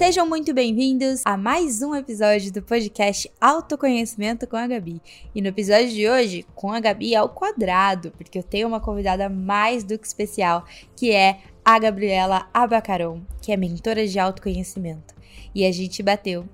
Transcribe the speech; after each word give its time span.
Sejam 0.00 0.26
muito 0.26 0.54
bem-vindos 0.54 1.20
a 1.26 1.36
mais 1.36 1.82
um 1.82 1.94
episódio 1.94 2.50
do 2.50 2.62
podcast 2.62 3.30
Autoconhecimento 3.38 4.46
com 4.46 4.56
a 4.56 4.66
Gabi. 4.66 4.98
E 5.34 5.42
no 5.42 5.48
episódio 5.48 5.90
de 5.90 6.08
hoje, 6.08 6.46
com 6.54 6.72
a 6.72 6.80
Gabi 6.80 7.14
ao 7.14 7.28
quadrado, 7.28 8.10
porque 8.12 8.38
eu 8.38 8.42
tenho 8.42 8.66
uma 8.66 8.80
convidada 8.80 9.28
mais 9.28 9.84
do 9.84 9.98
que 9.98 10.06
especial, 10.06 10.64
que 10.96 11.12
é 11.12 11.40
a 11.62 11.78
Gabriela 11.78 12.48
Abacaron, 12.54 13.20
que 13.42 13.52
é 13.52 13.58
mentora 13.58 14.06
de 14.06 14.18
autoconhecimento. 14.18 15.14
E 15.54 15.66
a 15.66 15.70
gente 15.70 16.02
bateu 16.02 16.48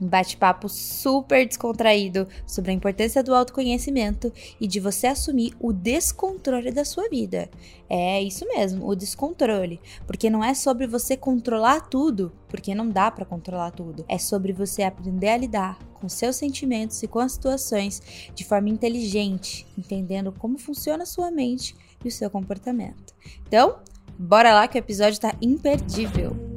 um 0.00 0.06
bate-papo 0.06 0.68
super 0.68 1.46
descontraído 1.46 2.26
sobre 2.46 2.70
a 2.70 2.74
importância 2.74 3.22
do 3.22 3.34
autoconhecimento 3.34 4.32
e 4.60 4.66
de 4.66 4.80
você 4.80 5.06
assumir 5.06 5.54
o 5.60 5.72
descontrole 5.72 6.70
da 6.70 6.84
sua 6.84 7.08
vida. 7.08 7.48
É 7.88 8.20
isso 8.22 8.46
mesmo, 8.48 8.88
o 8.88 8.94
descontrole, 8.94 9.80
porque 10.06 10.30
não 10.30 10.42
é 10.42 10.54
sobre 10.54 10.86
você 10.86 11.16
controlar 11.16 11.82
tudo, 11.82 12.32
porque 12.48 12.74
não 12.74 12.88
dá 12.88 13.10
para 13.10 13.24
controlar 13.24 13.70
tudo. 13.70 14.04
É 14.08 14.18
sobre 14.18 14.52
você 14.52 14.82
aprender 14.82 15.28
a 15.28 15.36
lidar 15.36 15.78
com 15.94 16.08
seus 16.08 16.36
sentimentos 16.36 17.02
e 17.02 17.08
com 17.08 17.18
as 17.18 17.32
situações 17.32 18.02
de 18.34 18.44
forma 18.44 18.68
inteligente, 18.68 19.66
entendendo 19.78 20.32
como 20.32 20.58
funciona 20.58 21.04
a 21.04 21.06
sua 21.06 21.30
mente 21.30 21.76
e 22.04 22.08
o 22.08 22.12
seu 22.12 22.30
comportamento. 22.30 23.14
Então, 23.46 23.78
bora 24.18 24.52
lá 24.52 24.68
que 24.68 24.78
o 24.78 24.80
episódio 24.80 25.14
está 25.14 25.34
imperdível. 25.40 26.53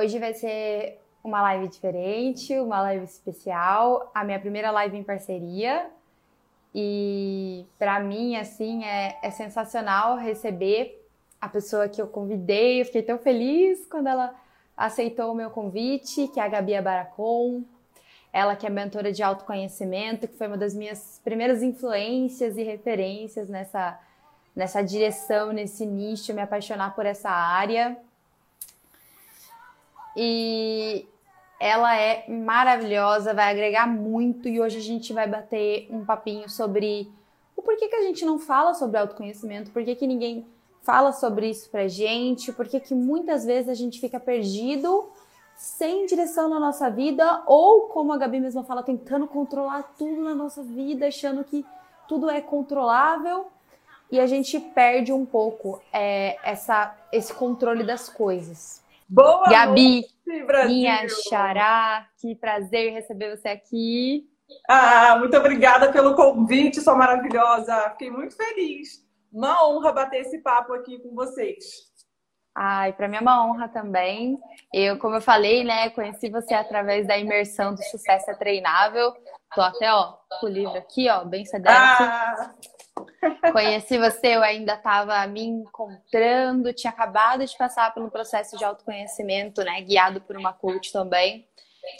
Hoje 0.00 0.16
vai 0.20 0.32
ser 0.32 1.00
uma 1.24 1.42
live 1.42 1.66
diferente, 1.66 2.56
uma 2.60 2.80
live 2.82 3.04
especial, 3.04 4.08
a 4.14 4.22
minha 4.22 4.38
primeira 4.38 4.70
live 4.70 4.96
em 4.96 5.02
parceria. 5.02 5.90
E 6.72 7.66
para 7.80 7.98
mim, 7.98 8.36
assim, 8.36 8.84
é, 8.84 9.18
é 9.20 9.30
sensacional 9.32 10.16
receber 10.16 11.04
a 11.40 11.48
pessoa 11.48 11.88
que 11.88 12.00
eu 12.00 12.06
convidei. 12.06 12.80
Eu 12.80 12.84
fiquei 12.84 13.02
tão 13.02 13.18
feliz 13.18 13.86
quando 13.86 14.06
ela 14.06 14.32
aceitou 14.76 15.32
o 15.32 15.34
meu 15.34 15.50
convite, 15.50 16.28
que 16.28 16.38
é 16.38 16.44
a 16.44 16.48
Gabi 16.48 16.76
Abaracon. 16.76 17.64
Ela 18.32 18.54
que 18.54 18.68
é 18.68 18.70
mentora 18.70 19.10
de 19.10 19.24
autoconhecimento, 19.24 20.28
que 20.28 20.36
foi 20.36 20.46
uma 20.46 20.56
das 20.56 20.76
minhas 20.76 21.20
primeiras 21.24 21.60
influências 21.60 22.56
e 22.56 22.62
referências 22.62 23.48
nessa, 23.48 23.98
nessa 24.54 24.80
direção, 24.80 25.52
nesse 25.52 25.84
nicho, 25.84 26.32
me 26.32 26.40
apaixonar 26.40 26.94
por 26.94 27.04
essa 27.04 27.30
área. 27.30 27.98
E 30.20 31.06
ela 31.60 31.96
é 31.96 32.28
maravilhosa, 32.28 33.32
vai 33.32 33.52
agregar 33.52 33.86
muito 33.86 34.48
e 34.48 34.60
hoje 34.60 34.78
a 34.78 34.82
gente 34.82 35.12
vai 35.12 35.28
bater 35.28 35.86
um 35.92 36.04
papinho 36.04 36.48
sobre 36.48 37.08
o 37.56 37.62
porquê 37.62 37.86
que 37.86 37.94
a 37.94 38.02
gente 38.02 38.24
não 38.24 38.36
fala 38.36 38.74
sobre 38.74 38.98
autoconhecimento, 38.98 39.70
por 39.70 39.84
que, 39.84 39.94
que 39.94 40.08
ninguém 40.08 40.44
fala 40.82 41.12
sobre 41.12 41.48
isso 41.48 41.70
pra 41.70 41.86
gente, 41.86 42.52
por 42.52 42.66
que, 42.66 42.80
que 42.80 42.96
muitas 42.96 43.44
vezes 43.44 43.68
a 43.68 43.74
gente 43.74 44.00
fica 44.00 44.18
perdido 44.18 45.08
sem 45.54 46.04
direção 46.06 46.48
na 46.48 46.58
nossa 46.58 46.90
vida 46.90 47.44
ou, 47.46 47.82
como 47.82 48.12
a 48.12 48.16
Gabi 48.16 48.40
mesma 48.40 48.64
fala, 48.64 48.82
tentando 48.82 49.28
controlar 49.28 49.94
tudo 49.96 50.20
na 50.20 50.34
nossa 50.34 50.64
vida, 50.64 51.06
achando 51.06 51.44
que 51.44 51.64
tudo 52.08 52.28
é 52.28 52.40
controlável 52.40 53.46
e 54.10 54.18
a 54.18 54.26
gente 54.26 54.58
perde 54.58 55.12
um 55.12 55.24
pouco 55.24 55.80
é, 55.92 56.36
essa, 56.42 56.96
esse 57.12 57.32
controle 57.32 57.84
das 57.84 58.08
coisas. 58.08 58.82
Boa 59.08 59.48
Gabi, 59.48 60.04
noite, 60.26 60.46
Brasil. 60.46 60.68
minha 60.68 61.08
xará, 61.08 62.06
que 62.20 62.34
prazer 62.34 62.92
receber 62.92 63.34
você 63.34 63.48
aqui. 63.48 64.28
Ah, 64.68 65.16
muito 65.18 65.34
obrigada 65.34 65.90
pelo 65.90 66.14
convite, 66.14 66.80
sua 66.80 66.94
maravilhosa. 66.94 67.90
Fiquei 67.92 68.10
muito 68.10 68.36
feliz. 68.36 69.02
Uma 69.32 69.66
honra 69.66 69.92
bater 69.92 70.20
esse 70.20 70.38
papo 70.38 70.74
aqui 70.74 70.98
com 70.98 71.14
vocês. 71.14 71.88
Ai, 72.54 72.92
para 72.92 73.08
mim 73.08 73.16
é 73.16 73.20
uma 73.20 73.46
honra 73.46 73.68
também. 73.68 74.38
Eu, 74.74 74.98
como 74.98 75.14
eu 75.14 75.22
falei, 75.22 75.64
né, 75.64 75.88
conheci 75.90 76.28
você 76.28 76.52
através 76.54 77.06
da 77.06 77.16
imersão 77.16 77.74
do 77.74 77.82
Sucesso 77.84 78.30
é 78.30 78.34
Treinável. 78.34 79.14
Tô 79.54 79.62
até, 79.62 79.90
ó, 79.90 80.14
com 80.40 80.46
o 80.46 80.50
livro 80.50 80.76
aqui, 80.76 81.08
ó, 81.08 81.24
bem 81.24 81.46
sedento. 81.46 81.70
Ah, 81.70 82.52
Conheci 83.52 83.98
você, 83.98 84.36
eu 84.36 84.42
ainda 84.42 84.74
estava 84.74 85.26
me 85.26 85.42
encontrando, 85.42 86.72
tinha 86.72 86.90
acabado 86.90 87.44
de 87.44 87.56
passar 87.56 87.92
pelo 87.94 88.10
processo 88.10 88.56
de 88.56 88.64
autoconhecimento, 88.64 89.62
né? 89.62 89.80
Guiado 89.80 90.20
por 90.20 90.36
uma 90.36 90.52
coach 90.52 90.92
também. 90.92 91.46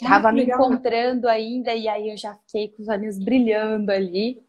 Tava 0.01 0.29
Ah, 0.29 0.31
me 0.31 0.41
legal. 0.41 0.59
encontrando 0.59 1.27
ainda, 1.27 1.73
e 1.73 1.87
aí 1.87 2.09
eu 2.09 2.17
já 2.17 2.35
fiquei 2.35 2.69
com 2.69 2.81
os 2.83 2.87
olhinhos 2.87 3.17
brilhando 3.17 3.91
ali. 3.91 4.41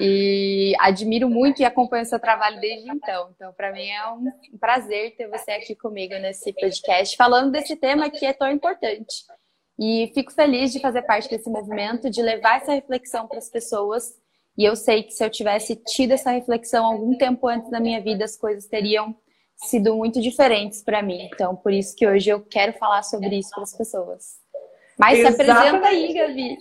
E 0.00 0.74
admiro 0.80 1.28
muito 1.28 1.60
e 1.60 1.64
acompanho 1.64 2.04
seu 2.04 2.18
trabalho 2.18 2.60
desde 2.60 2.90
então. 2.90 3.30
Então, 3.34 3.52
para 3.52 3.72
mim 3.72 3.88
é 3.88 4.06
um 4.08 4.58
prazer 4.60 5.14
ter 5.16 5.28
você 5.28 5.52
aqui 5.52 5.74
comigo 5.74 6.14
nesse 6.14 6.52
podcast, 6.52 7.16
falando 7.16 7.50
desse 7.52 7.76
tema 7.76 8.10
que 8.10 8.24
é 8.26 8.32
tão 8.32 8.50
importante. 8.50 9.24
E 9.78 10.10
fico 10.14 10.32
feliz 10.32 10.72
de 10.72 10.80
fazer 10.80 11.02
parte 11.02 11.28
desse 11.28 11.48
movimento, 11.48 12.10
de 12.10 12.20
levar 12.22 12.58
essa 12.58 12.72
reflexão 12.72 13.26
para 13.26 13.38
as 13.38 13.48
pessoas. 13.48 14.14
E 14.56 14.64
eu 14.64 14.76
sei 14.76 15.02
que 15.02 15.12
se 15.12 15.24
eu 15.24 15.30
tivesse 15.30 15.76
tido 15.76 16.12
essa 16.12 16.30
reflexão 16.30 16.84
algum 16.84 17.16
tempo 17.16 17.48
antes 17.48 17.70
da 17.70 17.80
minha 17.80 18.00
vida, 18.00 18.24
as 18.24 18.36
coisas 18.36 18.66
teriam 18.66 19.16
sido 19.56 19.94
muito 19.94 20.20
diferentes 20.20 20.82
para 20.82 21.02
mim. 21.02 21.28
Então, 21.32 21.56
por 21.56 21.72
isso 21.72 21.96
que 21.96 22.06
hoje 22.06 22.30
eu 22.30 22.40
quero 22.40 22.72
falar 22.74 23.02
sobre 23.02 23.38
isso 23.38 23.50
para 23.50 23.62
as 23.62 23.76
pessoas. 23.76 24.40
Mas 24.98 25.18
se 25.18 25.26
apresenta 25.26 25.86
aí, 25.86 26.12
Gabi. 26.12 26.58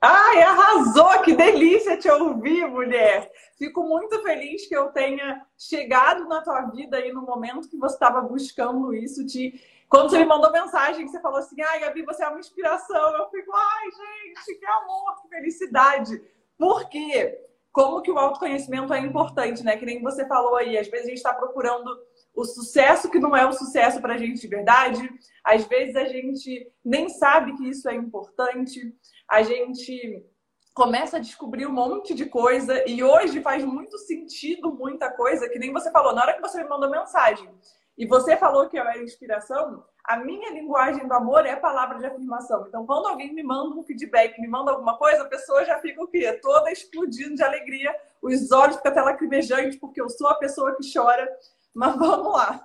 Ai, 0.00 0.42
arrasou! 0.42 1.22
Que 1.22 1.32
delícia 1.34 1.96
te 1.96 2.10
ouvir, 2.10 2.66
mulher! 2.66 3.30
Fico 3.56 3.84
muito 3.84 4.20
feliz 4.22 4.66
que 4.66 4.76
eu 4.76 4.88
tenha 4.88 5.40
chegado 5.56 6.26
na 6.26 6.42
tua 6.42 6.62
vida 6.62 6.96
aí 6.96 7.12
no 7.12 7.22
momento 7.22 7.68
que 7.68 7.78
você 7.78 7.94
estava 7.94 8.20
buscando 8.20 8.92
isso. 8.92 9.24
De... 9.24 9.54
Quando 9.88 10.10
você 10.10 10.18
me 10.18 10.24
mandou 10.24 10.50
mensagem, 10.50 11.06
você 11.06 11.20
falou 11.20 11.38
assim: 11.38 11.62
ai, 11.62 11.78
Gabi, 11.80 12.02
você 12.02 12.24
é 12.24 12.28
uma 12.28 12.40
inspiração. 12.40 13.16
Eu 13.16 13.30
fico, 13.30 13.52
ai, 13.54 13.84
gente, 13.84 14.58
que 14.58 14.66
amor, 14.66 15.22
que 15.22 15.28
felicidade. 15.28 16.20
Por 16.62 16.88
quê? 16.88 17.40
Como 17.72 18.00
que 18.02 18.10
o 18.12 18.16
autoconhecimento 18.16 18.94
é 18.94 19.00
importante, 19.00 19.64
né? 19.64 19.76
Que 19.76 19.84
nem 19.84 20.00
você 20.00 20.24
falou 20.28 20.54
aí, 20.54 20.78
às 20.78 20.86
vezes 20.86 21.06
a 21.06 21.08
gente 21.08 21.16
está 21.16 21.34
procurando 21.34 21.90
o 22.36 22.44
sucesso 22.44 23.10
que 23.10 23.18
não 23.18 23.34
é 23.34 23.44
o 23.44 23.52
sucesso 23.52 24.00
para 24.00 24.14
a 24.14 24.16
gente 24.16 24.40
de 24.40 24.46
verdade. 24.46 25.10
Às 25.42 25.64
vezes 25.64 25.96
a 25.96 26.04
gente 26.04 26.72
nem 26.84 27.08
sabe 27.08 27.56
que 27.56 27.68
isso 27.68 27.88
é 27.88 27.96
importante. 27.96 28.94
A 29.28 29.42
gente 29.42 30.24
começa 30.72 31.16
a 31.16 31.20
descobrir 31.20 31.66
um 31.66 31.72
monte 31.72 32.14
de 32.14 32.26
coisa 32.26 32.88
e 32.88 33.02
hoje 33.02 33.42
faz 33.42 33.64
muito 33.64 33.98
sentido 33.98 34.72
muita 34.72 35.10
coisa, 35.10 35.48
que 35.48 35.58
nem 35.58 35.72
você 35.72 35.90
falou. 35.90 36.14
Na 36.14 36.22
hora 36.22 36.34
que 36.34 36.40
você 36.42 36.62
me 36.62 36.68
mandou 36.68 36.88
mensagem 36.88 37.50
e 37.96 38.06
você 38.06 38.36
falou 38.36 38.68
que 38.68 38.78
eu 38.78 38.82
era 38.84 39.02
inspiração, 39.02 39.84
a 40.04 40.16
minha 40.16 40.50
linguagem 40.50 41.06
do 41.06 41.14
amor 41.14 41.46
é 41.46 41.54
palavra 41.56 41.98
de 41.98 42.06
afirmação. 42.06 42.66
Então, 42.66 42.84
quando 42.86 43.06
alguém 43.06 43.32
me 43.32 43.42
manda 43.42 43.76
um 43.76 43.84
feedback, 43.84 44.40
me 44.40 44.48
manda 44.48 44.72
alguma 44.72 44.96
coisa, 44.98 45.22
a 45.22 45.28
pessoa 45.28 45.64
já 45.64 45.78
fica 45.78 46.02
o 46.02 46.08
quê? 46.08 46.32
Toda 46.42 46.72
explodindo 46.72 47.36
de 47.36 47.42
alegria, 47.42 47.94
os 48.20 48.50
olhos 48.50 48.76
ficam 48.76 48.90
até 48.90 49.02
lacrimejantes, 49.02 49.78
porque 49.78 50.00
eu 50.00 50.08
sou 50.08 50.28
a 50.28 50.34
pessoa 50.34 50.74
que 50.76 50.92
chora. 50.92 51.28
Mas 51.74 51.96
vamos 51.96 52.32
lá. 52.32 52.60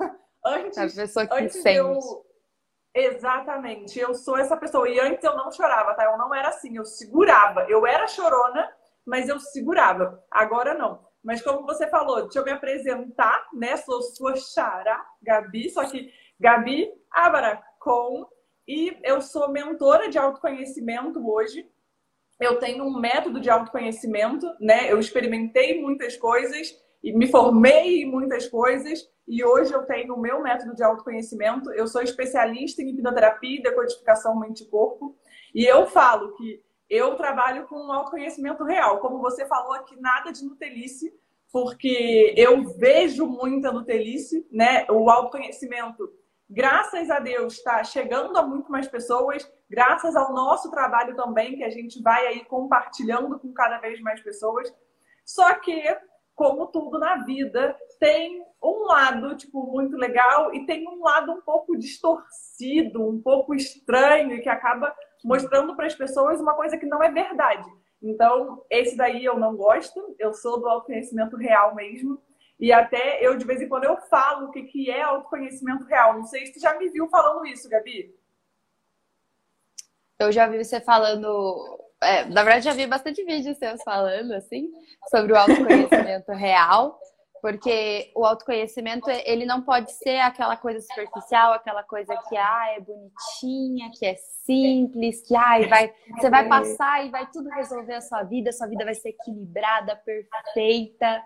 Antes, 0.45 0.77
A 0.77 1.01
pessoa 1.01 1.27
que 1.27 1.33
antes 1.33 1.61
sente. 1.61 1.77
eu. 1.77 1.99
Exatamente, 2.93 3.99
eu 3.99 4.15
sou 4.15 4.37
essa 4.37 4.57
pessoa. 4.57 4.89
E 4.89 4.99
antes 4.99 5.23
eu 5.23 5.35
não 5.35 5.51
chorava, 5.51 5.93
tá? 5.93 6.05
Eu 6.05 6.17
não 6.17 6.33
era 6.33 6.49
assim, 6.49 6.75
eu 6.77 6.85
segurava. 6.85 7.65
Eu 7.69 7.85
era 7.85 8.07
chorona, 8.07 8.71
mas 9.05 9.29
eu 9.29 9.39
segurava. 9.39 10.23
Agora 10.31 10.73
não. 10.73 11.06
Mas 11.27 11.41
como 11.41 11.65
você 11.65 11.85
falou, 11.89 12.21
deixa 12.21 12.39
eu 12.39 12.45
me 12.45 12.51
apresentar, 12.51 13.49
né? 13.51 13.75
Sou 13.75 14.01
sua 14.01 14.37
xará, 14.37 15.05
Gabi, 15.21 15.69
só 15.69 15.83
que 15.83 16.09
Gabi 16.39 16.89
Abaracon. 17.11 18.25
E 18.65 18.97
eu 19.03 19.21
sou 19.21 19.51
mentora 19.51 20.09
de 20.09 20.17
autoconhecimento 20.17 21.19
hoje. 21.29 21.69
Eu 22.39 22.59
tenho 22.59 22.85
um 22.85 22.97
método 22.97 23.41
de 23.41 23.49
autoconhecimento, 23.49 24.47
né? 24.57 24.89
Eu 24.89 24.99
experimentei 24.99 25.81
muitas 25.81 26.15
coisas 26.15 26.73
e 27.03 27.11
me 27.11 27.27
formei 27.27 28.03
em 28.03 28.05
muitas 28.09 28.47
coisas. 28.47 29.05
E 29.27 29.43
hoje 29.43 29.73
eu 29.73 29.83
tenho 29.83 30.15
o 30.15 30.21
meu 30.21 30.41
método 30.41 30.73
de 30.73 30.81
autoconhecimento. 30.81 31.69
Eu 31.73 31.89
sou 31.89 32.01
especialista 32.01 32.81
em 32.81 32.91
hipnoterapia 32.91 33.59
e 33.59 33.63
decodificação 33.63 34.39
mente-corpo. 34.39 35.13
E 35.53 35.65
eu 35.65 35.87
falo 35.87 36.37
que 36.37 36.63
eu 36.89 37.15
trabalho 37.15 37.67
com 37.67 37.91
autoconhecimento 37.91 38.63
real. 38.63 38.99
Como 38.99 39.19
você 39.19 39.45
falou 39.45 39.73
aqui, 39.73 39.99
nada 39.99 40.31
de 40.31 40.43
Nutelice, 40.45 41.13
porque 41.51 42.33
eu 42.37 42.63
vejo 42.77 43.25
muita 43.25 43.71
Nutelice, 43.71 44.47
né? 44.51 44.85
O 44.89 45.09
autoconhecimento, 45.09 46.09
graças 46.49 47.09
a 47.09 47.19
Deus, 47.19 47.55
está 47.55 47.83
chegando 47.83 48.37
a 48.37 48.43
muito 48.45 48.71
mais 48.71 48.87
pessoas, 48.87 49.49
graças 49.69 50.15
ao 50.15 50.33
nosso 50.33 50.71
trabalho 50.71 51.15
também, 51.15 51.55
que 51.57 51.63
a 51.63 51.69
gente 51.69 52.01
vai 52.01 52.25
aí 52.27 52.45
compartilhando 52.45 53.37
com 53.39 53.53
cada 53.53 53.79
vez 53.79 53.99
mais 54.01 54.21
pessoas. 54.21 54.73
Só 55.25 55.53
que, 55.55 55.83
como 56.33 56.67
tudo 56.67 56.99
na 56.99 57.17
vida, 57.25 57.75
tem 57.99 58.45
um 58.63 58.85
lado, 58.85 59.35
tipo, 59.35 59.65
muito 59.65 59.97
legal 59.97 60.53
e 60.53 60.65
tem 60.65 60.87
um 60.87 61.03
lado 61.03 61.31
um 61.33 61.41
pouco 61.41 61.77
distorcido, 61.77 63.07
um 63.07 63.21
pouco 63.21 63.53
estranho, 63.53 64.41
que 64.41 64.49
acaba 64.49 64.95
mostrando 65.23 65.75
para 65.75 65.87
as 65.87 65.95
pessoas 65.95 66.39
uma 66.39 66.53
coisa 66.53 66.77
que 66.77 66.85
não 66.85 67.03
é 67.03 67.11
verdade. 67.11 67.67
Então, 68.01 68.63
esse 68.69 68.95
daí 68.95 69.25
eu 69.25 69.39
não 69.39 69.55
gosto, 69.55 70.15
eu 70.19 70.33
sou 70.33 70.59
do 70.59 70.67
autoconhecimento 70.67 71.35
real 71.35 71.73
mesmo. 71.75 72.21
E 72.59 72.71
até 72.71 73.25
eu, 73.25 73.37
de 73.37 73.45
vez 73.45 73.61
em 73.61 73.69
quando, 73.69 73.83
eu 73.83 73.97
falo 74.09 74.47
o 74.47 74.51
que, 74.51 74.63
que 74.63 74.89
é 74.89 75.01
autoconhecimento 75.01 75.85
real. 75.85 76.13
Não 76.13 76.23
sei 76.23 76.45
se 76.45 76.53
tu 76.53 76.59
já 76.59 76.77
me 76.77 76.89
viu 76.89 77.07
falando 77.09 77.45
isso, 77.45 77.69
Gabi. 77.69 78.15
Eu 80.19 80.31
já 80.31 80.47
vi 80.47 80.63
você 80.63 80.81
falando. 80.81 81.79
É, 82.01 82.25
na 82.25 82.43
verdade, 82.43 82.65
já 82.65 82.73
vi 82.73 82.87
bastante 82.87 83.23
vídeos 83.23 83.57
seus 83.57 83.81
falando, 83.83 84.33
assim, 84.33 84.71
sobre 85.09 85.33
o 85.33 85.35
autoconhecimento 85.35 86.31
real. 86.33 86.99
Porque 87.41 88.11
o 88.15 88.25
autoconhecimento, 88.25 89.09
ele 89.09 89.45
não 89.45 89.61
pode 89.61 89.91
ser 89.91 90.19
aquela 90.19 90.57
coisa 90.57 90.81
superficial, 90.81 91.53
aquela 91.53 91.83
coisa 91.83 92.15
que 92.27 92.35
ah, 92.35 92.75
é 92.75 92.79
bonitinha, 92.79 93.91
que 93.97 94.05
é 94.05 94.15
simples, 94.43 95.21
que 95.27 95.35
ah, 95.35 95.67
vai, 95.67 95.93
você 96.17 96.29
vai 96.29 96.47
passar 96.47 97.05
e 97.05 97.09
vai 97.09 97.29
tudo 97.31 97.49
resolver 97.49 97.95
a 97.95 98.01
sua 98.01 98.23
vida, 98.23 98.49
a 98.49 98.53
sua 98.53 98.67
vida 98.67 98.83
vai 98.83 98.95
ser 98.95 99.09
equilibrada, 99.09 99.95
perfeita. 99.95 101.21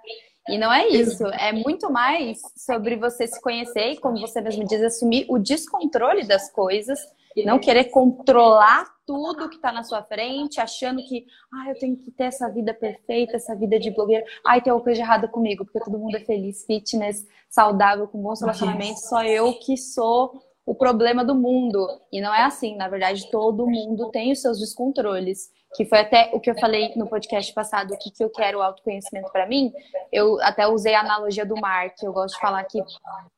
E 0.50 0.58
não 0.58 0.74
é 0.74 0.88
isso, 0.88 1.26
é 1.28 1.52
muito 1.52 1.92
mais 1.92 2.40
sobre 2.58 2.96
você 2.96 3.28
se 3.28 3.40
conhecer 3.40 3.92
e, 3.92 4.00
como 4.00 4.20
você 4.20 4.42
mesmo 4.42 4.66
diz, 4.66 4.82
assumir 4.82 5.26
o 5.30 5.38
descontrole 5.38 6.26
das 6.26 6.52
coisas, 6.52 7.00
não 7.46 7.60
querer 7.60 7.86
controlar 7.86 8.86
tudo 9.12 9.50
que 9.50 9.58
está 9.58 9.74
na 9.74 9.84
sua 9.84 10.02
frente, 10.02 10.62
achando 10.62 11.04
que, 11.04 11.26
ah, 11.54 11.70
eu 11.70 11.78
tenho 11.78 11.98
que 11.98 12.10
ter 12.12 12.26
essa 12.26 12.48
vida 12.48 12.74
perfeita, 12.74 13.36
essa 13.36 13.54
vida 13.54 13.78
de 13.78 13.92
blogueira. 13.92 14.26
Ai, 14.48 14.62
tem 14.62 14.72
alguma 14.72 14.86
coisa 14.86 15.02
errada 15.02 15.28
comigo, 15.28 15.66
porque 15.66 15.84
todo 15.84 16.00
mundo 16.00 16.16
é 16.16 16.22
feliz, 16.22 16.66
fitness, 16.66 17.28
saudável, 17.50 18.08
com 18.08 18.22
bons 18.22 18.40
relacionamentos, 18.40 19.10
só 19.10 19.22
eu 19.22 19.54
que 19.60 19.76
sou 19.76 20.42
o 20.66 20.74
problema 20.74 21.26
do 21.26 21.36
mundo. 21.36 21.86
E 22.10 22.22
não 22.22 22.34
é 22.34 22.44
assim, 22.44 22.78
na 22.78 22.88
verdade, 22.88 23.30
todo 23.30 23.68
mundo 23.68 24.10
tem 24.12 24.32
os 24.32 24.42
seus 24.42 24.60
descontroles 24.60 25.50
que 25.76 25.86
foi 25.86 26.00
até 26.00 26.30
o 26.34 26.40
que 26.40 26.50
eu 26.50 26.60
falei 26.60 26.92
no 26.96 27.08
podcast 27.08 27.54
passado, 27.54 27.94
o 27.94 27.98
que, 27.98 28.12
que 28.12 28.24
eu 28.24 28.30
quero 28.30 28.62
autoconhecimento 28.62 29.32
para 29.32 29.48
mim, 29.48 29.72
eu 30.12 30.42
até 30.42 30.68
usei 30.68 30.94
a 30.94 31.00
analogia 31.00 31.46
do 31.46 31.60
mar, 31.60 31.90
que 31.96 32.06
eu 32.06 32.12
gosto 32.12 32.36
de 32.36 32.42
falar 32.42 32.64
que 32.66 32.82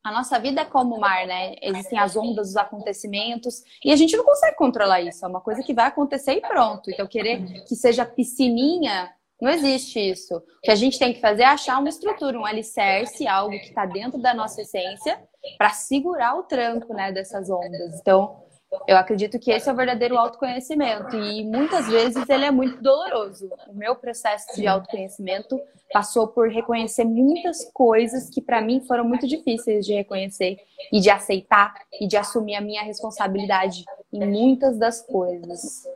a 0.04 0.12
nossa 0.12 0.40
vida 0.40 0.62
é 0.62 0.66
como 0.66 0.96
o 0.96 1.00
mar, 1.00 1.28
né? 1.28 1.56
Existem 1.62 2.00
as 2.00 2.16
ondas, 2.16 2.50
os 2.50 2.58
acontecimentos, 2.58 3.64
e 3.84 3.92
a 3.92 3.96
gente 3.96 4.18
não 4.18 4.24
consegue 4.24 4.56
controlar 4.56 5.02
isso, 5.02 5.24
é 5.24 5.28
uma 5.28 5.42
coisa 5.42 5.62
que 5.62 5.74
vai 5.74 5.86
acontecer 5.86 6.34
e 6.34 6.42
pronto. 6.42 6.90
Então, 6.90 7.08
querer 7.08 7.64
que 7.66 7.76
seja 7.76 8.06
piscininha, 8.06 9.12
não 9.40 9.52
existe 9.52 10.00
isso. 10.00 10.38
O 10.38 10.62
que 10.64 10.72
a 10.72 10.76
gente 10.76 10.98
tem 10.98 11.14
que 11.14 11.20
fazer 11.20 11.44
é 11.44 11.48
achar 11.48 11.80
uma 11.80 11.90
estrutura, 11.90 12.40
um 12.40 12.46
alicerce, 12.46 13.28
algo 13.28 13.52
que 13.52 13.68
está 13.68 13.86
dentro 13.86 14.22
da 14.22 14.34
nossa 14.34 14.62
essência, 14.62 15.22
para 15.58 15.70
segurar 15.72 16.36
o 16.36 16.44
tranco 16.44 16.94
né, 16.94 17.12
dessas 17.12 17.50
ondas. 17.50 18.00
Então, 18.00 18.43
eu 18.88 18.98
acredito 18.98 19.40
que 19.40 19.52
esse 19.52 19.70
é 19.70 19.74
o 19.74 19.76
verdadeiro 19.76 20.18
autoconhecimento 20.18 21.16
e 21.16 21.46
muitas 21.46 21.88
vezes 21.88 22.28
ele 22.28 22.46
é 22.46 22.52
muito 22.52 22.82
doloroso. 22.82 23.50
O 23.68 23.74
meu 23.74 23.96
processo 23.96 24.56
de 24.56 24.68
autoconhecimento 24.68 25.60
passou 25.92 26.28
por 26.28 26.50
reconhecer 26.50 27.06
muitas 27.06 27.70
coisas 27.74 28.30
que 28.30 28.42
para 28.42 28.62
mim 28.62 28.82
foram 28.82 29.04
muito 29.06 29.28
difíceis 29.28 29.86
de 29.86 29.94
reconhecer 29.94 30.58
e 30.92 31.00
de 31.00 31.10
aceitar 31.10 31.74
e 32.00 32.08
de 32.08 32.18
assumir 32.18 32.56
a 32.56 32.62
minha 32.62 32.84
responsabilidade 32.84 33.86
em 34.12 34.26
muitas 34.26 34.78
das 34.78 35.02
coisas. 35.02 35.88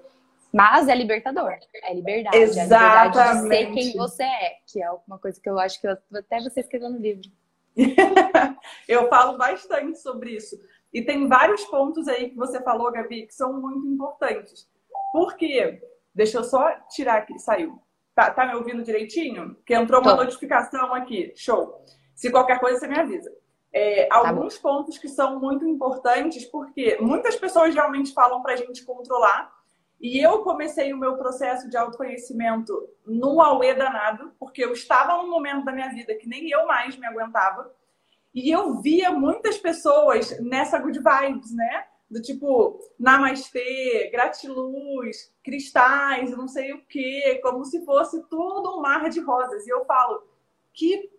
Mas 0.53 0.87
é 0.87 0.95
libertador, 0.95 1.57
é 1.83 1.93
liberdade, 1.93 2.37
Exatamente. 2.37 2.73
é 2.73 3.33
liberdade 3.33 3.41
de 3.41 3.47
ser 3.47 3.71
quem 3.73 3.97
você 3.97 4.23
é, 4.23 4.55
que 4.65 4.81
é 4.81 4.89
uma 5.07 5.19
coisa 5.19 5.39
que 5.41 5.49
eu 5.49 5.59
acho 5.59 5.79
que 5.79 5.87
eu, 5.87 5.97
até 6.15 6.41
você 6.41 6.61
escreveu 6.61 6.89
no 6.89 6.99
livro. 6.99 7.29
eu 8.87 9.07
falo 9.09 9.37
bastante 9.37 9.99
sobre 9.99 10.31
isso. 10.31 10.59
E 10.97 11.01
tem 11.03 11.27
vários 11.27 11.63
pontos 11.65 12.07
aí 12.07 12.31
que 12.31 12.35
você 12.35 12.59
falou, 12.59 12.91
Gabi, 12.91 13.27
que 13.27 13.33
são 13.35 13.53
muito 13.53 13.85
importantes. 13.87 14.67
Por 15.11 15.35
quê? 15.35 15.79
Deixa 16.11 16.39
eu 16.39 16.43
só 16.43 16.71
tirar 16.89 17.17
aqui, 17.17 17.37
saiu. 17.37 17.79
Tá, 18.15 18.31
tá 18.31 18.47
me 18.47 18.55
ouvindo 18.55 18.81
direitinho? 18.81 19.55
Que 19.63 19.75
entrou 19.75 20.01
uma 20.01 20.17
Tô. 20.17 20.23
notificação 20.23 20.95
aqui. 20.95 21.31
Show. 21.35 21.85
Se 22.15 22.31
qualquer 22.31 22.59
coisa, 22.59 22.79
você 22.79 22.87
me 22.87 22.97
avisa. 22.97 23.31
É, 23.71 24.05
tá 24.05 24.17
alguns 24.17 24.57
bom. 24.57 24.77
pontos 24.77 24.97
que 24.97 25.07
são 25.07 25.39
muito 25.39 25.67
importantes, 25.67 26.45
porque 26.45 26.97
muitas 26.99 27.35
pessoas 27.35 27.75
realmente 27.75 28.11
falam 28.11 28.41
para 28.41 28.53
a 28.53 28.57
gente 28.57 28.83
controlar. 28.83 29.53
E 30.01 30.19
eu 30.19 30.39
comecei 30.39 30.91
o 30.93 30.97
meu 30.97 31.15
processo 31.15 31.69
de 31.69 31.77
autoconhecimento 31.77 32.73
num 33.05 33.39
auê 33.39 33.75
danado, 33.75 34.33
porque 34.39 34.65
eu 34.65 34.73
estava 34.73 35.21
num 35.21 35.29
momento 35.29 35.63
da 35.63 35.71
minha 35.71 35.89
vida 35.89 36.15
que 36.15 36.27
nem 36.27 36.49
eu 36.49 36.65
mais 36.65 36.97
me 36.97 37.05
aguentava. 37.05 37.71
E 38.33 38.51
eu 38.51 38.81
via 38.81 39.11
muitas 39.11 39.57
pessoas 39.57 40.39
nessa 40.39 40.77
good 40.79 40.99
vibes, 40.99 41.53
né? 41.53 41.85
Do 42.09 42.21
tipo, 42.21 42.79
namastê, 42.97 44.09
gratiluz, 44.11 45.33
cristais, 45.43 46.31
não 46.31 46.47
sei 46.47 46.71
o 46.73 46.85
quê, 46.85 47.39
como 47.43 47.65
se 47.65 47.83
fosse 47.83 48.21
tudo 48.29 48.77
um 48.77 48.81
mar 48.81 49.09
de 49.09 49.19
rosas. 49.19 49.65
E 49.65 49.69
eu 49.69 49.83
falo, 49.85 50.23
que 50.73 51.09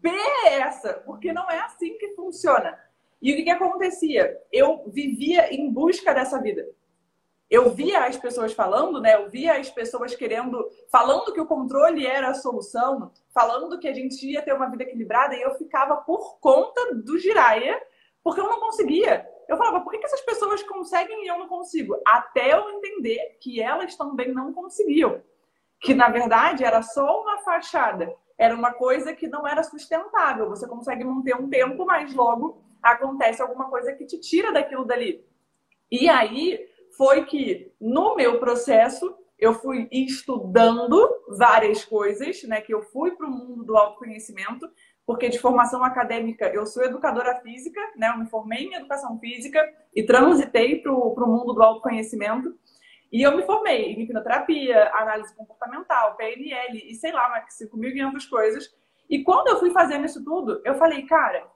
P 0.00 0.08
é 0.08 0.58
essa? 0.60 0.94
Porque 0.94 1.32
não 1.32 1.48
é 1.50 1.60
assim 1.60 1.96
que 1.98 2.14
funciona. 2.14 2.76
E 3.20 3.32
o 3.32 3.36
que, 3.36 3.44
que 3.44 3.50
acontecia? 3.50 4.36
Eu 4.50 4.84
vivia 4.88 5.54
em 5.54 5.70
busca 5.70 6.12
dessa 6.12 6.40
vida 6.40 6.68
eu 7.52 7.68
via 7.68 8.06
as 8.06 8.16
pessoas 8.16 8.54
falando, 8.54 8.98
né? 8.98 9.14
Eu 9.14 9.28
via 9.28 9.58
as 9.58 9.68
pessoas 9.68 10.14
querendo, 10.14 10.66
falando 10.90 11.34
que 11.34 11.40
o 11.40 11.44
controle 11.44 12.06
era 12.06 12.28
a 12.28 12.34
solução, 12.34 13.12
falando 13.30 13.78
que 13.78 13.86
a 13.86 13.92
gente 13.92 14.26
ia 14.26 14.40
ter 14.40 14.54
uma 14.54 14.70
vida 14.70 14.84
equilibrada, 14.84 15.36
e 15.36 15.42
eu 15.42 15.54
ficava 15.56 15.96
por 15.96 16.38
conta 16.40 16.94
do 16.94 17.18
giraia, 17.18 17.78
porque 18.24 18.40
eu 18.40 18.48
não 18.48 18.58
conseguia. 18.58 19.28
Eu 19.46 19.58
falava, 19.58 19.82
por 19.82 19.92
que, 19.92 19.98
que 19.98 20.06
essas 20.06 20.22
pessoas 20.22 20.62
conseguem 20.62 21.24
e 21.24 21.28
eu 21.28 21.38
não 21.38 21.46
consigo? 21.46 21.94
Até 22.06 22.54
eu 22.54 22.70
entender 22.70 23.36
que 23.38 23.60
elas 23.60 23.94
também 23.96 24.32
não 24.32 24.50
conseguiam. 24.54 25.20
Que 25.78 25.92
na 25.92 26.08
verdade 26.08 26.64
era 26.64 26.80
só 26.80 27.20
uma 27.20 27.36
fachada, 27.40 28.16
era 28.38 28.54
uma 28.54 28.72
coisa 28.72 29.14
que 29.14 29.28
não 29.28 29.46
era 29.46 29.62
sustentável. 29.62 30.48
Você 30.48 30.66
consegue 30.66 31.04
manter 31.04 31.36
um 31.36 31.50
tempo, 31.50 31.84
mas 31.84 32.14
logo 32.14 32.62
acontece 32.82 33.42
alguma 33.42 33.68
coisa 33.68 33.92
que 33.92 34.06
te 34.06 34.18
tira 34.18 34.50
daquilo 34.50 34.86
dali. 34.86 35.22
E 35.90 36.08
aí 36.08 36.71
foi 37.02 37.24
que 37.24 37.74
no 37.80 38.14
meu 38.14 38.38
processo 38.38 39.12
eu 39.36 39.54
fui 39.54 39.88
estudando 39.90 40.96
várias 41.36 41.84
coisas, 41.84 42.44
né? 42.44 42.60
Que 42.60 42.72
eu 42.72 42.80
fui 42.80 43.10
para 43.16 43.26
o 43.26 43.30
mundo 43.30 43.64
do 43.64 43.76
autoconhecimento, 43.76 44.70
porque 45.04 45.28
de 45.28 45.40
formação 45.40 45.82
acadêmica 45.82 46.46
eu 46.54 46.64
sou 46.64 46.84
educadora 46.84 47.40
física, 47.40 47.80
né? 47.96 48.10
Eu 48.10 48.18
me 48.18 48.26
formei 48.26 48.66
em 48.66 48.74
educação 48.74 49.18
física 49.18 49.60
e 49.92 50.04
transitei 50.04 50.80
para 50.80 50.92
o 50.92 51.26
mundo 51.26 51.52
do 51.52 51.60
autoconhecimento. 51.60 52.56
E 53.10 53.20
eu 53.20 53.36
me 53.36 53.42
formei 53.42 53.94
em 53.94 54.02
hipnoterapia, 54.02 54.88
análise 54.94 55.34
comportamental, 55.34 56.14
PNL 56.14 56.88
e 56.88 56.94
sei 56.94 57.10
lá, 57.10 57.28
mais 57.30 57.46
5.500 57.60 58.28
coisas. 58.30 58.72
E 59.10 59.24
quando 59.24 59.48
eu 59.48 59.58
fui 59.58 59.72
fazendo 59.72 60.06
isso 60.06 60.24
tudo, 60.24 60.62
eu 60.64 60.76
falei, 60.76 61.04
cara, 61.04 61.50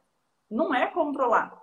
não 0.50 0.74
é 0.74 0.88
controlar. 0.88 1.56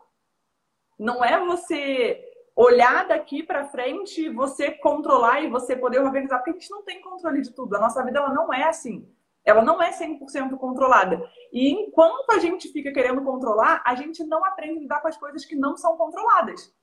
Não 0.98 1.22
é 1.22 1.38
você 1.46 2.33
olhar 2.56 3.08
daqui 3.08 3.44
para 3.44 3.66
frente, 3.66 4.30
você 4.30 4.72
controlar 4.72 5.42
e 5.42 5.50
você 5.50 5.76
poder 5.76 6.00
organizar, 6.00 6.38
porque 6.38 6.52
a 6.52 6.54
gente 6.54 6.70
não 6.70 6.84
tem 6.84 7.02
controle 7.02 7.42
de 7.42 7.52
tudo. 7.52 7.76
A 7.76 7.80
nossa 7.80 8.04
vida 8.04 8.20
ela 8.20 8.34
não 8.34 8.54
é 8.54 8.64
assim. 8.64 9.08
Ela 9.46 9.62
não 9.62 9.82
é 9.82 9.92
100% 9.92 10.58
controlada. 10.58 11.22
E 11.52 11.70
enquanto 11.70 12.32
a 12.32 12.40
gente 12.40 12.72
fica 12.72 12.94
querendo 12.94 13.24
controlar, 13.24 13.82
a 13.86 13.94
gente 13.96 14.24
não 14.24 14.46
aprende 14.46 14.78
a 14.78 14.82
lidar 14.82 15.02
com 15.02 15.08
as 15.08 15.18
coisas 15.18 15.44
que 15.44 15.56
não 15.56 15.76
são 15.76 15.98
controladas, 15.98 16.74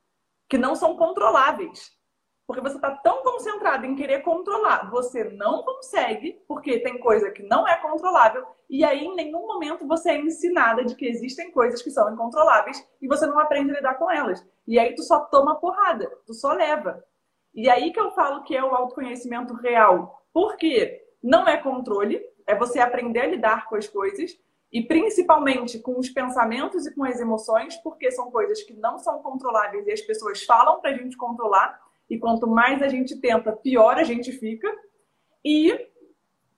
que 0.49 0.59
não 0.59 0.75
são 0.75 0.97
controláveis. 0.97 1.91
Porque 2.51 2.63
você 2.63 2.75
está 2.75 2.91
tão 2.91 3.23
concentrado 3.23 3.87
em 3.87 3.95
querer 3.95 4.23
controlar, 4.23 4.91
você 4.91 5.23
não 5.23 5.63
consegue, 5.63 6.43
porque 6.49 6.81
tem 6.81 6.99
coisa 6.99 7.31
que 7.31 7.45
não 7.45 7.65
é 7.67 7.77
controlável, 7.77 8.45
e 8.69 8.83
aí 8.83 9.05
em 9.05 9.15
nenhum 9.15 9.47
momento 9.47 9.87
você 9.87 10.11
é 10.11 10.21
ensinada 10.21 10.85
de 10.85 10.97
que 10.97 11.07
existem 11.07 11.53
coisas 11.53 11.81
que 11.81 11.93
são 11.93 12.13
incontroláveis 12.13 12.85
e 13.01 13.07
você 13.07 13.25
não 13.25 13.39
aprende 13.39 13.71
a 13.71 13.75
lidar 13.75 13.95
com 13.95 14.11
elas. 14.11 14.45
E 14.67 14.81
aí 14.81 14.97
tu 14.97 15.05
só 15.05 15.21
toma 15.21 15.61
porrada, 15.61 16.11
tu 16.27 16.35
só 16.35 16.53
leva. 16.53 17.05
E 17.55 17.71
aí 17.71 17.93
que 17.93 18.01
eu 18.01 18.11
falo 18.11 18.43
que 18.43 18.57
é 18.57 18.65
o 18.65 18.75
autoconhecimento 18.75 19.55
real. 19.55 20.21
Porque 20.33 21.01
não 21.23 21.47
é 21.47 21.57
controle, 21.57 22.21
é 22.49 22.57
você 22.57 22.81
aprender 22.81 23.21
a 23.21 23.27
lidar 23.29 23.69
com 23.69 23.77
as 23.77 23.87
coisas 23.87 24.37
e 24.73 24.83
principalmente 24.83 25.79
com 25.79 25.97
os 25.97 26.09
pensamentos 26.09 26.85
e 26.85 26.93
com 26.97 27.05
as 27.05 27.21
emoções, 27.21 27.77
porque 27.77 28.11
são 28.11 28.29
coisas 28.29 28.61
que 28.65 28.73
não 28.73 28.99
são 28.99 29.23
controláveis 29.23 29.87
e 29.87 29.93
as 29.93 30.01
pessoas 30.01 30.43
falam 30.43 30.81
pra 30.81 30.93
gente 30.95 31.17
controlar 31.17 31.79
e 32.11 32.19
quanto 32.19 32.47
mais 32.47 32.83
a 32.83 32.89
gente 32.89 33.17
tenta, 33.17 33.53
pior 33.53 33.97
a 33.97 34.03
gente 34.03 34.33
fica. 34.33 34.69
E 35.45 35.89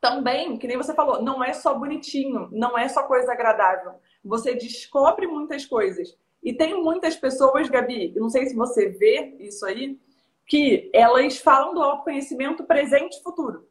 também, 0.01 0.57
que 0.57 0.67
nem 0.67 0.79
você 0.79 0.95
falou, 0.95 1.23
não 1.23 1.45
é 1.45 1.53
só 1.53 1.75
bonitinho, 1.75 2.49
não 2.51 2.77
é 2.77 2.89
só 2.89 3.03
coisa 3.03 3.31
agradável. 3.31 3.93
Você 4.25 4.55
descobre 4.55 5.27
muitas 5.27 5.67
coisas. 5.67 6.19
E 6.43 6.55
tem 6.55 6.83
muitas 6.83 7.15
pessoas, 7.15 7.69
Gabi, 7.69 8.13
não 8.17 8.31
sei 8.31 8.47
se 8.47 8.57
você 8.57 8.89
vê 8.89 9.37
isso 9.39 9.65
aí, 9.65 10.01
que 10.47 10.91
elas 10.93 11.39
falam 11.39 11.75
do 11.75 11.83
autoconhecimento 11.83 12.65
presente 12.65 13.19
e 13.19 13.23
futuro. 13.23 13.69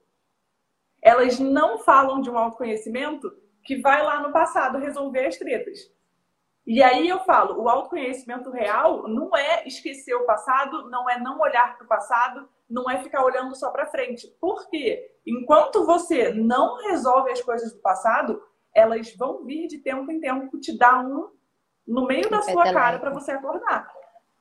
Elas 1.02 1.40
não 1.40 1.80
falam 1.80 2.22
de 2.22 2.30
um 2.30 2.38
autoconhecimento 2.38 3.36
que 3.64 3.78
vai 3.78 4.04
lá 4.04 4.22
no 4.22 4.32
passado 4.32 4.78
resolver 4.78 5.26
as 5.26 5.36
tretas. 5.36 5.92
E 6.65 6.82
aí 6.82 7.10
eu 7.10 7.20
falo, 7.22 7.62
o 7.62 7.68
autoconhecimento 7.68 8.51
real 8.51 9.08
não 9.08 9.36
é 9.36 9.68
esquecer 9.68 10.13
o 10.13 10.25
passado, 10.25 10.89
não 10.89 11.10
é 11.10 11.20
não 11.20 11.39
olhar 11.39 11.75
para 11.75 11.86
o 11.86 11.88
passado, 11.88 12.48
não 12.70 12.89
é 12.89 13.01
ficar 13.01 13.25
olhando 13.25 13.56
só 13.56 13.72
para 13.72 13.88
frente. 13.88 14.27
Porque 14.39 15.12
enquanto 15.25 15.86
você 15.86 16.32
não 16.34 16.77
resolve 16.84 17.32
as 17.32 17.41
coisas 17.41 17.74
do 17.74 17.80
passado, 17.80 18.41
elas 18.74 19.13
vão 19.15 19.44
vir 19.44 19.68
de 19.68 19.80
tempo 19.80 20.12
em 20.12 20.20
tempo 20.20 20.60
te 20.60 20.77
dar 20.77 21.03
um 21.03 21.30
no 21.86 22.06
meio 22.06 22.30
da 22.30 22.41
sua 22.41 22.72
cara 22.72 23.00
para 23.00 23.12
você 23.12 23.32
acordar. 23.32 23.91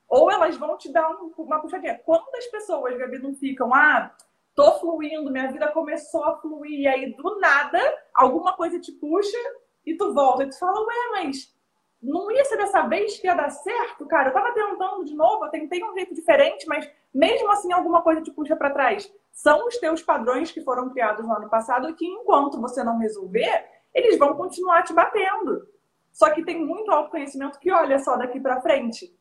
Ou 0.08 0.30
elas 0.30 0.56
vão 0.56 0.76
te 0.76 0.92
dar 0.92 1.08
um, 1.10 1.32
uma 1.38 1.60
puxadinha. 1.60 1.98
Quantas 2.04 2.46
pessoas, 2.48 2.96
Gabi, 2.98 3.18
não 3.18 3.34
ficam, 3.34 3.72
ah, 3.72 4.14
tô 4.54 4.72
fluindo, 4.78 5.30
minha 5.30 5.50
vida 5.50 5.68
começou 5.68 6.24
a 6.24 6.36
fluir, 6.38 6.80
e 6.80 6.86
aí 6.86 7.14
do 7.14 7.40
nada 7.40 7.80
alguma 8.12 8.52
coisa 8.54 8.78
te 8.78 8.92
puxa 8.92 9.38
e 9.86 9.96
tu 9.96 10.12
volta 10.12 10.44
e 10.44 10.50
tu 10.50 10.58
fala, 10.58 10.80
ué, 10.80 11.10
mas 11.12 11.54
não 12.02 12.30
ia 12.30 12.44
ser 12.44 12.56
dessa 12.56 12.82
vez 12.82 13.18
que 13.18 13.26
ia 13.26 13.34
dar 13.34 13.50
certo, 13.50 14.06
cara. 14.06 14.30
Eu 14.30 14.32
tava 14.32 14.52
tentando 14.52 15.04
de 15.04 15.14
novo, 15.14 15.44
eu 15.44 15.50
tentei 15.50 15.82
um 15.84 15.92
jeito 15.94 16.14
diferente, 16.14 16.66
mas 16.66 16.90
mesmo 17.12 17.50
assim 17.50 17.72
alguma 17.72 18.02
coisa 18.02 18.22
te 18.22 18.30
puxa 18.30 18.56
para 18.56 18.70
trás. 18.70 19.12
São 19.32 19.66
os 19.66 19.76
teus 19.78 20.02
padrões 20.02 20.50
que 20.50 20.62
foram 20.62 20.90
criados 20.90 21.26
no 21.26 21.34
ano 21.34 21.48
passado 21.48 21.94
que 21.94 22.06
enquanto 22.06 22.60
você 22.60 22.82
não 22.82 22.98
resolver, 22.98 23.66
eles 23.94 24.18
vão 24.18 24.34
continuar 24.34 24.82
te 24.82 24.92
batendo. 24.92 25.68
Só 26.12 26.30
que 26.30 26.44
tem 26.44 26.64
muito 26.64 26.90
autoconhecimento 26.90 27.58
que 27.58 27.70
olha 27.70 27.98
só 27.98 28.16
daqui 28.16 28.40
para 28.40 28.60
frente. 28.60 29.14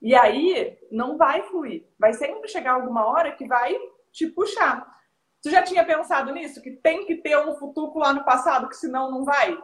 E 0.00 0.14
aí 0.14 0.78
não 0.90 1.16
vai 1.16 1.42
fluir. 1.42 1.86
Vai 1.98 2.12
sempre 2.12 2.48
chegar 2.48 2.72
alguma 2.72 3.06
hora 3.06 3.32
que 3.32 3.46
vai 3.46 3.74
te 4.10 4.26
puxar. 4.26 4.86
Tu 5.42 5.50
já 5.50 5.62
tinha 5.62 5.84
pensado 5.84 6.32
nisso? 6.32 6.60
Que 6.60 6.72
tem 6.72 7.06
que 7.06 7.16
ter 7.16 7.36
um 7.38 7.54
futuro 7.54 7.98
lá 7.98 8.12
no 8.12 8.24
passado, 8.24 8.68
que 8.68 8.76
senão 8.76 9.10
não 9.10 9.24
vai? 9.24 9.56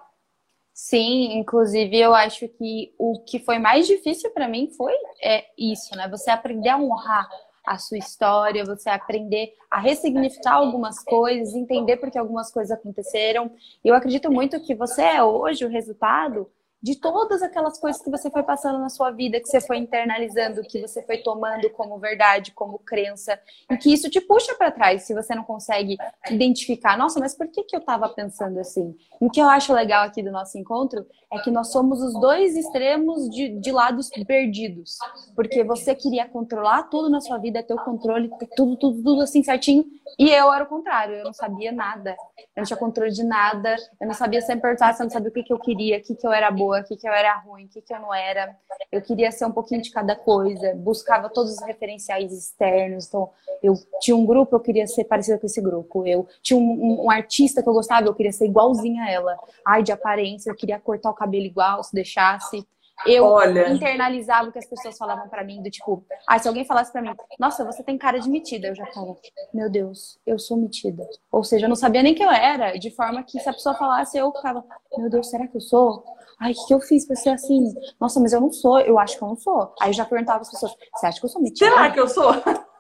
Sim, 0.81 1.37
inclusive 1.37 1.99
eu 1.99 2.15
acho 2.15 2.49
que 2.51 2.95
o 2.97 3.21
que 3.25 3.41
foi 3.41 3.59
mais 3.59 3.85
difícil 3.89 4.31
para 4.31 4.47
mim 4.47 4.71
foi 4.77 4.93
é, 5.21 5.45
isso, 5.59 5.97
né? 5.97 6.07
Você 6.09 6.31
aprender 6.31 6.69
a 6.69 6.79
honrar 6.79 7.29
a 7.67 7.77
sua 7.79 7.99
história, 7.99 8.65
você 8.65 8.89
aprender 8.89 9.55
a 9.69 9.81
ressignificar 9.81 10.55
algumas 10.55 11.03
coisas, 11.03 11.53
entender 11.53 11.97
por 11.97 12.13
que 12.13 12.17
algumas 12.17 12.53
coisas 12.53 12.71
aconteceram. 12.71 13.51
Eu 13.85 13.93
acredito 13.93 14.31
muito 14.31 14.61
que 14.61 14.73
você 14.73 15.03
é 15.03 15.23
hoje 15.23 15.65
o 15.65 15.69
resultado 15.69 16.49
de 16.83 16.97
todas 16.97 17.43
aquelas 17.43 17.79
coisas 17.79 18.01
que 18.01 18.11
você 18.11 18.31
foi 18.31 18.43
passando 18.43 18.79
na 18.79 18.89
sua 18.89 19.11
vida, 19.11 19.41
que 19.41 19.49
você 19.49 19.61
foi 19.61 19.79
internalizando, 19.79 20.63
que 20.63 20.81
você 20.81 21.03
foi 21.03 21.19
tomando 21.19 21.69
como 21.71 21.99
verdade, 21.99 22.53
como 22.53 22.79
crença, 22.79 23.39
e 23.71 23.77
que 23.77 23.93
isso 23.93 24.09
te 24.09 24.21
puxa 24.21 24.55
para 24.55 24.71
trás 24.71 25.03
se 25.03 25.15
você 25.15 25.35
não 25.35 25.43
consegue 25.43 25.97
identificar, 26.31 26.97
nossa, 26.97 27.19
mas 27.19 27.35
por 27.35 27.49
que, 27.49 27.65
que 27.65 27.75
eu 27.75 27.81
estava 27.81 28.09
pensando 28.09 28.61
assim? 28.61 28.97
E 29.21 29.27
o 29.27 29.31
que 29.31 29.41
eu 29.41 29.49
acho 29.49 29.73
legal 29.73 30.05
aqui 30.05 30.23
do 30.23 30.31
nosso 30.31 30.57
encontro 30.57 31.05
é 31.33 31.39
que 31.39 31.51
nós 31.51 31.71
somos 31.71 32.01
os 32.01 32.19
dois 32.21 32.57
extremos 32.57 33.29
de, 33.29 33.51
de 33.61 33.71
lados 33.71 34.09
perdidos, 34.27 34.97
porque 35.35 35.63
você 35.63 35.95
queria 35.95 36.27
controlar 36.27 36.85
tudo 36.85 37.11
na 37.11 37.21
sua 37.21 37.39
vida, 37.39 37.63
ter 37.63 37.75
o 37.75 37.85
controle, 37.85 38.31
ter 38.39 38.49
tudo, 38.57 38.77
tudo, 38.77 39.03
tudo 39.03 39.23
assim 39.23 39.43
certinho, 39.43 39.85
e 40.19 40.31
eu 40.31 40.53
era 40.53 40.65
o 40.65 40.67
contrário, 40.67 41.17
eu 41.17 41.25
não 41.25 41.33
sabia 41.33 41.71
nada, 41.71 42.17
eu 42.39 42.61
não 42.61 42.65
tinha 42.65 42.77
controle 42.77 43.11
de 43.11 43.25
nada, 43.25 43.77
eu 44.01 44.07
não 44.07 44.15
sabia 44.15 44.41
sempre 44.41 44.63
perguntar, 44.63 44.97
eu 44.99 45.05
não 45.05 45.11
sabia 45.11 45.29
o 45.29 45.33
que, 45.33 45.43
que 45.43 45.53
eu 45.53 45.59
queria, 45.59 45.99
o 45.99 46.03
que, 46.03 46.15
que 46.15 46.27
eu 46.27 46.33
era 46.33 46.51
boa, 46.51 46.81
o 46.81 46.85
que, 46.85 46.97
que 46.97 47.09
eu 47.09 47.13
era 47.13 47.37
ruim, 47.39 47.67
o 47.67 47.69
que, 47.69 47.83
que 47.83 47.95
eu 47.95 48.01
não 48.01 48.15
era. 48.15 48.57
Eu 48.91 49.03
queria 49.03 49.31
ser 49.31 49.45
um 49.45 49.53
pouquinho 49.53 49.83
de 49.83 49.91
cada 49.91 50.17
coisa, 50.17 50.75
buscava 50.75 51.29
todos 51.29 51.53
os 51.53 51.63
referenciais 51.63 52.33
externos. 52.33 53.07
Então, 53.07 53.31
eu 53.63 53.75
tinha 54.01 54.17
um 54.17 54.25
grupo, 54.25 54.57
eu 54.57 54.61
queria 54.61 54.87
ser 54.87 55.05
parecida 55.05 55.39
com 55.39 55.47
esse 55.47 55.61
grupo. 55.61 56.07
Eu 56.07 56.27
tinha 56.43 56.59
um, 56.59 56.63
um, 56.63 57.05
um 57.05 57.11
artista 57.11 57.63
que 57.63 57.69
eu 57.69 57.73
gostava, 57.73 58.07
eu 58.07 58.15
queria 58.15 58.33
ser 58.33 58.47
igualzinha 58.47 59.05
a 59.05 59.11
ela. 59.11 59.37
Ai, 59.67 59.83
de 59.83 59.93
aparência, 59.93 60.51
eu 60.51 60.57
queria 60.57 60.79
cortar 60.79 61.11
o 61.11 61.15
cabelo 61.19 61.45
igual, 61.45 61.83
se 61.83 61.95
deixasse 61.95 62.67
eu 63.07 63.25
Olha. 63.25 63.69
internalizava 63.69 64.49
o 64.49 64.53
que 64.53 64.59
as 64.59 64.67
pessoas 64.67 64.97
falavam 64.97 65.29
para 65.29 65.45
mim, 65.45 65.63
do 65.63 65.71
tipo, 65.71 66.05
ah, 66.27 66.39
se 66.39 66.49
alguém 66.49 66.65
falasse 66.65 66.91
para 66.91 67.03
mim, 67.03 67.15
nossa, 67.39 67.65
você 67.65 67.83
tem 67.83 67.97
cara 67.97 68.19
de 68.19 68.29
metida, 68.29 68.69
eu 68.69 68.75
já 68.75 68.87
falo, 68.87 69.19
meu 69.55 69.71
Deus, 69.71 70.19
eu 70.27 70.39
sou 70.39 70.57
metida. 70.57 71.07
Ou 71.31 71.45
seja, 71.45 71.67
eu 71.67 71.69
não 71.69 71.77
sabia 71.77 72.03
nem 72.03 72.15
que 72.15 72.23
eu 72.23 72.31
era, 72.31 72.77
de 72.77 72.91
forma 72.91 73.23
que 73.23 73.39
se 73.39 73.49
a 73.49 73.53
pessoa 73.53 73.75
falasse, 73.75 74.19
eu 74.19 74.33
ficava, 74.33 74.65
meu 74.97 75.09
Deus, 75.09 75.29
será 75.31 75.47
que 75.47 75.57
eu 75.57 75.61
sou? 75.61 76.05
Ai, 76.41 76.53
o 76.53 76.67
que 76.67 76.75
eu 76.75 76.81
fiz 76.81 77.07
pra 77.07 77.17
ser 77.17 77.31
assim? 77.31 77.73
Nossa, 78.01 78.21
mas 78.21 78.33
eu 78.33 78.41
não 78.41 78.53
sou, 78.53 78.81
eu 78.81 78.99
acho 78.99 79.17
que 79.17 79.23
eu 79.23 79.29
não 79.29 79.37
sou. 79.37 79.75
Aí 79.81 79.91
eu 79.91 79.95
já 79.95 80.05
perguntava 80.05 80.41
as 80.41 80.51
pessoas, 80.51 80.73
você 80.95 81.07
acha 81.07 81.21
que 81.21 81.27
eu 81.27 81.31
sou 81.31 81.43
metida? 81.43 81.71
Será 81.71 81.91
que 81.91 82.01
eu 82.01 82.09
sou? 82.09 82.33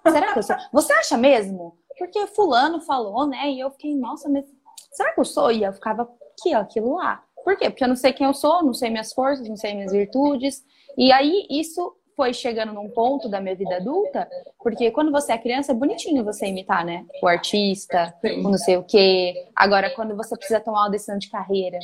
Será 0.08 0.32
que 0.32 0.38
eu 0.38 0.42
sou? 0.42 0.56
Você 0.72 0.92
acha 0.92 1.16
mesmo? 1.16 1.76
Porque 1.96 2.26
fulano 2.28 2.80
falou, 2.80 3.26
né? 3.26 3.50
E 3.50 3.60
eu 3.60 3.70
fiquei, 3.72 3.96
nossa, 3.96 4.28
mas 4.28 4.44
será 4.92 5.12
que 5.12 5.20
eu 5.20 5.24
sou? 5.24 5.50
E 5.50 5.64
eu 5.64 5.72
ficava 5.72 6.02
aqui, 6.02 6.54
ó, 6.54 6.60
aquilo 6.60 6.94
lá. 6.94 7.22
Por 7.44 7.56
quê? 7.56 7.70
Porque 7.70 7.84
eu 7.84 7.88
não 7.88 7.96
sei 7.96 8.12
quem 8.12 8.26
eu 8.26 8.34
sou, 8.34 8.62
não 8.62 8.74
sei 8.74 8.90
minhas 8.90 9.12
forças, 9.12 9.48
não 9.48 9.56
sei 9.56 9.74
minhas 9.74 9.92
virtudes. 9.92 10.64
E 10.96 11.12
aí 11.12 11.46
isso 11.50 11.94
foi 12.16 12.34
chegando 12.34 12.72
num 12.72 12.90
ponto 12.90 13.28
da 13.28 13.40
minha 13.40 13.54
vida 13.54 13.76
adulta, 13.76 14.28
porque 14.58 14.90
quando 14.90 15.12
você 15.12 15.32
é 15.32 15.38
criança 15.38 15.70
é 15.70 15.74
bonitinho 15.74 16.24
você 16.24 16.46
imitar, 16.46 16.84
né? 16.84 17.06
O 17.22 17.28
artista, 17.28 18.12
o 18.24 18.42
não 18.42 18.58
sei 18.58 18.76
o 18.76 18.82
quê. 18.82 19.46
Agora, 19.54 19.88
quando 19.94 20.16
você 20.16 20.36
precisa 20.36 20.58
tomar 20.58 20.82
uma 20.82 20.90
decisão 20.90 21.16
de 21.16 21.30
carreira, 21.30 21.78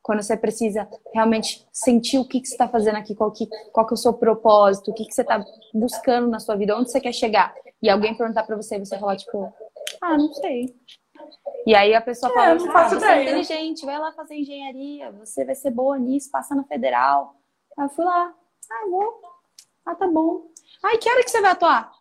quando 0.00 0.22
você 0.22 0.36
precisa 0.36 0.88
realmente 1.12 1.66
sentir 1.72 2.18
o 2.18 2.24
que, 2.24 2.40
que 2.40 2.46
você 2.46 2.54
está 2.54 2.68
fazendo 2.68 2.98
aqui, 2.98 3.16
qual 3.16 3.32
que, 3.32 3.48
qual 3.72 3.84
que 3.86 3.94
é 3.94 3.96
o 3.96 3.98
seu 3.98 4.12
propósito, 4.12 4.90
o 4.90 4.94
que, 4.94 5.06
que 5.06 5.14
você 5.14 5.22
está 5.22 5.44
buscando 5.72 6.28
na 6.28 6.38
sua 6.38 6.54
vida, 6.54 6.76
onde 6.76 6.92
você 6.92 7.00
quer 7.00 7.12
chegar, 7.12 7.52
e 7.82 7.90
alguém 7.90 8.14
perguntar 8.14 8.44
para 8.44 8.54
você, 8.54 8.78
você 8.78 8.96
falar, 8.96 9.16
tipo, 9.16 9.52
ah, 10.00 10.16
não 10.16 10.32
sei. 10.34 10.72
E 11.66 11.74
aí 11.74 11.94
a 11.94 12.00
pessoa 12.00 12.30
é, 12.30 12.34
fala, 12.34 12.84
ah, 12.84 12.88
você 12.88 13.06
é 13.06 13.22
inteligente, 13.22 13.86
vai 13.86 13.98
lá 13.98 14.12
fazer 14.12 14.34
engenharia, 14.34 15.10
você 15.12 15.44
vai 15.44 15.54
ser 15.54 15.70
boa 15.70 15.98
nisso, 15.98 16.30
passa 16.30 16.54
na 16.54 16.64
federal. 16.64 17.36
Aí 17.76 17.86
eu 17.86 17.88
fui 17.90 18.04
lá, 18.04 18.34
ah, 18.70 18.86
vou. 18.88 19.22
Ah, 19.86 19.94
tá 19.94 20.06
bom. 20.06 20.46
E 20.84 20.98
que 20.98 21.10
hora 21.10 21.22
que 21.22 21.30
você 21.30 21.40
vai 21.40 21.52
atuar? 21.52 21.92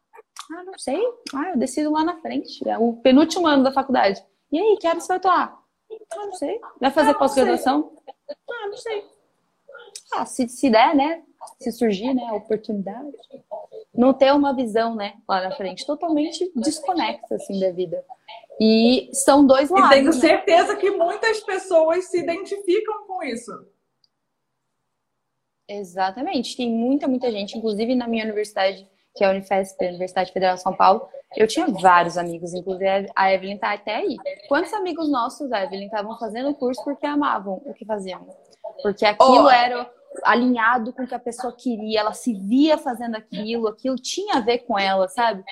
Ah, 0.52 0.64
não 0.64 0.78
sei. 0.78 1.02
Ah, 1.34 1.50
eu 1.50 1.58
decido 1.58 1.92
lá 1.92 2.04
na 2.04 2.18
frente. 2.20 2.68
É 2.68 2.78
o 2.78 2.94
penúltimo 2.94 3.48
ano 3.48 3.64
da 3.64 3.72
faculdade. 3.72 4.24
E 4.52 4.60
aí, 4.60 4.78
que 4.80 4.88
hora 4.88 5.00
você 5.00 5.08
vai 5.08 5.18
atuar? 5.18 5.64
Ah, 6.12 6.26
não 6.26 6.34
sei. 6.34 6.60
Vai 6.80 6.92
fazer 6.92 7.12
ah, 7.12 7.16
pós-graduação? 7.16 7.92
Ah, 8.30 8.68
não 8.68 8.78
sei. 8.78 9.06
Ah, 10.14 10.26
se, 10.26 10.48
se 10.48 10.70
der, 10.70 10.96
né? 10.96 11.24
Se 11.60 11.72
surgir, 11.72 12.14
né, 12.14 12.24
a 12.26 12.36
oportunidade. 12.36 13.12
Não 13.94 14.14
ter 14.14 14.34
uma 14.34 14.56
visão, 14.56 14.96
né, 14.96 15.14
lá 15.28 15.42
na 15.42 15.56
frente. 15.56 15.86
Totalmente 15.86 16.52
desconexa, 16.56 17.36
assim, 17.36 17.60
da 17.60 17.72
vida. 17.72 18.04
E 18.60 19.10
são 19.14 19.46
dois 19.46 19.70
lados. 19.70 19.88
E 19.88 19.94
tenho 19.94 20.06
né? 20.06 20.12
certeza 20.12 20.76
que 20.76 20.92
muitas 20.92 21.40
pessoas 21.42 22.06
se 22.06 22.20
identificam 22.20 23.06
com 23.08 23.24
isso. 23.24 23.52
Exatamente. 25.68 26.56
Tem 26.56 26.70
muita, 26.70 27.08
muita 27.08 27.32
gente, 27.32 27.58
inclusive 27.58 27.96
na 27.96 28.08
minha 28.08 28.24
universidade, 28.24 28.88
que 29.16 29.24
é 29.24 29.28
a 29.28 29.32
Unifesp, 29.32 29.84
a 29.84 29.90
Universidade 29.90 30.32
Federal 30.32 30.56
de 30.56 30.62
São 30.62 30.76
Paulo, 30.76 31.08
eu 31.36 31.48
tinha 31.48 31.68
vários 31.68 32.18
amigos, 32.18 32.54
inclusive 32.54 33.08
a 33.16 33.34
Evelyn 33.34 33.58
tá 33.58 33.74
até 33.74 33.96
aí. 33.96 34.18
Quantos 34.48 34.72
amigos 34.74 35.10
nossos, 35.10 35.52
Evelyn, 35.52 35.86
estavam 35.86 36.18
fazendo 36.20 36.50
o 36.50 36.56
curso 36.56 36.84
porque 36.84 37.06
amavam 37.06 37.62
o 37.66 37.74
que 37.74 37.86
faziam? 37.86 38.28
Porque 38.82 39.06
aquilo 39.06 39.46
oh. 39.46 39.50
era 39.50 39.90
alinhado 40.24 40.94
com 40.94 41.04
o 41.04 41.08
que 41.08 41.16
a 41.16 41.20
pessoa 41.20 41.56
queria, 41.56 42.02
ela 42.02 42.14
se 42.14 42.34
via 42.34 42.78
fazendo 42.78 43.16
aquilo, 43.16 43.68
aquilo 43.68 43.96
tinha 43.96 44.36
a 44.36 44.40
ver 44.42 44.60
com 44.60 44.78
ela, 44.78 45.08
sabe? 45.08 45.44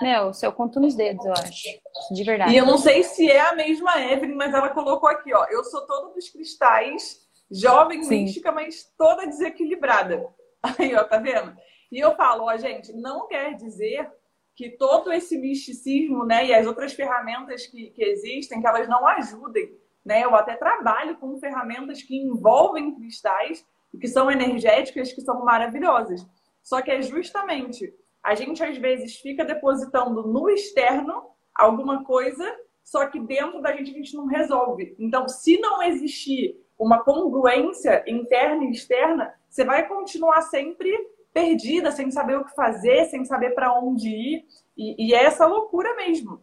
Meu, 0.00 0.32
se 0.32 0.46
eu 0.46 0.52
conto 0.52 0.80
nos 0.80 0.94
dedos, 0.94 1.24
eu 1.24 1.32
acho. 1.32 1.68
De 2.12 2.24
verdade. 2.24 2.52
E 2.52 2.56
eu 2.56 2.64
não 2.64 2.78
sei 2.78 3.02
se 3.02 3.30
é 3.30 3.40
a 3.40 3.54
mesma 3.54 4.00
Evelyn, 4.00 4.34
mas 4.34 4.54
ela 4.54 4.70
colocou 4.70 5.08
aqui, 5.08 5.32
ó. 5.34 5.44
Eu 5.50 5.62
sou 5.64 5.86
toda 5.86 6.14
dos 6.14 6.30
cristais, 6.30 7.20
jovem, 7.50 8.02
Sim. 8.02 8.22
mística, 8.22 8.50
mas 8.50 8.90
toda 8.96 9.26
desequilibrada. 9.26 10.26
Aí, 10.78 10.94
ó, 10.94 11.04
tá 11.04 11.18
vendo? 11.18 11.54
E 11.92 11.98
eu 11.98 12.14
falo, 12.14 12.44
ó, 12.44 12.56
gente, 12.56 12.92
não 12.92 13.26
quer 13.26 13.54
dizer 13.54 14.10
que 14.54 14.70
todo 14.70 15.12
esse 15.12 15.38
misticismo, 15.38 16.24
né, 16.24 16.46
e 16.46 16.54
as 16.54 16.66
outras 16.66 16.92
ferramentas 16.92 17.66
que, 17.66 17.90
que 17.90 18.02
existem, 18.02 18.60
que 18.60 18.66
elas 18.66 18.88
não 18.88 19.06
ajudem, 19.06 19.74
né? 20.04 20.24
Eu 20.24 20.34
até 20.34 20.56
trabalho 20.56 21.16
com 21.18 21.38
ferramentas 21.38 22.02
que 22.02 22.16
envolvem 22.16 22.94
cristais 22.94 23.64
e 23.92 23.98
que 23.98 24.08
são 24.08 24.30
energéticas, 24.30 25.12
que 25.12 25.20
são 25.20 25.44
maravilhosas. 25.44 26.26
Só 26.62 26.80
que 26.80 26.90
é 26.90 27.02
justamente 27.02 27.92
a 28.22 28.34
gente 28.34 28.62
às 28.62 28.76
vezes 28.76 29.16
fica 29.16 29.44
depositando 29.44 30.26
no 30.26 30.50
externo 30.50 31.30
alguma 31.54 32.04
coisa, 32.04 32.44
só 32.84 33.06
que 33.06 33.18
dentro 33.20 33.60
da 33.62 33.72
gente 33.72 33.90
a 33.90 33.94
gente 33.94 34.14
não 34.14 34.26
resolve. 34.26 34.94
Então, 34.98 35.28
se 35.28 35.58
não 35.58 35.82
existir 35.82 36.60
uma 36.78 37.02
congruência 37.02 38.02
interna 38.06 38.64
e 38.64 38.70
externa, 38.70 39.34
você 39.48 39.64
vai 39.64 39.86
continuar 39.86 40.42
sempre 40.42 40.90
perdida, 41.32 41.90
sem 41.90 42.10
saber 42.10 42.36
o 42.36 42.44
que 42.44 42.54
fazer, 42.54 43.04
sem 43.06 43.24
saber 43.24 43.50
para 43.50 43.72
onde 43.78 44.08
ir. 44.08 44.46
E, 44.76 45.08
e, 45.08 45.14
é 45.14 45.24
essa 45.24 45.46
loucura 45.46 45.94
mesmo. 45.94 46.42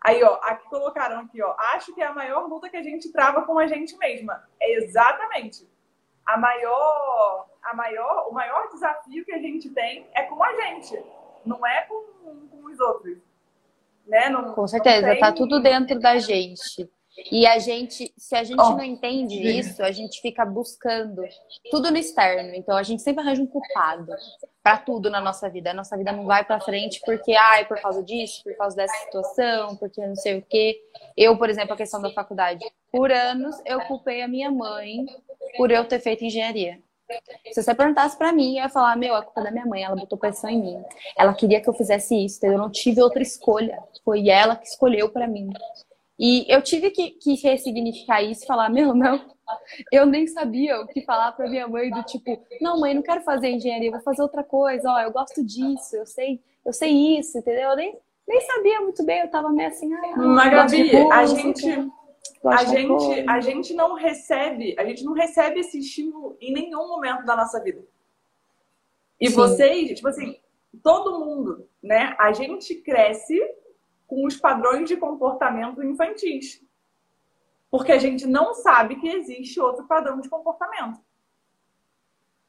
Aí, 0.00 0.22
ó, 0.22 0.38
aqui 0.42 0.68
colocaram 0.68 1.20
aqui, 1.20 1.42
ó. 1.42 1.54
Acho 1.74 1.94
que 1.94 2.00
é 2.00 2.06
a 2.06 2.14
maior 2.14 2.48
luta 2.48 2.68
que 2.68 2.76
a 2.76 2.82
gente 2.82 3.10
trava 3.12 3.42
com 3.42 3.58
a 3.58 3.66
gente 3.66 3.96
mesma. 3.96 4.42
É 4.60 4.76
exatamente. 4.76 5.68
A 6.26 6.36
maior 6.36 7.46
a 7.62 7.74
maior, 7.74 8.28
o 8.28 8.32
maior 8.32 8.68
desafio 8.68 9.24
que 9.24 9.32
a 9.32 9.38
gente 9.38 9.68
tem 9.70 10.06
é 10.14 10.22
com 10.22 10.42
a 10.42 10.52
gente, 10.54 11.02
não 11.44 11.64
é 11.66 11.82
com, 11.82 12.04
com 12.48 12.64
os 12.64 12.80
outros. 12.80 13.18
Né? 14.06 14.28
Não, 14.28 14.54
com 14.54 14.66
certeza, 14.66 15.08
tem... 15.08 15.20
tá 15.20 15.32
tudo 15.32 15.60
dentro 15.60 15.98
da 16.00 16.18
gente. 16.18 16.90
E 17.30 17.46
a 17.46 17.58
gente, 17.58 18.12
se 18.16 18.34
a 18.34 18.44
gente 18.44 18.60
oh. 18.60 18.70
não 18.70 18.84
entende 18.84 19.34
isso, 19.36 19.82
a 19.82 19.90
gente 19.90 20.20
fica 20.20 20.44
buscando 20.44 21.22
tudo 21.70 21.90
no 21.90 21.96
externo. 21.96 22.54
Então 22.54 22.76
a 22.76 22.82
gente 22.82 23.02
sempre 23.02 23.22
arranja 23.22 23.42
um 23.42 23.46
culpado 23.46 24.12
para 24.62 24.78
tudo 24.78 25.10
na 25.10 25.20
nossa 25.20 25.48
vida. 25.48 25.70
A 25.70 25.74
nossa 25.74 25.96
vida 25.96 26.12
não 26.12 26.24
vai 26.24 26.44
para 26.44 26.60
frente 26.60 27.00
porque, 27.04 27.32
ai, 27.32 27.66
por 27.66 27.80
causa 27.80 28.02
disso, 28.02 28.42
por 28.44 28.56
causa 28.56 28.76
dessa 28.76 28.96
situação, 29.04 29.76
porque 29.76 30.04
não 30.06 30.16
sei 30.16 30.38
o 30.38 30.42
quê. 30.42 30.80
Eu, 31.16 31.36
por 31.36 31.50
exemplo, 31.50 31.74
a 31.74 31.76
questão 31.76 32.00
da 32.00 32.10
faculdade. 32.10 32.64
Por 32.92 33.10
anos 33.10 33.56
eu 33.64 33.80
culpei 33.82 34.22
a 34.22 34.28
minha 34.28 34.50
mãe 34.50 35.04
por 35.56 35.70
eu 35.70 35.84
ter 35.84 36.00
feito 36.00 36.24
engenharia. 36.24 36.78
Se 37.52 37.62
você 37.62 37.74
perguntasse 37.74 38.16
para 38.16 38.32
mim, 38.32 38.56
eu 38.56 38.62
ia 38.62 38.68
falar: 38.68 38.96
Meu, 38.96 39.14
a 39.14 39.22
culpa 39.22 39.40
é 39.40 39.44
da 39.44 39.50
minha 39.50 39.66
mãe, 39.66 39.82
ela 39.82 39.96
botou 39.96 40.16
pressão 40.16 40.48
em 40.48 40.60
mim. 40.60 40.84
Ela 41.18 41.34
queria 41.34 41.60
que 41.60 41.68
eu 41.68 41.74
fizesse 41.74 42.14
isso, 42.14 42.44
eu 42.46 42.56
não 42.56 42.70
tive 42.70 43.02
outra 43.02 43.22
escolha. 43.22 43.82
Foi 44.04 44.28
ela 44.28 44.56
que 44.56 44.66
escolheu 44.66 45.10
para 45.10 45.26
mim. 45.26 45.50
E 46.20 46.44
eu 46.52 46.60
tive 46.60 46.90
que, 46.90 47.12
que 47.12 47.34
ressignificar 47.36 48.22
isso 48.22 48.44
falar: 48.44 48.68
Meu, 48.68 48.94
não, 48.94 49.24
eu 49.90 50.04
nem 50.04 50.26
sabia 50.26 50.78
o 50.78 50.86
que 50.86 51.00
falar 51.00 51.32
para 51.32 51.48
minha 51.48 51.66
mãe 51.66 51.90
do 51.90 52.02
tipo: 52.02 52.38
Não, 52.60 52.78
mãe, 52.78 52.92
não 52.92 53.00
quero 53.00 53.22
fazer 53.22 53.48
engenharia, 53.48 53.90
vou 53.90 54.02
fazer 54.02 54.20
outra 54.20 54.44
coisa. 54.44 54.90
Ó, 54.90 55.00
eu 55.00 55.10
gosto 55.10 55.42
disso, 55.42 55.96
eu 55.96 56.04
sei, 56.04 56.38
eu 56.62 56.74
sei 56.74 57.18
isso, 57.18 57.38
entendeu? 57.38 57.70
Eu 57.70 57.76
nem, 57.76 57.98
nem 58.28 58.40
sabia 58.42 58.82
muito 58.82 59.02
bem, 59.02 59.20
eu 59.20 59.30
tava 59.30 59.48
meio 59.48 59.70
assim. 59.70 59.90
Ah, 59.94 60.16
Mas, 60.18 60.50
Gabi, 60.52 60.94
a 61.10 61.24
gente 61.24 61.90
a 62.44 62.64
gente, 62.64 63.24
a 63.28 63.40
gente 63.40 63.74
não 63.74 63.94
recebe, 63.94 64.74
a 64.78 64.84
gente 64.84 65.02
não 65.02 65.14
recebe 65.14 65.60
esse 65.60 65.78
estímulo 65.78 66.36
em 66.38 66.52
nenhum 66.52 66.86
momento 66.86 67.24
da 67.24 67.34
nossa 67.34 67.62
vida. 67.62 67.82
E 69.18 69.28
Sim. 69.28 69.36
vocês, 69.36 69.88
tipo 69.96 70.08
assim, 70.08 70.38
todo 70.82 71.18
mundo, 71.18 71.66
né? 71.82 72.14
A 72.18 72.32
gente 72.32 72.74
cresce 72.76 73.38
com 74.10 74.26
os 74.26 74.36
padrões 74.36 74.88
de 74.88 74.96
comportamento 74.96 75.80
infantis. 75.84 76.60
Porque 77.70 77.92
a 77.92 77.98
gente 77.98 78.26
não 78.26 78.52
sabe 78.52 78.96
que 78.96 79.08
existe 79.08 79.60
outro 79.60 79.86
padrão 79.86 80.20
de 80.20 80.28
comportamento. 80.28 81.00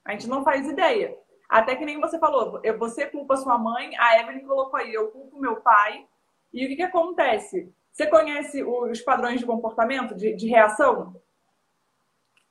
A 0.03 0.13
gente 0.13 0.27
não 0.27 0.43
faz 0.43 0.67
ideia. 0.67 1.15
Até 1.47 1.75
que 1.75 1.85
nem 1.85 2.01
você 2.01 2.17
falou, 2.17 2.59
você 2.79 3.05
culpa 3.05 3.37
sua 3.37 3.59
mãe, 3.59 3.95
a 3.99 4.19
Evelyn 4.19 4.43
colocou 4.43 4.79
aí, 4.79 4.91
eu 4.91 5.11
culpo 5.11 5.39
meu 5.39 5.57
pai. 5.57 6.07
E 6.51 6.65
o 6.65 6.67
que, 6.67 6.77
que 6.77 6.83
acontece? 6.83 7.71
Você 7.91 8.07
conhece 8.07 8.63
os 8.63 8.99
padrões 9.01 9.39
de 9.39 9.45
comportamento, 9.45 10.15
de, 10.15 10.35
de 10.35 10.47
reação? 10.47 11.15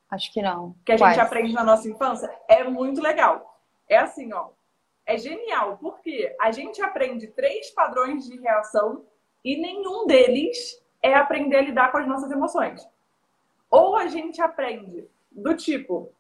Acho 0.09 0.33
que 0.33 0.40
não. 0.40 0.76
Que 0.85 0.93
a 0.93 0.97
gente 0.97 1.19
aprende 1.19 1.52
na 1.52 1.64
nossa 1.64 1.88
infância? 1.88 2.33
É 2.47 2.62
muito 2.62 3.00
legal. 3.00 3.61
É 3.88 3.99
assim, 3.99 4.33
ó. 4.33 4.50
É 5.11 5.19
genial, 5.19 5.76
porque 5.79 6.37
a 6.40 6.52
gente 6.52 6.81
aprende 6.81 7.26
três 7.26 7.69
padrões 7.73 8.29
de 8.29 8.38
reação 8.38 9.05
e 9.45 9.57
nenhum 9.57 10.07
deles 10.07 10.81
é 11.02 11.12
aprender 11.14 11.57
a 11.57 11.62
lidar 11.62 11.90
com 11.90 11.99
as 11.99 12.07
nossas 12.07 12.31
emoções. 12.31 12.88
Ou 13.69 13.97
a 13.97 14.07
gente 14.07 14.40
aprende 14.40 15.11
do 15.33 15.57
tipo, 15.57 16.12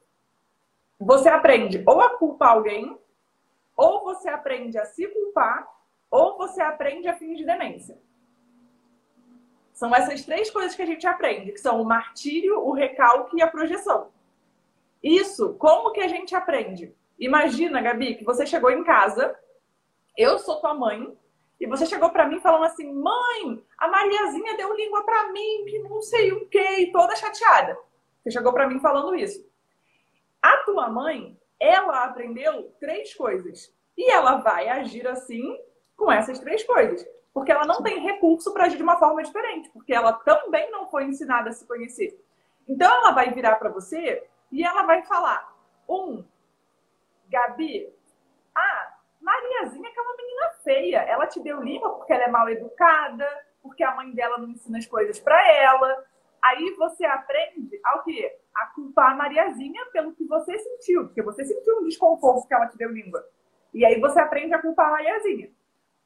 você 0.98 1.28
aprende 1.28 1.84
ou 1.86 2.00
a 2.00 2.18
culpar 2.18 2.50
alguém, 2.50 2.98
ou 3.76 4.02
você 4.02 4.28
aprende 4.28 4.76
a 4.76 4.84
se 4.84 5.06
culpar, 5.06 5.68
ou 6.10 6.36
você 6.36 6.60
aprende 6.60 7.06
a 7.06 7.14
fingir 7.14 7.46
demência. 7.46 7.96
São 9.72 9.94
essas 9.94 10.24
três 10.24 10.50
coisas 10.50 10.74
que 10.74 10.82
a 10.82 10.86
gente 10.86 11.06
aprende, 11.06 11.52
que 11.52 11.60
são 11.60 11.80
o 11.80 11.84
martírio, 11.84 12.58
o 12.58 12.72
recalque 12.72 13.36
e 13.36 13.42
a 13.42 13.46
projeção. 13.46 14.10
Isso, 15.00 15.54
como 15.54 15.92
que 15.92 16.00
a 16.00 16.08
gente 16.08 16.34
aprende? 16.34 16.92
Imagina, 17.20 17.82
Gabi, 17.82 18.14
que 18.14 18.24
você 18.24 18.46
chegou 18.46 18.70
em 18.70 18.82
casa, 18.82 19.38
eu 20.16 20.38
sou 20.38 20.58
tua 20.60 20.72
mãe, 20.72 21.16
e 21.60 21.66
você 21.66 21.84
chegou 21.84 22.08
para 22.08 22.26
mim 22.26 22.40
falando 22.40 22.64
assim: 22.64 22.90
"Mãe, 22.90 23.62
a 23.76 23.86
Mariazinha 23.86 24.56
deu 24.56 24.74
língua 24.74 25.04
para 25.04 25.30
mim, 25.30 25.66
que 25.66 25.78
não 25.80 26.00
sei 26.00 26.32
o 26.32 26.48
quê", 26.48 26.90
toda 26.90 27.14
chateada. 27.14 27.78
Você 28.22 28.30
chegou 28.30 28.52
para 28.52 28.66
mim 28.66 28.80
falando 28.80 29.14
isso. 29.14 29.46
A 30.40 30.56
tua 30.58 30.88
mãe, 30.88 31.38
ela 31.58 32.04
aprendeu 32.04 32.74
três 32.80 33.14
coisas. 33.14 33.70
E 33.96 34.10
ela 34.10 34.36
vai 34.36 34.68
agir 34.68 35.06
assim 35.06 35.58
com 35.94 36.10
essas 36.10 36.38
três 36.38 36.64
coisas. 36.64 37.06
Porque 37.34 37.52
ela 37.52 37.66
não 37.66 37.82
tem 37.82 38.00
recurso 38.00 38.52
para 38.52 38.64
agir 38.64 38.78
de 38.78 38.82
uma 38.82 38.98
forma 38.98 39.22
diferente, 39.22 39.68
porque 39.70 39.92
ela 39.92 40.14
também 40.14 40.70
não 40.70 40.90
foi 40.90 41.04
ensinada 41.04 41.50
a 41.50 41.52
se 41.52 41.66
conhecer. 41.66 42.18
Então 42.66 42.90
ela 42.90 43.12
vai 43.12 43.30
virar 43.32 43.56
para 43.56 43.68
você 43.68 44.26
e 44.50 44.64
ela 44.64 44.82
vai 44.82 45.02
falar: 45.02 45.54
um, 45.88 46.24
Gabi, 47.30 47.92
ah, 48.54 48.94
Mariazinha 49.20 49.90
que 49.90 49.98
é 49.98 50.02
uma 50.02 50.16
menina 50.16 50.50
feia, 50.64 50.98
ela 51.02 51.26
te 51.26 51.40
deu 51.40 51.62
língua 51.62 51.94
porque 51.94 52.12
ela 52.12 52.24
é 52.24 52.28
mal 52.28 52.48
educada, 52.48 53.26
porque 53.62 53.84
a 53.84 53.94
mãe 53.94 54.10
dela 54.12 54.38
não 54.38 54.48
ensina 54.48 54.78
as 54.78 54.86
coisas 54.86 55.18
para 55.18 55.40
ela. 55.56 56.04
Aí 56.42 56.74
você 56.76 57.04
aprende 57.04 57.78
ao 57.84 58.02
quê? 58.02 58.38
A 58.54 58.66
culpar 58.74 59.12
a 59.12 59.14
Mariazinha 59.14 59.84
pelo 59.92 60.14
que 60.14 60.24
você 60.24 60.58
sentiu, 60.58 61.04
porque 61.04 61.22
você 61.22 61.44
sentiu 61.44 61.78
um 61.78 61.84
desconforto 61.84 62.48
que 62.48 62.54
ela 62.54 62.66
te 62.66 62.76
deu 62.76 62.90
língua. 62.90 63.22
E 63.72 63.84
aí 63.84 64.00
você 64.00 64.18
aprende 64.18 64.54
a 64.54 64.60
culpar 64.60 64.88
a 64.88 64.92
Mariazinha. 64.92 65.50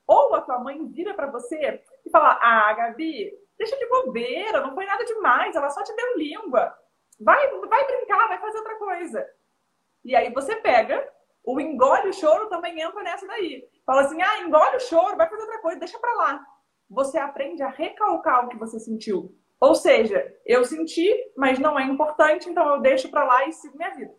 Ou 0.06 0.34
a 0.34 0.40
tua 0.40 0.58
mãe 0.58 0.86
vira 0.88 1.14
para 1.14 1.30
você 1.30 1.82
e 2.04 2.10
fala: 2.10 2.38
Ah, 2.42 2.72
Gabi, 2.74 3.32
deixa 3.56 3.76
de 3.76 3.88
bobeira, 3.88 4.60
não 4.60 4.74
foi 4.74 4.84
nada 4.84 5.04
demais, 5.04 5.56
ela 5.56 5.70
só 5.70 5.82
te 5.82 5.94
deu 5.94 6.18
língua. 6.18 6.76
Vai, 7.20 7.48
vai 7.48 7.86
brincar, 7.86 8.28
vai 8.28 8.38
fazer 8.38 8.58
outra 8.58 8.76
coisa. 8.76 9.26
E 10.04 10.14
aí 10.14 10.32
você 10.32 10.56
pega, 10.56 11.08
o 11.44 11.60
engole 11.60 12.08
o 12.08 12.12
choro 12.12 12.48
também 12.48 12.80
entra 12.80 13.02
nessa 13.02 13.26
daí. 13.26 13.68
Fala 13.86 14.02
assim: 14.02 14.20
ah, 14.20 14.42
engole 14.42 14.76
o 14.76 14.80
choro, 14.80 15.16
vai 15.16 15.28
fazer 15.28 15.42
outra 15.42 15.60
coisa, 15.60 15.78
deixa 15.78 15.98
pra 15.98 16.12
lá. 16.14 16.46
Você 16.90 17.18
aprende 17.18 17.62
a 17.62 17.68
recalcar 17.68 18.44
o 18.44 18.48
que 18.48 18.58
você 18.58 18.78
sentiu. 18.78 19.34
Ou 19.60 19.74
seja, 19.74 20.22
eu 20.44 20.64
senti, 20.64 21.10
mas 21.36 21.58
não 21.58 21.78
é 21.78 21.84
importante, 21.84 22.48
então 22.48 22.68
eu 22.74 22.80
deixo 22.80 23.10
pra 23.10 23.24
lá 23.24 23.46
e 23.46 23.52
sigo 23.52 23.76
minha 23.76 23.94
vida. 23.94 24.14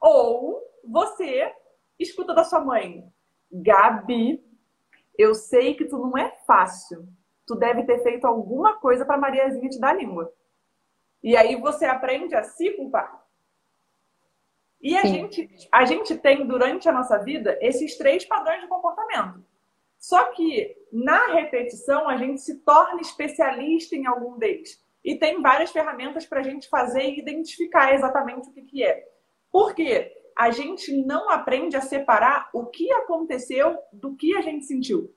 Ou 0.00 0.62
você 0.84 1.52
escuta 1.98 2.34
da 2.34 2.44
sua 2.44 2.60
mãe: 2.60 3.04
Gabi, 3.50 4.44
eu 5.18 5.34
sei 5.34 5.74
que 5.74 5.84
tu 5.84 5.98
não 5.98 6.16
é 6.16 6.30
fácil. 6.46 7.08
Tu 7.46 7.56
deve 7.56 7.84
ter 7.84 8.02
feito 8.02 8.26
alguma 8.26 8.78
coisa 8.78 9.04
para 9.04 9.18
Mariazinha 9.18 9.68
te 9.68 9.80
dar 9.80 9.96
língua. 9.96 10.32
E 11.22 11.36
aí 11.36 11.56
você 11.56 11.84
aprende 11.84 12.34
a 12.34 12.42
se 12.42 12.70
culpar. 12.72 13.21
E 14.82 14.96
a 14.96 15.04
gente, 15.04 15.48
a 15.70 15.84
gente 15.84 16.16
tem 16.18 16.46
durante 16.46 16.88
a 16.88 16.92
nossa 16.92 17.18
vida 17.18 17.56
esses 17.60 17.96
três 17.96 18.24
padrões 18.24 18.60
de 18.60 18.66
comportamento. 18.66 19.44
Só 19.96 20.24
que 20.32 20.76
na 20.92 21.28
repetição 21.28 22.08
a 22.08 22.16
gente 22.16 22.40
se 22.40 22.58
torna 22.64 23.00
especialista 23.00 23.94
em 23.94 24.06
algum 24.06 24.36
deles. 24.38 24.82
E 25.04 25.16
tem 25.16 25.40
várias 25.40 25.70
ferramentas 25.70 26.26
para 26.26 26.40
a 26.40 26.42
gente 26.42 26.68
fazer 26.68 27.02
e 27.02 27.20
identificar 27.20 27.94
exatamente 27.94 28.48
o 28.48 28.52
que, 28.52 28.62
que 28.62 28.84
é. 28.84 29.08
Por 29.50 29.74
quê? 29.74 30.12
a 30.36 30.50
gente 30.50 30.92
não 31.04 31.30
aprende 31.30 31.76
a 31.76 31.80
separar 31.80 32.50
o 32.52 32.66
que 32.66 32.90
aconteceu 32.92 33.78
do 33.92 34.16
que 34.16 34.34
a 34.36 34.40
gente 34.40 34.64
sentiu. 34.64 35.14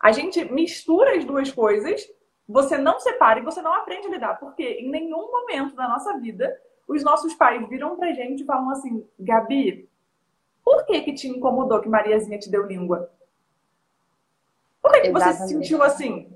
A 0.00 0.10
gente 0.12 0.44
mistura 0.46 1.16
as 1.16 1.24
duas 1.24 1.50
coisas, 1.50 2.02
você 2.48 2.76
não 2.76 2.98
separa 2.98 3.40
e 3.40 3.44
você 3.44 3.62
não 3.62 3.72
aprende 3.72 4.08
a 4.08 4.10
lidar, 4.10 4.34
porque 4.40 4.62
em 4.62 4.90
nenhum 4.90 5.30
momento 5.30 5.76
da 5.76 5.88
nossa 5.88 6.18
vida 6.18 6.52
os 6.92 7.02
nossos 7.02 7.34
pais 7.34 7.68
viram 7.68 7.96
pra 7.96 8.12
gente 8.12 8.42
e 8.42 8.46
falam 8.46 8.70
assim: 8.70 9.06
Gabi, 9.18 9.88
por 10.64 10.86
que 10.86 11.00
que 11.02 11.12
te 11.12 11.28
incomodou 11.28 11.80
que 11.80 11.88
Mariazinha 11.88 12.38
te 12.38 12.50
deu 12.50 12.66
língua? 12.66 13.10
Por 14.80 14.92
que, 14.92 15.00
que 15.00 15.12
você 15.12 15.32
se 15.34 15.48
sentiu 15.48 15.82
assim? 15.82 16.32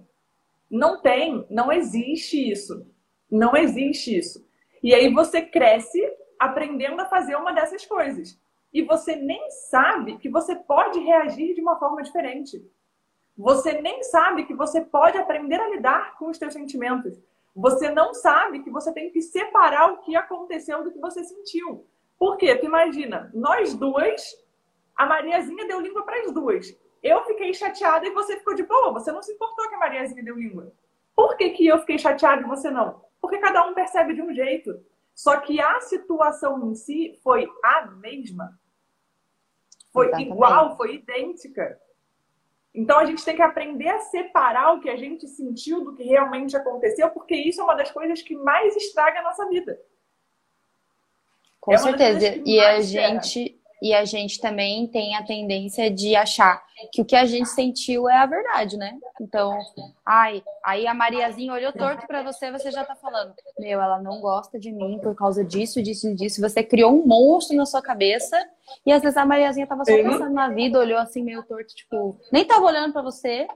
Não 0.70 1.00
tem, 1.00 1.46
não 1.50 1.72
existe 1.72 2.50
isso. 2.50 2.86
Não 3.30 3.56
existe 3.56 4.16
isso. 4.16 4.46
E 4.82 4.94
aí 4.94 5.12
você 5.12 5.42
cresce 5.42 6.00
aprendendo 6.38 7.00
a 7.00 7.06
fazer 7.06 7.34
uma 7.36 7.52
dessas 7.52 7.84
coisas. 7.84 8.38
E 8.72 8.82
você 8.82 9.16
nem 9.16 9.50
sabe 9.50 10.18
que 10.18 10.28
você 10.28 10.54
pode 10.54 11.00
reagir 11.00 11.54
de 11.54 11.60
uma 11.60 11.78
forma 11.78 12.02
diferente. 12.02 12.64
Você 13.36 13.80
nem 13.80 14.02
sabe 14.02 14.44
que 14.44 14.54
você 14.54 14.80
pode 14.80 15.18
aprender 15.18 15.60
a 15.60 15.68
lidar 15.68 16.16
com 16.18 16.28
os 16.28 16.36
seus 16.36 16.52
sentimentos. 16.52 17.18
Você 17.56 17.90
não 17.90 18.12
sabe 18.12 18.62
que 18.62 18.70
você 18.70 18.92
tem 18.92 19.10
que 19.10 19.22
separar 19.22 19.90
o 19.90 19.98
que 20.02 20.14
aconteceu 20.14 20.84
do 20.84 20.92
que 20.92 20.98
você 20.98 21.24
sentiu. 21.24 21.86
Por 22.18 22.36
quê? 22.36 22.54
Tu 22.54 22.66
imagina, 22.66 23.30
nós 23.32 23.74
duas, 23.74 24.22
a 24.94 25.06
Mariazinha 25.06 25.66
deu 25.66 25.80
língua 25.80 26.02
para 26.02 26.20
as 26.20 26.32
duas. 26.32 26.78
Eu 27.02 27.24
fiquei 27.24 27.54
chateada 27.54 28.06
e 28.06 28.10
você 28.10 28.36
ficou 28.36 28.54
de 28.54 28.62
boa. 28.62 28.92
Você 28.92 29.10
não 29.10 29.22
se 29.22 29.32
importou 29.32 29.70
que 29.70 29.74
a 29.74 29.78
Mariazinha 29.78 30.22
deu 30.22 30.36
língua. 30.36 30.70
Por 31.14 31.34
que, 31.38 31.48
que 31.50 31.66
eu 31.66 31.78
fiquei 31.78 31.98
chateada 31.98 32.42
e 32.42 32.44
você 32.44 32.70
não? 32.70 33.02
Porque 33.22 33.38
cada 33.38 33.66
um 33.66 33.72
percebe 33.72 34.12
de 34.12 34.20
um 34.20 34.34
jeito. 34.34 34.78
Só 35.14 35.40
que 35.40 35.58
a 35.58 35.80
situação 35.80 36.62
em 36.70 36.74
si 36.74 37.18
foi 37.22 37.48
a 37.64 37.86
mesma. 37.86 38.60
Foi 39.94 40.08
Exatamente. 40.08 40.30
igual, 40.30 40.76
foi 40.76 40.96
idêntica. 40.96 41.80
Então 42.76 42.98
a 42.98 43.06
gente 43.06 43.24
tem 43.24 43.34
que 43.34 43.40
aprender 43.40 43.88
a 43.88 44.00
separar 44.00 44.74
o 44.74 44.80
que 44.80 44.90
a 44.90 44.96
gente 44.96 45.26
sentiu 45.26 45.82
do 45.82 45.94
que 45.94 46.02
realmente 46.02 46.54
aconteceu, 46.54 47.08
porque 47.08 47.34
isso 47.34 47.60
é 47.62 47.64
uma 47.64 47.74
das 47.74 47.90
coisas 47.90 48.20
que 48.20 48.36
mais 48.36 48.76
estraga 48.76 49.20
a 49.20 49.22
nossa 49.22 49.48
vida. 49.48 49.80
Com 51.58 51.72
é 51.72 51.78
certeza. 51.78 52.42
E 52.44 52.60
a 52.60 52.80
gente 52.80 53.58
e 53.82 53.92
a 53.92 54.04
gente 54.04 54.40
também 54.40 54.86
tem 54.86 55.14
a 55.16 55.22
tendência 55.22 55.90
de 55.90 56.16
achar 56.16 56.64
que 56.92 57.00
o 57.00 57.04
que 57.04 57.16
a 57.16 57.24
gente 57.24 57.48
sentiu 57.48 58.08
é 58.08 58.16
a 58.16 58.26
verdade, 58.26 58.76
né? 58.76 58.98
Então, 59.20 59.58
ai, 60.04 60.42
aí 60.64 60.86
a 60.86 60.94
Mariazinha 60.94 61.52
olhou 61.52 61.72
torto 61.72 62.06
para 62.06 62.22
você, 62.22 62.50
você 62.50 62.70
já 62.70 62.84
tá 62.84 62.94
falando, 62.94 63.34
meu, 63.58 63.80
ela 63.80 64.00
não 64.00 64.20
gosta 64.20 64.58
de 64.58 64.72
mim 64.72 64.98
por 65.02 65.14
causa 65.14 65.44
disso, 65.44 65.82
disso, 65.82 66.14
disso. 66.14 66.40
Você 66.40 66.62
criou 66.62 66.92
um 66.92 67.06
monstro 67.06 67.56
na 67.56 67.66
sua 67.66 67.82
cabeça 67.82 68.36
e 68.84 68.92
às 68.92 69.02
vezes 69.02 69.16
a 69.16 69.24
Mariazinha 69.24 69.66
tava 69.66 69.84
só 69.84 69.92
pensando 69.92 70.32
na 70.32 70.48
vida, 70.48 70.78
olhou 70.78 70.98
assim 70.98 71.22
meio 71.22 71.42
torto, 71.44 71.74
tipo, 71.74 72.18
nem 72.32 72.44
tava 72.44 72.64
olhando 72.64 72.92
para 72.92 73.02
você 73.02 73.46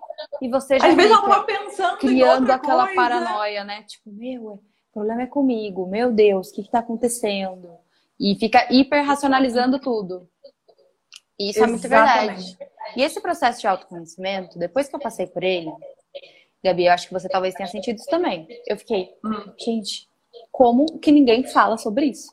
e 0.41 0.49
você 0.49 0.79
já 0.79 0.89
às 0.89 0.95
vezes 0.95 1.11
ela 1.11 1.23
tava 1.23 1.45
pensando 1.45 1.97
criando 1.99 2.51
aquela 2.51 2.87
coisa. 2.87 3.01
paranoia, 3.01 3.65
né? 3.65 3.83
Tipo, 3.83 4.11
meu, 4.11 4.43
o 4.53 4.93
problema 4.93 5.23
é 5.23 5.27
comigo, 5.27 5.87
meu 5.87 6.13
Deus, 6.13 6.49
o 6.49 6.55
que 6.55 6.63
que 6.63 6.71
tá 6.71 6.81
acontecendo? 6.81 7.80
E 8.21 8.37
fica 8.39 8.69
hiper 8.71 9.03
racionalizando 9.03 9.79
tudo. 9.79 10.29
E 11.39 11.49
isso 11.49 11.59
Exatamente. 11.59 11.65
é 11.65 11.71
muito 11.71 11.89
verdade. 11.89 12.59
E 12.97 13.03
esse 13.03 13.21
processo 13.21 13.61
de 13.61 13.67
autoconhecimento, 13.67 14.59
depois 14.59 14.89
que 14.89 14.95
eu 14.95 15.01
passei 15.01 15.27
por 15.27 15.43
ele, 15.43 15.73
Gabi, 16.63 16.85
eu 16.85 16.93
acho 16.93 17.07
que 17.07 17.15
você 17.15 17.29
talvez 17.29 17.55
tenha 17.55 17.67
sentido 17.67 17.97
isso 17.97 18.11
também. 18.11 18.47
Eu 18.67 18.77
fiquei, 18.77 19.15
hum. 19.25 19.53
gente, 19.59 20.07
como 20.53 20.99
que 20.99 21.11
ninguém 21.11 21.45
fala 21.45 21.79
sobre 21.79 22.07
isso? 22.07 22.31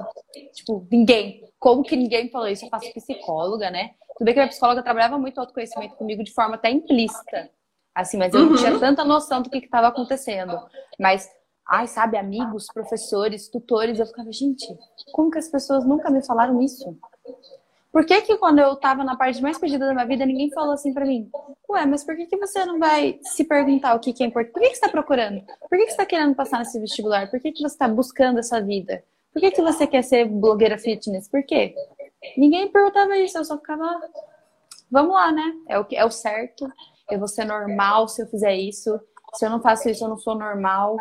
Tipo, 0.54 0.86
ninguém. 0.92 1.44
Como 1.58 1.84
que 1.84 1.96
ninguém 1.96 2.30
falou 2.30 2.50
isso? 2.50 2.66
Eu 2.66 2.70
faço 2.70 2.94
psicóloga, 2.94 3.72
né? 3.72 3.92
Tudo 4.18 4.26
bem 4.26 4.34
que 4.34 4.40
a 4.40 4.44
minha 4.44 4.50
psicóloga 4.50 4.84
trabalhava 4.84 5.18
muito 5.18 5.40
autoconhecimento 5.40 5.96
comigo 5.96 6.24
de 6.24 6.34
forma 6.34 6.56
até 6.56 6.70
implícita. 6.70 7.50
Assim, 7.96 8.18
mas 8.18 8.34
eu 8.34 8.42
uhum. 8.42 8.50
não 8.50 8.58
tinha 8.58 8.78
tanta 8.78 9.04
noção 9.06 9.42
do 9.42 9.50
que 9.50 9.58
estava 9.58 9.88
acontecendo. 9.88 10.60
Mas 11.00 11.30
ai, 11.70 11.88
sabe, 11.88 12.18
amigos, 12.18 12.68
professores, 12.74 13.50
tutores, 13.50 14.00
eu 14.00 14.06
ficava, 14.06 14.32
gente, 14.32 14.66
como 15.12 15.30
que 15.30 15.38
as 15.38 15.50
pessoas 15.50 15.86
nunca 15.86 16.10
me 16.10 16.26
falaram 16.26 16.62
isso? 16.62 16.98
Por 17.92 18.06
que 18.06 18.22
que 18.22 18.38
quando 18.38 18.60
eu 18.60 18.76
tava 18.76 19.04
na 19.04 19.16
parte 19.18 19.42
mais 19.42 19.58
perdida 19.58 19.88
da 19.88 19.94
minha 19.94 20.06
vida, 20.06 20.26
ninguém 20.26 20.52
falou 20.52 20.74
assim 20.74 20.94
para 20.94 21.06
mim? 21.06 21.30
Ué, 21.70 21.86
mas 21.86 22.04
por 22.04 22.16
que 22.16 22.28
que 22.28 22.38
você 22.38 22.64
não 22.66 22.78
vai 22.78 23.20
se 23.24 23.44
perguntar 23.44 23.96
o 23.96 24.00
que 24.00 24.14
que 24.14 24.24
é 24.24 24.28
importante? 24.28 24.54
Por 24.54 24.62
que 24.62 24.70
que 24.70 24.76
você 24.76 24.82
tá 24.82 24.90
procurando? 24.90 25.42
Por 25.68 25.78
que 25.78 25.86
que 25.86 25.92
você 25.92 25.98
tá 25.98 26.06
querendo 26.06 26.36
passar 26.36 26.60
nesse 26.60 26.80
vestibular? 26.80 27.30
Por 27.30 27.40
que 27.40 27.52
que 27.52 27.62
você 27.62 27.78
tá 27.78 27.88
buscando 27.88 28.40
essa 28.40 28.62
vida? 28.62 29.04
Por 29.34 29.40
que 29.40 29.52
que 29.52 29.62
você 29.62 29.88
quer 29.88 30.04
ser 30.04 30.26
blogueira 30.26 30.78
fitness? 30.78 31.28
Por 31.28 31.44
quê? 31.44 31.74
Ninguém 32.38 32.72
perguntava 32.72 33.18
isso, 33.18 33.38
eu 33.38 33.46
só 33.46 33.58
ficava, 33.58 34.00
vamos 34.92 35.14
lá, 35.14 35.32
né? 35.32 35.54
É 35.68 35.80
o 35.80 35.86
que 35.86 35.96
é 35.96 36.06
o 36.06 36.12
certo. 36.12 36.72
Eu 37.10 37.20
vou 37.20 37.28
ser 37.28 37.46
normal 37.46 38.08
se 38.08 38.22
eu 38.22 38.28
fizer 38.28 38.56
isso. 38.56 39.00
Se 39.34 39.46
eu 39.46 39.50
não 39.50 39.62
faço 39.62 39.90
isso, 39.90 40.04
eu 40.04 40.10
não 40.10 40.18
sou 40.18 40.36
normal. 40.36 40.98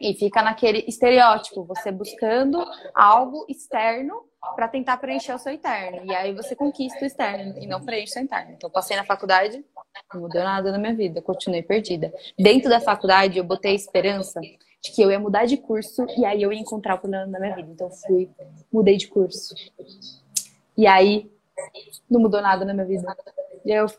E 0.00 0.14
fica 0.14 0.42
naquele 0.42 0.84
estereótipo, 0.88 1.64
você 1.64 1.92
buscando 1.92 2.64
algo 2.94 3.44
externo 3.48 4.24
para 4.56 4.66
tentar 4.68 4.96
preencher 4.96 5.34
o 5.34 5.38
seu 5.38 5.52
interno. 5.52 6.10
E 6.10 6.14
aí 6.14 6.34
você 6.34 6.56
conquista 6.56 7.02
o 7.02 7.06
externo 7.06 7.58
e 7.58 7.66
não 7.66 7.84
preenche 7.84 8.12
o 8.12 8.14
seu 8.14 8.22
interno. 8.22 8.52
Então, 8.52 8.70
passei 8.70 8.96
na 8.96 9.04
faculdade, 9.04 9.62
não 10.12 10.22
mudou 10.22 10.42
nada 10.42 10.72
na 10.72 10.78
minha 10.78 10.94
vida, 10.94 11.20
continuei 11.20 11.62
perdida. 11.62 12.12
Dentro 12.38 12.70
da 12.70 12.80
faculdade, 12.80 13.36
eu 13.36 13.44
botei 13.44 13.72
a 13.72 13.74
esperança 13.74 14.40
de 14.40 14.92
que 14.94 15.02
eu 15.02 15.10
ia 15.10 15.20
mudar 15.20 15.44
de 15.44 15.58
curso 15.58 16.06
e 16.16 16.24
aí 16.24 16.40
eu 16.40 16.50
ia 16.50 16.58
encontrar 16.58 16.94
o 16.94 16.98
problema 16.98 17.26
da 17.26 17.38
minha 17.38 17.54
vida. 17.54 17.70
Então, 17.70 17.90
fui, 17.90 18.30
mudei 18.72 18.96
de 18.96 19.08
curso. 19.08 19.54
E 20.76 20.86
aí, 20.86 21.30
não 22.08 22.20
mudou 22.20 22.40
nada 22.40 22.64
na 22.64 22.72
minha 22.72 22.86
vida. 22.86 23.14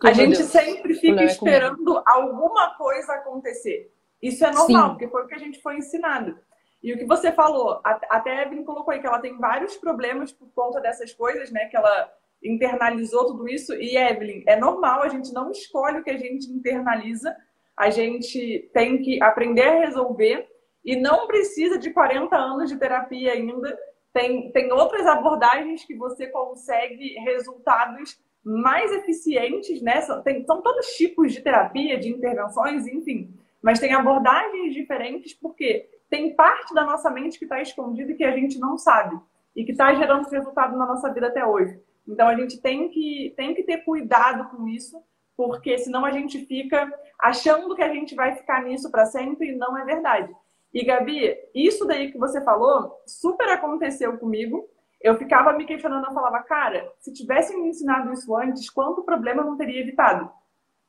a 0.03 0.13
gente 0.13 0.43
sempre 0.43 0.95
fica 0.95 1.21
é 1.21 1.25
esperando 1.25 2.01
alguma 2.07 2.75
coisa 2.75 3.13
acontecer. 3.13 3.93
Isso 4.21 4.45
é 4.45 4.51
normal, 4.51 4.83
Sim. 4.83 4.89
porque 4.91 5.07
foi 5.07 5.23
o 5.23 5.27
que 5.27 5.35
a 5.35 5.39
gente 5.39 5.61
foi 5.61 5.77
ensinado. 5.77 6.37
E 6.83 6.93
o 6.93 6.97
que 6.97 7.05
você 7.05 7.31
falou, 7.31 7.79
até 7.83 8.37
a 8.37 8.41
Evelyn 8.43 8.63
colocou 8.63 8.93
aí 8.93 8.99
que 8.99 9.05
ela 9.05 9.19
tem 9.19 9.37
vários 9.37 9.77
problemas 9.77 10.31
por 10.31 10.49
conta 10.53 10.79
dessas 10.79 11.13
coisas, 11.13 11.51
né? 11.51 11.65
Que 11.65 11.77
ela 11.77 12.11
internalizou 12.43 13.27
tudo 13.27 13.47
isso. 13.47 13.73
E 13.73 13.95
Evelyn, 13.95 14.43
é 14.47 14.55
normal, 14.55 15.03
a 15.03 15.07
gente 15.07 15.31
não 15.31 15.51
escolhe 15.51 15.99
o 15.99 16.03
que 16.03 16.09
a 16.09 16.17
gente 16.17 16.49
internaliza, 16.51 17.35
a 17.77 17.89
gente 17.89 18.69
tem 18.73 19.01
que 19.01 19.21
aprender 19.21 19.63
a 19.63 19.79
resolver 19.79 20.47
e 20.83 20.95
não 20.95 21.27
precisa 21.27 21.77
de 21.77 21.91
40 21.91 22.35
anos 22.35 22.69
de 22.69 22.77
terapia 22.77 23.33
ainda. 23.33 23.77
Tem, 24.11 24.51
tem 24.51 24.71
outras 24.73 25.05
abordagens 25.05 25.85
que 25.85 25.95
você 25.95 26.27
consegue 26.27 27.13
resultados 27.19 28.19
mais 28.43 28.91
eficientes, 28.91 29.81
né? 29.81 30.01
Tem, 30.23 30.43
são 30.45 30.61
todos 30.61 30.87
tipos 30.97 31.31
de 31.31 31.41
terapia, 31.41 31.97
de 31.97 32.09
intervenções, 32.09 32.87
enfim. 32.87 33.31
Mas 33.61 33.79
tem 33.79 33.93
abordagens 33.93 34.73
diferentes 34.73 35.33
porque 35.33 35.89
tem 36.09 36.35
parte 36.35 36.73
da 36.73 36.83
nossa 36.83 37.09
mente 37.09 37.37
que 37.37 37.45
está 37.45 37.61
escondida 37.61 38.11
e 38.11 38.15
que 38.15 38.23
a 38.23 38.31
gente 38.31 38.59
não 38.59 38.77
sabe 38.77 39.19
e 39.55 39.63
que 39.63 39.71
está 39.71 39.93
gerando 39.93 40.29
resultado 40.29 40.77
na 40.77 40.85
nossa 40.85 41.11
vida 41.13 41.27
até 41.27 41.45
hoje. 41.45 41.79
Então 42.07 42.27
a 42.27 42.35
gente 42.35 42.59
tem 42.61 42.89
que, 42.89 43.33
tem 43.37 43.53
que 43.53 43.63
ter 43.63 43.79
cuidado 43.79 44.49
com 44.49 44.67
isso, 44.67 45.01
porque 45.37 45.77
senão 45.77 46.05
a 46.05 46.11
gente 46.11 46.45
fica 46.45 46.91
achando 47.19 47.75
que 47.75 47.83
a 47.83 47.93
gente 47.93 48.15
vai 48.15 48.35
ficar 48.35 48.63
nisso 48.63 48.89
para 48.89 49.05
sempre 49.05 49.49
e 49.49 49.55
não 49.55 49.77
é 49.77 49.85
verdade. 49.85 50.33
E 50.73 50.85
Gabi, 50.85 51.35
isso 51.53 51.85
daí 51.85 52.11
que 52.11 52.17
você 52.17 52.41
falou 52.43 53.01
super 53.05 53.47
aconteceu 53.49 54.17
comigo. 54.17 54.67
Eu 55.01 55.17
ficava 55.17 55.51
me 55.53 55.65
questionando, 55.65 56.05
eu 56.05 56.13
falava, 56.13 56.43
cara, 56.43 56.91
se 56.99 57.11
tivessem 57.11 57.59
me 57.61 57.69
ensinado 57.69 58.13
isso 58.13 58.35
antes, 58.37 58.69
quanto 58.69 59.03
problema 59.03 59.41
eu 59.41 59.45
não 59.47 59.57
teria 59.57 59.81
evitado? 59.81 60.31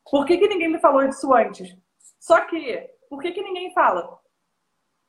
Por 0.08 0.26
que, 0.26 0.36
que 0.36 0.48
ninguém 0.48 0.68
me 0.70 0.78
falou 0.78 1.06
disso 1.06 1.32
antes? 1.32 1.76
Só 2.22 2.40
que, 2.42 2.88
por 3.10 3.20
que, 3.20 3.32
que 3.32 3.42
ninguém 3.42 3.74
fala? 3.74 4.16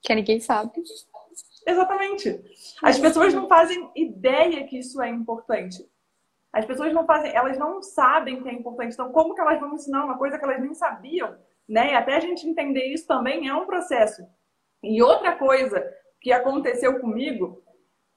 Que 0.02 0.16
ninguém 0.16 0.40
sabe. 0.40 0.72
Exatamente. 1.68 2.44
As 2.82 2.98
pessoas 2.98 3.32
não 3.36 3.48
fazem 3.48 3.88
ideia 3.96 4.66
que 4.66 4.80
isso 4.80 5.00
é 5.00 5.10
importante. 5.10 5.88
As 6.52 6.66
pessoas 6.66 6.92
não 6.92 7.06
fazem, 7.06 7.32
elas 7.32 7.56
não 7.56 7.84
sabem 7.84 8.42
que 8.42 8.50
é 8.50 8.54
importante. 8.54 8.94
Então, 8.94 9.12
como 9.12 9.36
que 9.36 9.42
elas 9.42 9.60
vão 9.60 9.76
ensinar 9.76 10.04
uma 10.04 10.18
coisa 10.18 10.40
que 10.40 10.44
elas 10.44 10.60
nem 10.60 10.74
sabiam? 10.74 11.38
Né? 11.70 11.92
E 11.92 11.96
até 11.96 12.16
a 12.16 12.20
gente 12.20 12.48
entender 12.48 12.86
isso 12.88 13.06
também 13.06 13.48
é 13.48 13.54
um 13.54 13.68
processo. 13.68 14.26
E 14.82 15.00
outra 15.04 15.36
coisa 15.36 15.88
que 16.20 16.32
aconteceu 16.32 17.00
comigo 17.00 17.64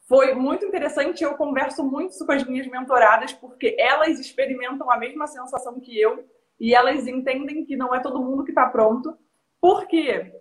foi 0.09 0.35
muito 0.35 0.64
interessante. 0.64 1.22
Eu 1.22 1.37
converso 1.37 1.85
muito 1.85 2.16
com 2.24 2.32
as 2.32 2.44
minhas 2.44 2.66
mentoradas, 2.66 3.35
porque 3.35 3.76
elas 3.78 4.18
experimentam 4.18 4.90
a 4.90 4.96
mesma 4.96 5.26
sensação 5.26 5.78
que 5.80 6.00
eu 6.00 6.26
e 6.59 6.75
elas 6.75 7.07
entendem 7.07 7.64
que 7.64 7.77
não 7.77 7.95
é 7.95 8.01
todo 8.01 8.23
mundo 8.23 8.45
que 8.45 8.51
está 8.51 8.66
pronto. 8.66 9.16
Porque 9.61 10.33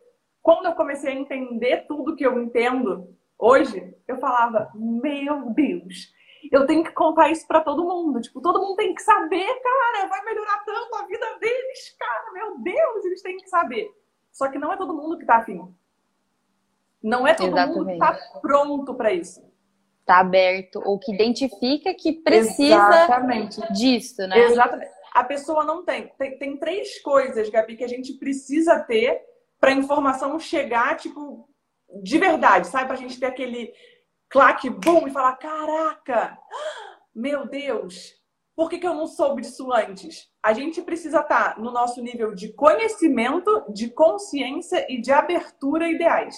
quando 0.41 0.65
eu 0.67 0.75
comecei 0.75 1.11
a 1.11 1.15
entender 1.15 1.85
tudo 1.87 2.15
que 2.15 2.25
eu 2.25 2.41
entendo 2.41 3.15
hoje, 3.37 3.95
eu 4.07 4.17
falava: 4.17 4.71
Meu 4.75 5.49
Deus, 5.51 6.13
eu 6.51 6.65
tenho 6.65 6.83
que 6.83 6.91
contar 6.91 7.29
isso 7.31 7.45
para 7.47 7.61
todo 7.61 7.83
mundo. 7.83 8.21
Tipo, 8.21 8.41
todo 8.41 8.61
mundo 8.61 8.75
tem 8.75 8.93
que 8.93 9.01
saber, 9.01 9.45
cara, 9.61 10.07
vai 10.07 10.23
melhorar 10.23 10.63
tanto 10.65 10.95
a 10.95 11.05
vida 11.05 11.37
deles, 11.39 11.95
cara, 11.99 12.31
meu 12.33 12.59
Deus, 12.59 13.05
eles 13.05 13.21
têm 13.21 13.37
que 13.37 13.49
saber. 13.49 13.89
Só 14.31 14.49
que 14.49 14.59
não 14.59 14.71
é 14.71 14.77
todo 14.77 14.95
mundo 14.95 15.17
que 15.17 15.23
está 15.23 15.37
afim. 15.37 15.61
Não 17.01 17.27
é 17.27 17.33
todo 17.33 17.49
Exatamente. 17.49 17.77
mundo 17.77 17.87
que 17.87 17.93
está 17.93 18.39
pronto 18.41 18.93
para 18.95 19.13
isso. 19.13 19.43
Está 20.01 20.19
aberto, 20.19 20.81
ou 20.85 20.99
que 20.99 21.13
identifica 21.13 21.93
que 21.95 22.13
precisa 22.13 22.75
Exatamente. 22.75 23.73
disso, 23.73 24.27
né? 24.27 24.37
Exatamente 24.39 24.94
a 25.15 25.23
pessoa 25.23 25.63
não 25.63 25.85
tem. 25.85 26.11
tem. 26.17 26.37
Tem 26.37 26.57
três 26.57 27.01
coisas, 27.01 27.49
Gabi, 27.49 27.77
que 27.77 27.85
a 27.85 27.87
gente 27.87 28.13
precisa 28.15 28.81
ter 28.81 29.21
para 29.57 29.71
a 29.71 29.73
informação 29.73 30.37
chegar, 30.37 30.97
tipo, 30.97 31.49
de 32.03 32.17
verdade, 32.17 32.67
sabe? 32.67 32.87
Para 32.87 32.95
a 32.95 32.99
gente 32.99 33.17
ter 33.17 33.27
aquele 33.27 33.73
claque, 34.29 34.69
bum, 34.69 35.07
e 35.07 35.11
falar: 35.11 35.37
caraca, 35.37 36.37
meu 37.15 37.47
Deus, 37.47 38.13
por 38.53 38.69
que, 38.69 38.77
que 38.77 38.85
eu 38.85 38.93
não 38.93 39.07
soube 39.07 39.41
disso 39.41 39.71
antes? 39.71 40.29
A 40.43 40.51
gente 40.51 40.81
precisa 40.81 41.21
estar 41.21 41.55
tá 41.55 41.61
no 41.61 41.71
nosso 41.71 42.01
nível 42.01 42.35
de 42.35 42.51
conhecimento, 42.51 43.63
de 43.73 43.89
consciência 43.89 44.85
e 44.89 44.99
de 44.99 45.13
abertura 45.13 45.89
ideais. 45.89 46.35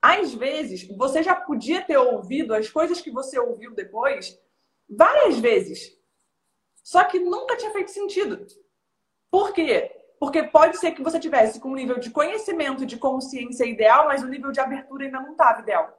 Às 0.00 0.32
vezes, 0.32 0.86
você 0.96 1.20
já 1.20 1.34
podia 1.34 1.82
ter 1.82 1.98
ouvido 1.98 2.54
as 2.54 2.70
coisas 2.70 3.00
que 3.00 3.10
você 3.10 3.40
ouviu 3.40 3.74
depois 3.74 4.38
várias 4.88 5.40
vezes. 5.40 5.97
Só 6.88 7.04
que 7.04 7.18
nunca 7.18 7.54
tinha 7.54 7.70
feito 7.70 7.90
sentido. 7.90 8.46
Por 9.30 9.52
quê? 9.52 9.94
Porque 10.18 10.44
pode 10.44 10.78
ser 10.78 10.92
que 10.92 11.02
você 11.02 11.20
tivesse 11.20 11.60
com 11.60 11.68
um 11.68 11.74
nível 11.74 11.98
de 11.98 12.08
conhecimento, 12.08 12.86
de 12.86 12.96
consciência 12.96 13.66
ideal, 13.66 14.06
mas 14.06 14.22
o 14.22 14.26
nível 14.26 14.50
de 14.50 14.58
abertura 14.58 15.04
ainda 15.04 15.20
não 15.20 15.32
estava 15.32 15.60
ideal. 15.60 15.94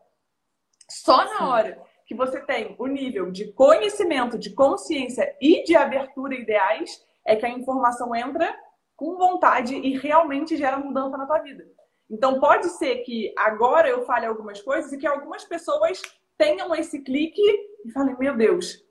Só 0.89 1.23
na 1.25 1.47
hora 1.47 1.79
que 2.07 2.15
você 2.15 2.41
tem 2.41 2.75
o 2.79 2.87
nível 2.87 3.29
de 3.29 3.53
conhecimento, 3.53 4.35
de 4.35 4.49
consciência 4.55 5.37
e 5.39 5.63
de 5.63 5.75
abertura 5.75 6.33
ideais, 6.33 7.05
é 7.23 7.35
que 7.35 7.45
a 7.45 7.49
informação 7.49 8.15
entra 8.15 8.51
com 8.95 9.15
vontade 9.15 9.75
e 9.75 9.95
realmente 9.95 10.57
gera 10.57 10.79
mudança 10.79 11.15
na 11.15 11.27
tua 11.27 11.37
vida. 11.37 11.67
Então 12.09 12.39
pode 12.39 12.67
ser 12.67 13.03
que 13.03 13.31
agora 13.37 13.87
eu 13.87 14.07
fale 14.07 14.25
algumas 14.25 14.59
coisas 14.59 14.91
e 14.91 14.97
que 14.97 15.05
algumas 15.05 15.45
pessoas 15.45 16.01
tenham 16.35 16.73
esse 16.73 17.03
clique 17.03 17.43
e 17.85 17.91
falem, 17.91 18.17
meu 18.17 18.35
Deus, 18.35 18.88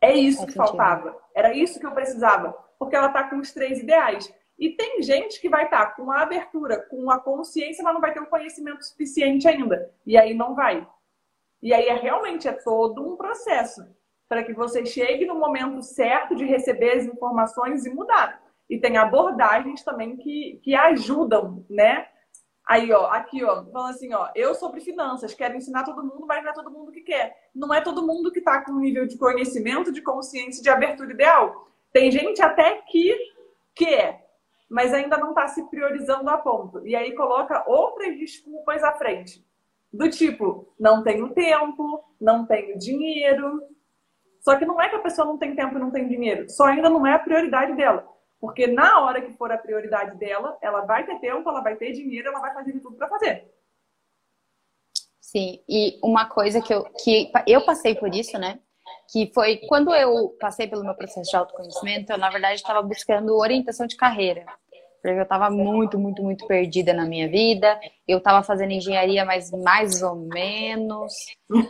é 0.00 0.14
isso 0.14 0.46
que 0.46 0.52
faltava. 0.52 1.16
Era 1.34 1.54
isso 1.54 1.80
que 1.80 1.86
eu 1.86 1.92
precisava. 1.92 2.52
Porque 2.78 2.94
ela 2.94 3.08
está 3.08 3.24
com 3.24 3.36
os 3.36 3.52
três 3.52 3.78
ideais. 3.78 4.32
E 4.58 4.70
tem 4.70 5.02
gente 5.02 5.40
que 5.40 5.48
vai 5.48 5.64
estar 5.64 5.86
tá 5.86 5.90
com 5.92 6.10
a 6.10 6.22
abertura, 6.22 6.80
com 6.88 7.10
a 7.10 7.18
consciência, 7.18 7.84
mas 7.84 7.94
não 7.94 8.00
vai 8.00 8.12
ter 8.12 8.20
o 8.20 8.26
conhecimento 8.26 8.84
suficiente 8.84 9.46
ainda. 9.46 9.90
E 10.06 10.16
aí 10.16 10.34
não 10.34 10.54
vai. 10.54 10.86
E 11.62 11.72
aí 11.74 11.86
é 11.86 11.94
realmente 11.94 12.48
é 12.48 12.52
todo 12.52 13.02
um 13.06 13.16
processo. 13.16 13.86
para 14.28 14.42
que 14.42 14.52
você 14.52 14.84
chegue 14.84 15.24
no 15.24 15.36
momento 15.36 15.80
certo 15.82 16.34
de 16.34 16.44
receber 16.44 16.96
as 16.96 17.04
informações 17.04 17.86
e 17.86 17.90
mudar. 17.90 18.42
E 18.68 18.78
tem 18.78 18.96
abordagens 18.96 19.84
também 19.84 20.16
que, 20.16 20.60
que 20.64 20.74
ajudam, 20.74 21.64
né? 21.70 22.08
Aí, 22.66 22.92
ó, 22.92 23.06
aqui, 23.06 23.44
ó, 23.44 23.64
falando 23.66 23.90
assim, 23.90 24.12
ó, 24.12 24.28
eu 24.34 24.52
sobre 24.54 24.80
finanças, 24.80 25.32
quero 25.34 25.56
ensinar 25.56 25.84
todo 25.84 26.02
mundo, 26.02 26.26
mas 26.26 26.42
não 26.42 26.50
é 26.50 26.54
todo 26.54 26.70
mundo 26.70 26.90
que 26.90 27.00
quer. 27.00 27.36
Não 27.54 27.72
é 27.72 27.80
todo 27.80 28.04
mundo 28.04 28.32
que 28.32 28.40
está 28.40 28.60
com 28.64 28.72
um 28.72 28.80
nível 28.80 29.06
de 29.06 29.16
conhecimento, 29.16 29.92
de 29.92 30.02
consciência, 30.02 30.60
de 30.60 30.68
abertura 30.68 31.12
ideal. 31.12 31.68
Tem 31.92 32.10
gente 32.10 32.42
até 32.42 32.82
que 32.88 33.16
quer, 33.72 34.26
mas 34.68 34.92
ainda 34.92 35.16
não 35.16 35.28
está 35.28 35.46
se 35.46 35.62
priorizando 35.70 36.28
a 36.28 36.36
ponto. 36.38 36.84
E 36.84 36.96
aí 36.96 37.14
coloca 37.14 37.62
outras 37.68 38.18
desculpas 38.18 38.82
à 38.82 38.92
frente. 38.94 39.46
Do 39.92 40.10
tipo, 40.10 40.74
não 40.78 41.04
tenho 41.04 41.28
tempo, 41.32 42.04
não 42.20 42.44
tenho 42.44 42.76
dinheiro. 42.76 43.62
Só 44.40 44.56
que 44.56 44.66
não 44.66 44.80
é 44.80 44.88
que 44.88 44.96
a 44.96 45.00
pessoa 45.00 45.26
não 45.26 45.38
tem 45.38 45.54
tempo 45.54 45.76
e 45.76 45.80
não 45.80 45.92
tem 45.92 46.08
dinheiro, 46.08 46.48
só 46.50 46.66
ainda 46.66 46.88
não 46.90 47.06
é 47.06 47.14
a 47.14 47.18
prioridade 47.18 47.74
dela. 47.74 48.06
Porque 48.40 48.66
na 48.66 49.00
hora 49.00 49.22
que 49.22 49.32
for 49.32 49.50
a 49.50 49.58
prioridade 49.58 50.16
dela, 50.18 50.56
ela 50.60 50.82
vai 50.82 51.06
ter 51.06 51.18
tempo, 51.18 51.48
ela 51.48 51.60
vai 51.60 51.76
ter 51.76 51.92
dinheiro, 51.92 52.28
ela 52.28 52.40
vai 52.40 52.52
fazer 52.52 52.72
de 52.72 52.80
tudo 52.80 52.96
para 52.96 53.08
fazer. 53.08 53.50
Sim, 55.20 55.62
e 55.68 55.98
uma 56.02 56.28
coisa 56.28 56.60
que 56.60 56.72
eu, 56.72 56.84
que 57.02 57.32
eu 57.46 57.64
passei 57.64 57.94
por 57.94 58.14
isso, 58.14 58.38
né? 58.38 58.60
Que 59.10 59.32
foi 59.34 59.58
quando 59.68 59.94
eu 59.94 60.36
passei 60.38 60.68
pelo 60.68 60.84
meu 60.84 60.94
processo 60.94 61.30
de 61.30 61.36
autoconhecimento, 61.36 62.12
eu, 62.12 62.18
na 62.18 62.30
verdade, 62.30 62.54
estava 62.54 62.82
buscando 62.82 63.36
orientação 63.36 63.86
de 63.86 63.96
carreira 63.96 64.46
porque 65.06 65.20
eu 65.20 65.22
estava 65.22 65.48
muito, 65.50 65.98
muito, 65.98 66.22
muito 66.22 66.46
perdida 66.46 66.92
na 66.92 67.04
minha 67.04 67.28
vida. 67.28 67.78
Eu 68.08 68.18
estava 68.18 68.42
fazendo 68.42 68.72
engenharia, 68.72 69.24
mas 69.24 69.50
mais 69.52 70.02
ou 70.02 70.16
menos. 70.16 71.12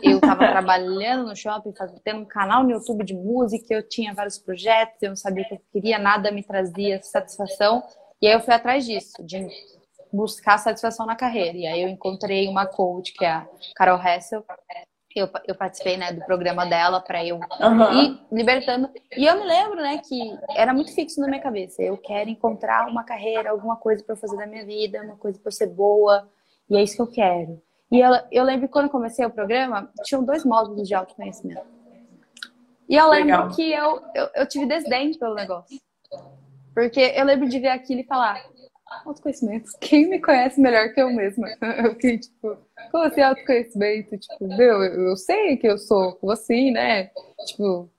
Eu 0.01 0.15
estava 0.17 0.47
trabalhando 0.49 1.27
no 1.27 1.35
shopping, 1.35 1.73
fazendo, 1.77 1.99
tendo 2.03 2.21
um 2.21 2.25
canal 2.25 2.63
no 2.63 2.71
YouTube 2.71 3.05
de 3.05 3.13
música. 3.13 3.73
Eu 3.73 3.87
tinha 3.87 4.13
vários 4.13 4.39
projetos, 4.39 4.97
eu 5.01 5.09
não 5.09 5.15
sabia 5.15 5.43
o 5.43 5.47
que 5.47 5.53
eu 5.53 5.61
queria, 5.71 5.99
nada 5.99 6.31
me 6.31 6.41
trazia 6.41 7.01
satisfação. 7.03 7.83
E 8.21 8.27
aí 8.27 8.33
eu 8.33 8.39
fui 8.39 8.53
atrás 8.53 8.85
disso, 8.85 9.23
de 9.23 9.47
buscar 10.11 10.57
satisfação 10.57 11.05
na 11.05 11.15
carreira. 11.15 11.57
E 11.57 11.67
aí 11.67 11.81
eu 11.83 11.89
encontrei 11.89 12.47
uma 12.47 12.65
coach, 12.65 13.13
que 13.13 13.23
é 13.23 13.29
a 13.29 13.47
Carol 13.75 14.01
Hessel, 14.01 14.43
eu, 15.17 15.29
eu 15.47 15.55
participei 15.55 15.97
né, 15.97 16.11
do 16.11 16.23
programa 16.25 16.65
dela 16.65 16.99
para 17.01 17.25
eu 17.25 17.37
uhum. 17.37 17.93
ir 18.01 18.19
libertando. 18.31 18.89
E 19.15 19.25
eu 19.25 19.39
me 19.39 19.45
lembro 19.45 19.77
né, 19.77 19.99
que 20.07 20.37
era 20.55 20.73
muito 20.73 20.93
fixo 20.93 21.19
na 21.19 21.27
minha 21.27 21.41
cabeça. 21.41 21.81
Eu 21.81 21.97
quero 21.97 22.29
encontrar 22.29 22.87
uma 22.87 23.03
carreira, 23.03 23.51
alguma 23.51 23.75
coisa 23.75 24.03
para 24.03 24.15
fazer 24.15 24.37
da 24.37 24.47
minha 24.47 24.65
vida, 24.65 25.01
uma 25.01 25.15
coisa 25.15 25.39
para 25.39 25.51
ser 25.51 25.67
boa. 25.67 26.29
E 26.69 26.77
é 26.77 26.83
isso 26.83 26.95
que 26.95 27.01
eu 27.01 27.07
quero. 27.07 27.61
E 27.91 27.99
eu, 27.99 28.11
eu 28.31 28.43
lembro 28.43 28.67
que 28.67 28.73
quando 28.73 28.89
comecei 28.89 29.25
o 29.25 29.29
programa, 29.29 29.89
tinham 30.03 30.23
dois 30.23 30.43
módulos 30.43 30.87
de 30.87 30.93
autoconhecimento. 30.93 31.65
E 32.89 32.95
eu 32.95 33.09
lembro 33.09 33.25
Legal. 33.25 33.49
que 33.49 33.71
eu, 33.71 34.01
eu, 34.15 34.29
eu 34.35 34.47
tive 34.47 34.65
desdém 34.65 35.17
pelo 35.17 35.35
negócio. 35.35 35.79
Porque 36.73 36.99
eu 36.99 37.25
lembro 37.25 37.49
de 37.49 37.59
ver 37.59 37.69
aquilo 37.69 38.01
e 38.01 38.05
falar, 38.05 38.41
autoconhecimento. 39.05 39.71
Quem 39.79 40.09
me 40.09 40.19
conhece 40.19 40.59
melhor 40.59 40.93
que 40.93 41.01
eu 41.01 41.09
mesma? 41.11 41.47
Eu 41.83 41.91
fiquei, 41.93 42.19
tipo, 42.19 42.57
como 42.91 43.03
assim 43.03 43.21
autoconhecimento? 43.21 44.17
Tipo, 44.17 44.47
meu, 44.47 44.83
eu 44.83 45.15
sei 45.15 45.57
que 45.57 45.67
eu 45.67 45.77
sou 45.77 46.17
assim, 46.31 46.71
né? 46.71 47.09
Tipo, 47.45 47.89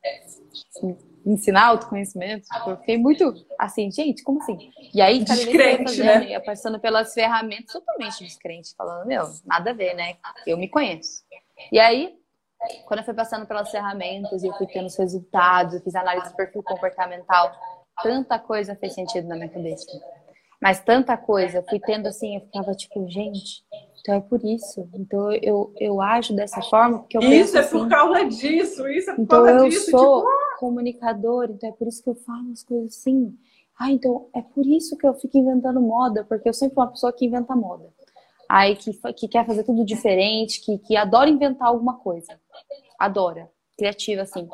ensinar 1.27 1.67
autoconhecimento. 1.67 2.47
Tipo, 2.49 2.71
eu 2.71 2.77
fiquei 2.79 2.99
muito 2.99 3.35
assim, 3.59 3.91
gente, 3.91 4.23
como 4.23 4.41
assim? 4.43 4.71
E 4.95 5.01
aí, 5.01 5.25
cada 5.25 5.35
descrente, 5.35 6.01
né? 6.01 6.31
ia 6.31 6.41
passando 6.41 6.81
pelas 6.81 7.13
ferramentas 7.13 7.73
totalmente 7.73 8.25
descrente, 8.25 8.75
falando, 8.77 9.07
meu, 9.07 9.25
nada 9.45 9.71
a 9.71 9.75
ver, 9.75 9.95
né? 9.95 10.17
Eu 10.47 10.57
me 10.57 10.69
conheço. 10.69 11.23
E 11.71 11.79
aí, 11.79 12.15
quando 12.87 13.01
eu 13.01 13.05
fui 13.05 13.15
passando 13.15 13.47
pelas 13.47 13.71
ferramentas 13.71 14.43
e 14.43 14.49
eu 14.49 14.55
fui 14.55 14.67
tendo 14.67 14.87
os 14.87 14.97
resultados, 14.97 15.75
eu 15.75 15.81
fiz 15.81 15.95
análise 15.95 16.31
de 16.31 16.37
perfil 16.37 16.63
comportamental, 16.63 17.53
tanta 18.03 18.39
coisa 18.39 18.77
fez 18.77 18.95
sentido 18.95 19.29
na 19.29 19.37
minha 19.37 19.49
cabeça. 19.49 19.87
Mas 20.61 20.81
tanta 20.81 21.17
coisa, 21.17 21.59
eu 21.59 21.65
fui 21.69 21.79
tendo 21.79 22.09
assim, 22.09 22.35
eu 22.35 22.41
ficava 22.41 22.75
tipo, 22.75 23.09
gente, 23.09 23.65
então 24.01 24.17
é 24.17 24.21
por 24.21 24.45
isso. 24.45 24.89
Então 24.95 25.33
eu, 25.35 25.73
eu 25.79 26.01
ajo 26.01 26.35
dessa 26.35 26.61
forma 26.63 26.99
porque 27.01 27.17
eu 27.17 27.23
Isso 27.23 27.57
é 27.57 27.61
assim, 27.61 27.79
por 27.79 27.89
causa 27.89 28.25
disso, 28.25 28.89
isso 28.89 29.11
é 29.11 29.15
por 29.15 29.23
então 29.23 29.45
causa 29.45 29.65
eu 29.65 29.69
disso. 29.69 29.91
sou 29.91 30.21
tipo... 30.21 30.29
Ah! 30.29 30.57
comunicador, 30.59 31.49
então 31.51 31.69
é 31.69 31.73
por 31.73 31.87
isso 31.87 32.03
que 32.03 32.11
eu 32.11 32.17
falo 32.17 32.51
as 32.53 32.65
coisas 32.65 32.97
assim. 32.97 33.33
Ah, 33.79 33.93
então 33.93 34.29
é 34.35 34.43
por 34.43 34.67
isso 34.67 34.97
que 34.97 35.07
eu 35.07 35.15
fico 35.15 35.39
inventando 35.39 35.81
moda, 35.81 36.25
porque 36.25 36.49
eu 36.49 36.53
sempre 36.53 36.75
fui 36.75 36.83
uma 36.83 36.91
pessoa 36.91 37.13
que 37.13 37.27
inventa 37.27 37.55
moda. 37.55 37.89
Aí 38.49 38.75
que, 38.75 38.93
que 39.13 39.29
quer 39.29 39.47
fazer 39.47 39.63
tudo 39.63 39.85
diferente, 39.85 40.61
que, 40.65 40.79
que 40.79 40.97
adora 40.97 41.31
inventar 41.31 41.69
alguma 41.69 41.99
coisa. 41.99 42.41
Adora. 42.99 43.49
Criativa, 43.77 44.23
assim. 44.23 44.49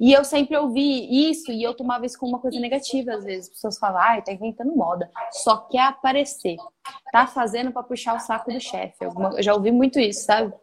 E 0.00 0.14
eu 0.14 0.24
sempre 0.24 0.56
ouvi 0.56 1.30
isso 1.30 1.52
e 1.52 1.62
eu 1.62 1.74
tomava 1.74 2.06
isso 2.06 2.18
como 2.18 2.32
uma 2.32 2.38
coisa 2.38 2.58
negativa 2.58 3.12
às 3.12 3.24
vezes. 3.24 3.48
As 3.48 3.54
pessoas 3.54 3.78
falam, 3.78 4.00
ai, 4.00 4.22
tá 4.22 4.32
inventando 4.32 4.74
moda. 4.74 5.10
Só 5.30 5.58
quer 5.58 5.82
aparecer. 5.82 6.56
Tá 7.12 7.26
fazendo 7.26 7.70
para 7.70 7.82
puxar 7.82 8.16
o 8.16 8.20
saco 8.20 8.50
do 8.50 8.58
chefe. 8.58 8.96
Eu 9.04 9.42
já 9.42 9.52
ouvi 9.52 9.70
muito 9.70 10.00
isso, 10.00 10.24
sabe? 10.24 10.54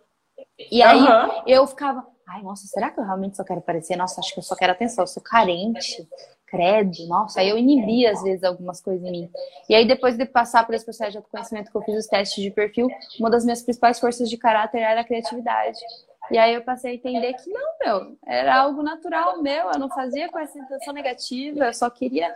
E 0.71 0.82
aí 0.82 1.00
uhum. 1.00 1.43
eu 1.45 1.67
ficava, 1.67 2.04
ai, 2.28 2.41
nossa, 2.41 2.65
será 2.65 2.89
que 2.89 3.00
eu 3.00 3.04
realmente 3.04 3.38
só 3.38 3.43
quero 3.43 3.60
aparecer? 3.60 3.95
Nossa, 3.95 4.19
acho 4.19 4.34
que 4.34 4.39
eu 4.39 4.43
só 4.43 4.56
quero 4.56 4.71
atenção. 4.71 5.04
Eu 5.04 5.08
sou 5.08 5.21
carente. 5.21 6.08
Credo, 6.47 7.06
nossa, 7.10 7.41
aí 7.41 7.50
eu 7.50 7.58
inibia 7.58 8.10
às 8.10 8.23
vezes 8.23 8.41
algumas 8.41 8.80
coisas 8.80 9.06
em 9.06 9.12
mim. 9.12 9.30
E 9.67 9.76
aí, 9.76 9.86
depois 9.86 10.15
de 10.15 10.26
passar 10.26 10.65
por 10.65 10.73
esse 10.73 10.86
processo 10.86 11.12
de 11.12 11.17
autoconhecimento 11.17 11.69
que 11.69 11.76
eu 11.76 11.82
fiz 11.82 11.97
os 11.97 12.08
testes 12.08 12.41
de 12.41 12.50
perfil, 12.52 12.88
uma 13.19 13.30
das 13.30 13.43
minhas 13.43 13.62
principais 13.62 14.00
forças 14.00 14.30
de 14.30 14.38
caráter 14.38 14.80
era 14.80 15.02
a 15.02 15.04
criatividade. 15.04 15.78
E 16.32 16.38
aí 16.38 16.54
eu 16.54 16.63
passei 16.63 16.92
a 16.92 16.96
entender 16.96 17.34
que 17.34 17.50
não, 17.50 17.78
meu, 17.80 18.18
era 18.26 18.62
algo 18.62 18.84
natural 18.84 19.42
meu, 19.42 19.72
eu 19.72 19.80
não 19.80 19.90
fazia 19.90 20.30
com 20.30 20.40
essa 20.40 20.58
intenção 20.58 20.94
negativa, 20.94 21.66
eu 21.66 21.74
só 21.74 21.90
queria 21.90 22.36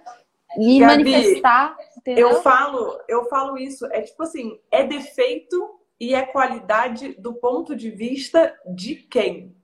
me 0.57 0.79
Gabi, 0.79 1.03
manifestar. 1.03 1.77
Entendeu? 1.97 2.29
Eu 2.29 2.41
falo, 2.41 2.99
eu 3.07 3.25
falo 3.25 3.57
isso, 3.57 3.85
é 3.87 4.01
tipo 4.01 4.23
assim, 4.23 4.59
é 4.71 4.83
defeito 4.83 5.79
e 5.99 6.13
é 6.13 6.25
qualidade 6.25 7.13
do 7.13 7.33
ponto 7.33 7.75
de 7.75 7.89
vista 7.91 8.57
de 8.65 8.95
quem? 8.95 9.55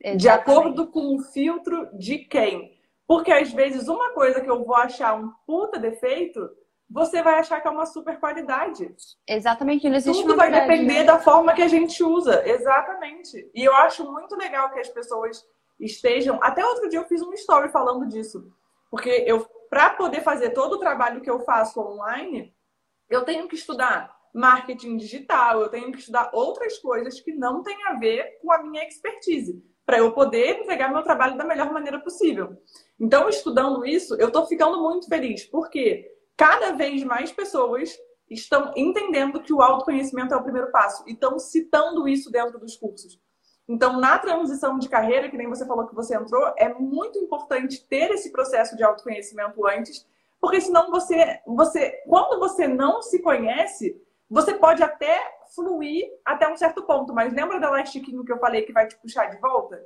Exatamente. 0.00 0.20
De 0.20 0.28
acordo 0.28 0.86
com 0.88 1.16
o 1.16 1.20
filtro 1.20 1.88
de 1.96 2.18
quem? 2.18 2.76
Porque 3.06 3.32
às 3.32 3.52
vezes 3.52 3.88
uma 3.88 4.10
coisa 4.10 4.40
que 4.40 4.50
eu 4.50 4.64
vou 4.64 4.76
achar 4.76 5.14
um 5.14 5.30
puta 5.46 5.78
defeito 5.78 6.48
você 6.88 7.22
vai 7.22 7.38
achar 7.38 7.60
que 7.60 7.68
é 7.68 7.70
uma 7.70 7.86
super 7.86 8.18
qualidade. 8.18 8.94
Exatamente, 9.28 9.88
não 9.88 9.96
existe 9.96 10.22
Tudo 10.22 10.36
vai 10.36 10.50
depender 10.50 11.00
né? 11.00 11.04
da 11.04 11.18
forma 11.18 11.52
que 11.52 11.62
a 11.62 11.68
gente 11.68 12.02
usa, 12.02 12.48
exatamente. 12.48 13.50
E 13.54 13.64
eu 13.64 13.74
acho 13.74 14.10
muito 14.10 14.36
legal 14.36 14.70
que 14.72 14.80
as 14.80 14.88
pessoas 14.88 15.44
estejam. 15.80 16.38
Até 16.42 16.64
outro 16.64 16.88
dia 16.88 17.00
eu 17.00 17.06
fiz 17.06 17.20
um 17.22 17.32
story 17.32 17.68
falando 17.70 18.06
disso, 18.06 18.50
porque 18.90 19.24
eu, 19.26 19.44
para 19.68 19.90
poder 19.90 20.22
fazer 20.22 20.50
todo 20.50 20.74
o 20.74 20.78
trabalho 20.78 21.20
que 21.20 21.30
eu 21.30 21.40
faço 21.40 21.80
online, 21.80 22.54
eu 23.08 23.24
tenho 23.24 23.48
que 23.48 23.56
estudar 23.56 24.14
marketing 24.32 24.96
digital, 24.96 25.62
eu 25.62 25.68
tenho 25.68 25.90
que 25.90 25.98
estudar 25.98 26.30
outras 26.32 26.78
coisas 26.78 27.20
que 27.20 27.32
não 27.32 27.62
têm 27.62 27.76
a 27.86 27.94
ver 27.94 28.38
com 28.42 28.52
a 28.52 28.62
minha 28.62 28.86
expertise, 28.86 29.62
para 29.84 29.98
eu 29.98 30.12
poder 30.12 30.60
entregar 30.60 30.92
meu 30.92 31.02
trabalho 31.02 31.38
da 31.38 31.44
melhor 31.44 31.72
maneira 31.72 31.98
possível. 31.98 32.56
Então, 33.00 33.28
estudando 33.28 33.84
isso, 33.86 34.14
eu 34.16 34.28
estou 34.28 34.46
ficando 34.46 34.82
muito 34.82 35.08
feliz, 35.08 35.44
porque 35.44 36.15
cada 36.36 36.72
vez 36.72 37.02
mais 37.04 37.32
pessoas 37.32 37.96
estão 38.28 38.72
entendendo 38.76 39.40
que 39.40 39.52
o 39.52 39.62
autoconhecimento 39.62 40.34
é 40.34 40.36
o 40.36 40.42
primeiro 40.42 40.70
passo 40.70 41.04
e 41.06 41.12
estão 41.12 41.38
citando 41.38 42.08
isso 42.08 42.30
dentro 42.30 42.58
dos 42.58 42.76
cursos. 42.76 43.20
Então, 43.68 43.98
na 43.98 44.18
transição 44.18 44.78
de 44.78 44.88
carreira, 44.88 45.28
que 45.28 45.36
nem 45.36 45.48
você 45.48 45.66
falou 45.66 45.86
que 45.86 45.94
você 45.94 46.16
entrou, 46.16 46.52
é 46.56 46.72
muito 46.74 47.18
importante 47.18 47.84
ter 47.88 48.10
esse 48.12 48.30
processo 48.30 48.76
de 48.76 48.84
autoconhecimento 48.84 49.66
antes, 49.66 50.06
porque 50.40 50.60
senão 50.60 50.90
você, 50.90 51.40
você 51.46 51.90
quando 52.06 52.38
você 52.38 52.68
não 52.68 53.02
se 53.02 53.20
conhece, 53.20 54.00
você 54.30 54.54
pode 54.54 54.82
até 54.82 55.20
fluir 55.54 56.04
até 56.24 56.48
um 56.48 56.56
certo 56.56 56.82
ponto, 56.82 57.12
mas 57.12 57.32
lembra 57.32 57.58
da 57.58 57.68
elastiquinho 57.68 58.24
que 58.24 58.32
eu 58.32 58.38
falei 58.38 58.62
que 58.62 58.72
vai 58.72 58.86
te 58.86 58.96
puxar 58.98 59.26
de 59.26 59.38
volta? 59.40 59.80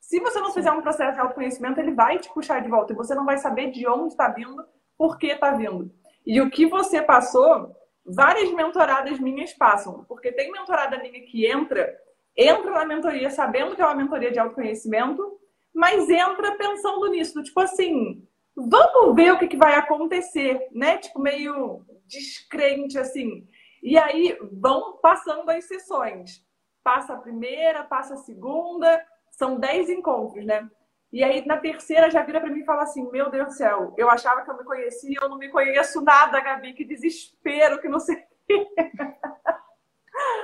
Se 0.00 0.20
você 0.20 0.40
não 0.40 0.52
fizer 0.52 0.70
um 0.70 0.82
processo 0.82 1.14
de 1.14 1.20
autoconhecimento, 1.20 1.80
ele 1.80 1.94
vai 1.94 2.18
te 2.18 2.32
puxar 2.32 2.60
de 2.60 2.68
volta 2.68 2.92
e 2.92 2.96
você 2.96 3.14
não 3.14 3.24
vai 3.24 3.38
saber 3.38 3.70
de 3.70 3.86
onde 3.86 4.08
está 4.08 4.28
vindo 4.28 4.64
por 5.02 5.18
que 5.18 5.26
está 5.26 5.50
vindo. 5.50 5.92
E 6.24 6.40
o 6.40 6.48
que 6.48 6.64
você 6.64 7.02
passou, 7.02 7.74
várias 8.06 8.52
mentoradas 8.52 9.18
minhas 9.18 9.52
passam, 9.52 10.04
porque 10.04 10.30
tem 10.30 10.52
mentorada 10.52 10.96
minha 10.96 11.20
que 11.26 11.44
entra, 11.44 11.92
entra 12.36 12.70
na 12.70 12.84
mentoria 12.84 13.28
sabendo 13.28 13.74
que 13.74 13.82
é 13.82 13.84
uma 13.84 13.96
mentoria 13.96 14.30
de 14.30 14.38
autoconhecimento, 14.38 15.40
mas 15.74 16.08
entra 16.08 16.56
pensando 16.56 17.08
nisso, 17.08 17.34
do 17.34 17.42
tipo 17.42 17.58
assim, 17.58 18.24
vamos 18.54 19.16
ver 19.16 19.32
o 19.32 19.40
que, 19.40 19.48
que 19.48 19.56
vai 19.56 19.74
acontecer, 19.74 20.68
né? 20.70 20.98
Tipo, 20.98 21.18
meio 21.18 21.84
descrente 22.06 22.96
assim. 22.96 23.44
E 23.82 23.98
aí 23.98 24.38
vão 24.52 24.98
passando 24.98 25.50
as 25.50 25.64
sessões. 25.64 26.44
Passa 26.84 27.14
a 27.14 27.18
primeira, 27.18 27.82
passa 27.82 28.14
a 28.14 28.18
segunda, 28.18 29.04
são 29.32 29.58
dez 29.58 29.90
encontros, 29.90 30.46
né? 30.46 30.70
E 31.12 31.22
aí, 31.22 31.44
na 31.46 31.58
terceira, 31.58 32.10
já 32.10 32.22
vira 32.22 32.40
para 32.40 32.50
mim 32.50 32.60
e 32.60 32.64
fala 32.64 32.82
assim: 32.84 33.08
Meu 33.10 33.30
Deus 33.30 33.48
do 33.48 33.52
céu, 33.52 33.94
eu 33.98 34.08
achava 34.08 34.42
que 34.42 34.50
eu 34.50 34.56
me 34.56 34.64
conhecia, 34.64 35.18
eu 35.20 35.28
não 35.28 35.36
me 35.36 35.50
conheço 35.50 36.00
nada, 36.00 36.40
Gabi, 36.40 36.72
que 36.72 36.84
desespero, 36.84 37.80
que 37.80 37.88
não 37.88 38.00
sei. 38.00 38.24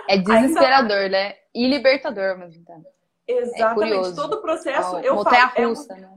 É 0.08 0.16
desesperador, 0.16 1.10
né? 1.10 1.36
E 1.54 1.68
libertador 1.68 2.30
ao 2.30 2.38
mesmo 2.38 2.64
tempo. 2.64 2.86
Exatamente. 3.26 4.08
É 4.08 4.14
Todo 4.14 4.34
o 4.34 4.42
processo, 4.42 4.98
eu 5.00 5.22
falo, 5.22 5.36
é 5.54 5.64
russa, 5.64 5.94
um, 5.94 6.00
né? 6.00 6.14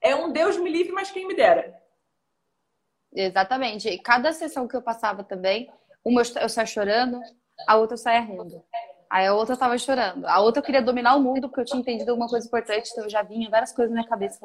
é 0.00 0.14
um 0.14 0.30
Deus 0.30 0.58
me 0.58 0.70
livre, 0.70 0.92
mas 0.92 1.10
quem 1.10 1.26
me 1.26 1.34
dera. 1.34 1.74
Exatamente. 3.12 3.88
E 3.88 3.98
cada 3.98 4.32
sessão 4.32 4.68
que 4.68 4.76
eu 4.76 4.82
passava 4.82 5.24
também, 5.24 5.72
uma 6.04 6.20
eu 6.20 6.48
saia 6.48 6.66
chorando, 6.66 7.20
a 7.66 7.76
outra 7.76 7.94
eu 7.94 7.98
saia 7.98 8.20
rindo. 8.20 8.62
Aí 9.10 9.26
a 9.26 9.34
outra 9.34 9.56
tava 9.56 9.76
chorando. 9.76 10.24
A 10.24 10.40
outra 10.40 10.60
eu 10.60 10.64
queria 10.64 10.80
dominar 10.80 11.16
o 11.16 11.20
mundo, 11.20 11.48
porque 11.48 11.62
eu 11.62 11.64
tinha 11.64 11.80
entendido 11.80 12.12
alguma 12.12 12.28
coisa 12.28 12.46
importante, 12.46 12.90
então 12.92 13.04
eu 13.04 13.10
já 13.10 13.22
vinha 13.22 13.50
várias 13.50 13.72
coisas 13.72 13.92
na 13.92 14.00
minha 14.00 14.08
cabeça. 14.08 14.38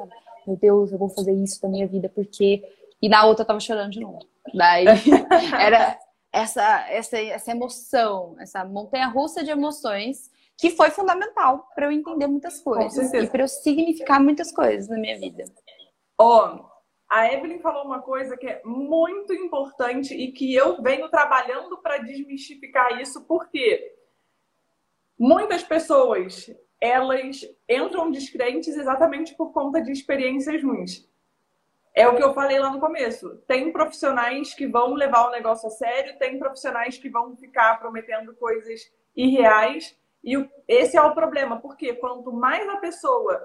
Meu 0.44 0.56
Deus, 0.56 0.90
eu 0.90 0.98
vou 0.98 1.08
fazer 1.08 1.32
isso 1.32 1.62
da 1.62 1.68
minha 1.68 1.86
vida, 1.86 2.10
porque. 2.12 2.62
E 3.00 3.08
na 3.08 3.24
outra 3.24 3.42
eu 3.42 3.46
tava 3.46 3.60
chorando 3.60 3.92
de 3.92 4.00
novo. 4.00 4.26
Daí 4.52 4.86
era 5.60 5.96
essa, 6.32 6.90
essa, 6.90 7.18
essa 7.18 7.50
emoção, 7.50 8.34
essa 8.40 8.64
montanha 8.64 9.06
russa 9.06 9.44
de 9.44 9.50
emoções, 9.50 10.30
que 10.58 10.70
foi 10.70 10.90
fundamental 10.90 11.68
para 11.74 11.86
eu 11.86 11.92
entender 11.92 12.26
muitas 12.26 12.60
coisas 12.60 13.12
e 13.12 13.26
para 13.28 13.44
eu 13.44 13.48
significar 13.48 14.20
muitas 14.20 14.50
coisas 14.50 14.88
na 14.88 14.98
minha 14.98 15.18
vida. 15.18 15.44
Ó, 16.18 16.56
oh, 16.56 16.64
a 17.08 17.32
Evelyn 17.32 17.60
falou 17.60 17.84
uma 17.84 18.00
coisa 18.00 18.36
que 18.36 18.48
é 18.48 18.62
muito 18.64 19.32
importante 19.32 20.14
e 20.14 20.32
que 20.32 20.54
eu 20.54 20.82
venho 20.82 21.08
trabalhando 21.08 21.78
para 21.78 21.98
desmistificar 21.98 23.00
isso, 23.00 23.24
porque 23.26 23.95
muitas 25.18 25.62
pessoas 25.62 26.50
elas 26.80 27.40
entram 27.68 28.10
descrentes 28.10 28.76
exatamente 28.76 29.34
por 29.34 29.52
conta 29.52 29.80
de 29.80 29.90
experiências 29.90 30.62
ruins. 30.62 31.08
É 31.94 32.06
o 32.06 32.14
que 32.14 32.22
eu 32.22 32.34
falei 32.34 32.58
lá 32.58 32.70
no 32.70 32.78
começo. 32.78 33.38
Tem 33.46 33.72
profissionais 33.72 34.52
que 34.52 34.66
vão 34.66 34.92
levar 34.92 35.28
o 35.28 35.30
negócio 35.30 35.68
a 35.68 35.70
sério, 35.70 36.18
tem 36.18 36.38
profissionais 36.38 36.98
que 36.98 37.08
vão 37.08 37.34
ficar 37.36 37.78
prometendo 37.78 38.34
coisas 38.34 38.82
irreais. 39.16 39.98
E 40.22 40.34
esse 40.68 40.96
é 40.96 41.00
o 41.00 41.14
problema, 41.14 41.58
porque 41.58 41.94
quanto 41.94 42.30
mais 42.30 42.68
a 42.68 42.76
pessoa 42.76 43.40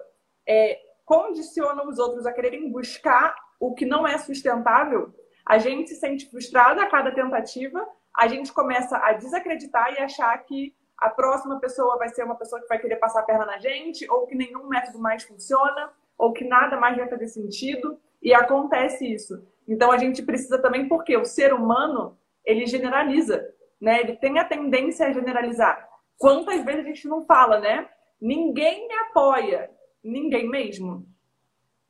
é, 0.45 0.77
condiciona 1.05 1.88
os 1.88 1.97
outros 1.97 2.25
a 2.25 2.34
quererem 2.34 2.69
buscar 2.69 3.34
o 3.57 3.73
que 3.73 3.86
não 3.86 4.05
é 4.05 4.17
sustentável, 4.17 5.13
a 5.45 5.57
gente 5.57 5.89
se 5.89 5.95
sente 5.95 6.29
frustrada 6.29 6.81
a 6.81 6.89
cada 6.89 7.12
tentativa, 7.12 7.88
a 8.17 8.27
gente 8.27 8.51
começa 8.51 8.97
a 8.97 9.13
desacreditar 9.13 9.93
e 9.93 9.99
achar 9.99 10.38
que 10.39 10.75
a 11.01 11.09
próxima 11.09 11.59
pessoa 11.59 11.97
vai 11.97 12.09
ser 12.09 12.23
uma 12.23 12.35
pessoa 12.35 12.61
que 12.61 12.67
vai 12.67 12.77
querer 12.77 12.97
passar 12.97 13.21
a 13.21 13.23
perna 13.23 13.43
na 13.43 13.57
gente, 13.57 14.07
ou 14.07 14.27
que 14.27 14.35
nenhum 14.35 14.67
método 14.67 14.99
mais 14.99 15.23
funciona, 15.23 15.91
ou 16.15 16.31
que 16.31 16.45
nada 16.45 16.79
mais 16.79 16.95
vai 16.95 17.09
fazer 17.09 17.27
sentido, 17.27 17.99
e 18.21 18.31
acontece 18.31 19.11
isso. 19.11 19.43
Então 19.67 19.91
a 19.91 19.97
gente 19.97 20.21
precisa 20.21 20.61
também, 20.61 20.87
porque 20.87 21.17
o 21.17 21.25
ser 21.25 21.53
humano, 21.53 22.15
ele 22.45 22.67
generaliza, 22.67 23.51
né? 23.79 23.99
Ele 23.99 24.15
tem 24.15 24.37
a 24.37 24.45
tendência 24.45 25.07
a 25.07 25.11
generalizar. 25.11 25.89
Quantas 26.19 26.63
vezes 26.63 26.81
a 26.81 26.87
gente 26.87 27.07
não 27.07 27.25
fala, 27.25 27.59
né? 27.59 27.89
Ninguém 28.21 28.87
me 28.87 28.93
apoia, 28.93 29.71
ninguém 30.03 30.47
mesmo. 30.47 31.07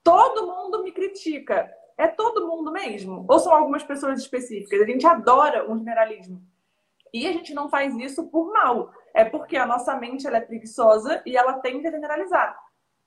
Todo 0.01 0.47
mundo 0.47 0.83
me 0.83 0.93
critica. 0.93 1.69
É 1.97 2.07
todo 2.07 2.47
mundo 2.47 2.71
mesmo? 2.71 3.25
Ou 3.27 3.39
são 3.39 3.53
algumas 3.53 3.83
pessoas 3.83 4.19
específicas? 4.19 4.81
A 4.81 4.85
gente 4.85 5.05
adora 5.05 5.69
um 5.69 5.77
generalismo. 5.77 6.41
E 7.13 7.27
a 7.27 7.33
gente 7.33 7.53
não 7.53 7.69
faz 7.69 7.93
isso 7.97 8.27
por 8.29 8.53
mal. 8.53 8.93
É 9.13 9.25
porque 9.25 9.57
a 9.57 9.65
nossa 9.65 9.95
mente 9.95 10.25
ela 10.25 10.37
é 10.37 10.41
preguiçosa 10.41 11.21
e 11.25 11.35
ela 11.35 11.59
tende 11.59 11.87
a 11.87 11.91
generalizar. 11.91 12.57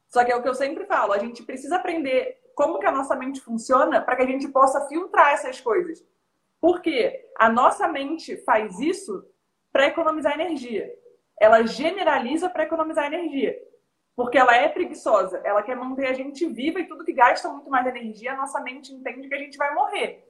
Só 0.08 0.24
que 0.24 0.30
é 0.30 0.36
o 0.36 0.42
que 0.42 0.48
eu 0.48 0.54
sempre 0.54 0.84
falo, 0.84 1.12
a 1.12 1.18
gente 1.18 1.42
precisa 1.42 1.76
aprender 1.76 2.40
como 2.54 2.78
que 2.78 2.86
a 2.86 2.92
nossa 2.92 3.16
mente 3.16 3.40
funciona 3.40 4.00
para 4.00 4.16
que 4.16 4.22
a 4.22 4.26
gente 4.26 4.48
possa 4.48 4.86
filtrar 4.86 5.32
essas 5.32 5.60
coisas. 5.60 6.04
Porque 6.60 7.28
a 7.36 7.48
nossa 7.48 7.88
mente 7.88 8.36
faz 8.38 8.78
isso 8.78 9.26
para 9.72 9.86
economizar 9.86 10.38
energia. 10.38 10.90
Ela 11.40 11.66
generaliza 11.66 12.48
para 12.48 12.62
economizar 12.62 13.06
energia. 13.06 13.58
Porque 14.16 14.38
ela 14.38 14.54
é 14.54 14.68
preguiçosa, 14.68 15.40
ela 15.44 15.62
quer 15.62 15.76
manter 15.76 16.06
a 16.06 16.12
gente 16.12 16.46
viva 16.46 16.78
e 16.78 16.86
tudo 16.86 17.04
que 17.04 17.12
gasta 17.12 17.48
muito 17.48 17.68
mais 17.68 17.84
energia, 17.86 18.32
a 18.32 18.36
nossa 18.36 18.60
mente 18.60 18.92
entende 18.92 19.28
que 19.28 19.34
a 19.34 19.38
gente 19.38 19.58
vai 19.58 19.74
morrer. 19.74 20.24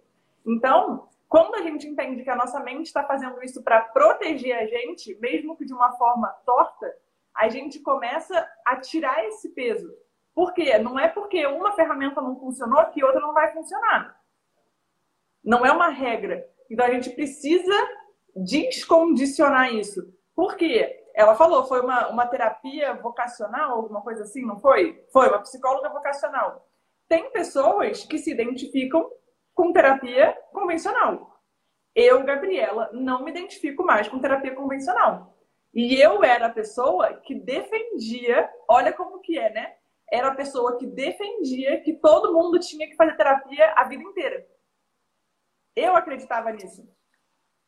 Então, 0.46 1.08
quando 1.34 1.56
a 1.56 1.62
gente 1.62 1.88
entende 1.88 2.22
que 2.22 2.30
a 2.30 2.36
nossa 2.36 2.60
mente 2.60 2.86
está 2.86 3.02
fazendo 3.02 3.42
isso 3.42 3.60
para 3.64 3.80
proteger 3.80 4.56
a 4.56 4.66
gente, 4.66 5.18
mesmo 5.18 5.56
que 5.56 5.64
de 5.64 5.74
uma 5.74 5.90
forma 5.96 6.28
torta, 6.46 6.86
a 7.34 7.48
gente 7.48 7.80
começa 7.80 8.48
a 8.64 8.76
tirar 8.76 9.24
esse 9.24 9.48
peso. 9.48 9.92
Por 10.32 10.54
quê? 10.54 10.78
Não 10.78 10.96
é 10.96 11.08
porque 11.08 11.44
uma 11.44 11.72
ferramenta 11.72 12.20
não 12.20 12.38
funcionou 12.38 12.86
que 12.86 13.02
outra 13.02 13.20
não 13.20 13.34
vai 13.34 13.52
funcionar. 13.52 14.16
Não 15.42 15.66
é 15.66 15.72
uma 15.72 15.88
regra. 15.88 16.48
Então 16.70 16.86
a 16.86 16.90
gente 16.90 17.10
precisa 17.10 17.74
descondicionar 18.36 19.74
isso. 19.74 20.08
Por 20.36 20.56
quê? 20.56 21.04
Ela 21.16 21.34
falou, 21.34 21.64
foi 21.64 21.80
uma, 21.80 22.10
uma 22.10 22.28
terapia 22.28 22.94
vocacional, 22.94 23.72
alguma 23.72 24.02
coisa 24.02 24.22
assim, 24.22 24.46
não 24.46 24.60
foi? 24.60 25.04
Foi, 25.12 25.26
uma 25.26 25.40
psicóloga 25.40 25.88
vocacional. 25.88 26.64
Tem 27.08 27.28
pessoas 27.32 28.04
que 28.04 28.18
se 28.18 28.30
identificam 28.30 29.10
com 29.54 29.72
terapia 29.72 30.36
convencional. 30.52 31.40
Eu, 31.94 32.24
Gabriela, 32.24 32.90
não 32.92 33.24
me 33.24 33.30
identifico 33.30 33.84
mais 33.84 34.08
com 34.08 34.18
terapia 34.18 34.54
convencional. 34.54 35.36
E 35.72 36.00
eu 36.00 36.22
era 36.22 36.46
a 36.46 36.52
pessoa 36.52 37.14
que 37.14 37.34
defendia, 37.34 38.50
olha 38.68 38.92
como 38.92 39.20
que 39.20 39.38
é, 39.38 39.52
né? 39.52 39.74
Era 40.10 40.28
a 40.28 40.34
pessoa 40.34 40.78
que 40.78 40.86
defendia 40.86 41.80
que 41.80 41.94
todo 41.94 42.32
mundo 42.32 42.58
tinha 42.60 42.86
que 42.86 42.96
fazer 42.96 43.16
terapia 43.16 43.72
a 43.76 43.84
vida 43.84 44.02
inteira. 44.02 44.46
Eu 45.74 45.96
acreditava 45.96 46.52
nisso. 46.52 46.88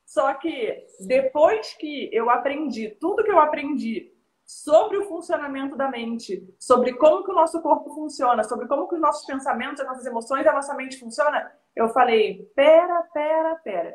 Só 0.05 0.33
que 0.35 0.87
depois 1.01 1.75
que 1.75 2.09
eu 2.13 2.31
aprendi 2.31 2.91
tudo 3.01 3.25
que 3.25 3.31
eu 3.31 3.41
aprendi 3.41 4.13
sobre 4.47 4.97
o 4.97 5.09
funcionamento 5.09 5.77
da 5.77 5.91
mente, 5.91 6.43
sobre 6.57 6.95
como 6.95 7.25
que 7.25 7.33
o 7.33 7.35
nosso 7.35 7.61
corpo 7.61 7.93
funciona, 7.93 8.45
sobre 8.45 8.69
como 8.69 8.87
que 8.87 8.95
os 8.95 9.01
nossos 9.01 9.27
pensamentos, 9.27 9.81
as 9.81 9.87
nossas 9.87 10.07
emoções, 10.07 10.47
a 10.47 10.53
nossa 10.53 10.73
mente 10.75 11.01
funciona, 11.01 11.53
eu 11.75 11.89
falei, 11.89 12.49
pera, 12.55 13.03
pera, 13.13 13.57
pera. 13.57 13.95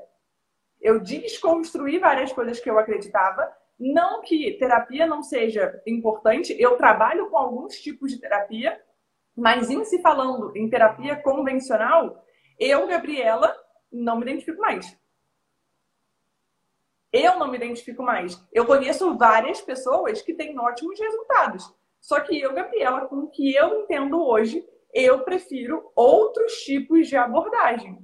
Eu 0.82 1.00
desconstruí 1.00 2.00
várias 2.00 2.34
coisas 2.34 2.60
que 2.60 2.70
eu 2.70 2.78
acreditava, 2.78 3.50
não 3.80 4.22
que 4.22 4.58
terapia 4.60 5.08
não 5.08 5.24
seja 5.24 5.82
importante, 5.88 6.54
eu 6.60 6.76
trabalho 6.76 7.30
com 7.30 7.38
alguns 7.38 7.80
tipos 7.80 8.12
de 8.12 8.20
terapia, 8.20 8.80
mas 9.36 9.70
em 9.70 9.86
se 9.86 10.02
falando 10.02 10.56
em 10.56 10.70
terapia 10.70 11.16
convencional, 11.16 12.26
eu, 12.60 12.86
Gabriela, 12.88 13.56
não 13.92 14.18
me 14.18 14.24
identifico 14.24 14.60
mais. 14.60 15.00
Eu 17.12 17.38
não 17.38 17.50
me 17.50 17.58
identifico 17.58 18.02
mais. 18.02 18.42
Eu 18.54 18.66
conheço 18.66 19.18
várias 19.18 19.60
pessoas 19.60 20.22
que 20.22 20.34
têm 20.34 20.58
ótimos 20.58 21.00
resultados. 21.00 21.74
Só 22.00 22.20
que 22.20 22.40
eu, 22.40 22.54
Gabriela, 22.54 23.08
com 23.08 23.18
o 23.18 23.30
que 23.30 23.54
eu 23.54 23.82
entendo 23.82 24.24
hoje, 24.24 24.66
eu 24.94 25.20
prefiro 25.24 25.92
outros 25.96 26.54
tipos 26.64 27.08
de 27.08 27.16
abordagem. 27.16 27.98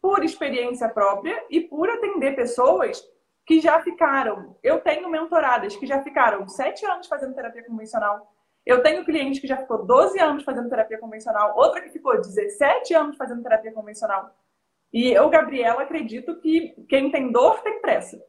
Por 0.00 0.24
experiência 0.24 0.88
própria 0.88 1.44
e 1.50 1.60
por 1.60 1.88
atender 1.88 2.34
pessoas 2.34 3.02
que 3.46 3.60
já 3.60 3.80
ficaram. 3.82 4.56
Eu 4.62 4.80
tenho 4.80 5.10
mentoradas 5.10 5.76
que 5.76 5.86
já 5.86 6.02
ficaram 6.02 6.46
sete 6.48 6.86
anos 6.86 7.06
fazendo 7.06 7.34
terapia 7.34 7.64
convencional. 7.64 8.32
Eu 8.64 8.82
tenho 8.82 9.04
cliente 9.04 9.40
que 9.40 9.46
já 9.46 9.56
ficou 9.56 9.84
12 9.84 10.18
anos 10.20 10.44
fazendo 10.44 10.68
terapia 10.68 10.98
convencional, 10.98 11.56
outra 11.56 11.80
que 11.80 11.90
ficou 11.90 12.20
17 12.20 12.94
anos 12.94 13.16
fazendo 13.16 13.42
terapia 13.42 13.72
convencional. 13.72 14.30
E 14.92 15.10
eu, 15.10 15.28
Gabriela, 15.28 15.82
acredito 15.82 16.38
que 16.40 16.74
quem 16.88 17.10
tem 17.10 17.32
dor 17.32 17.60
tem 17.62 17.80
pressa. 17.80 18.22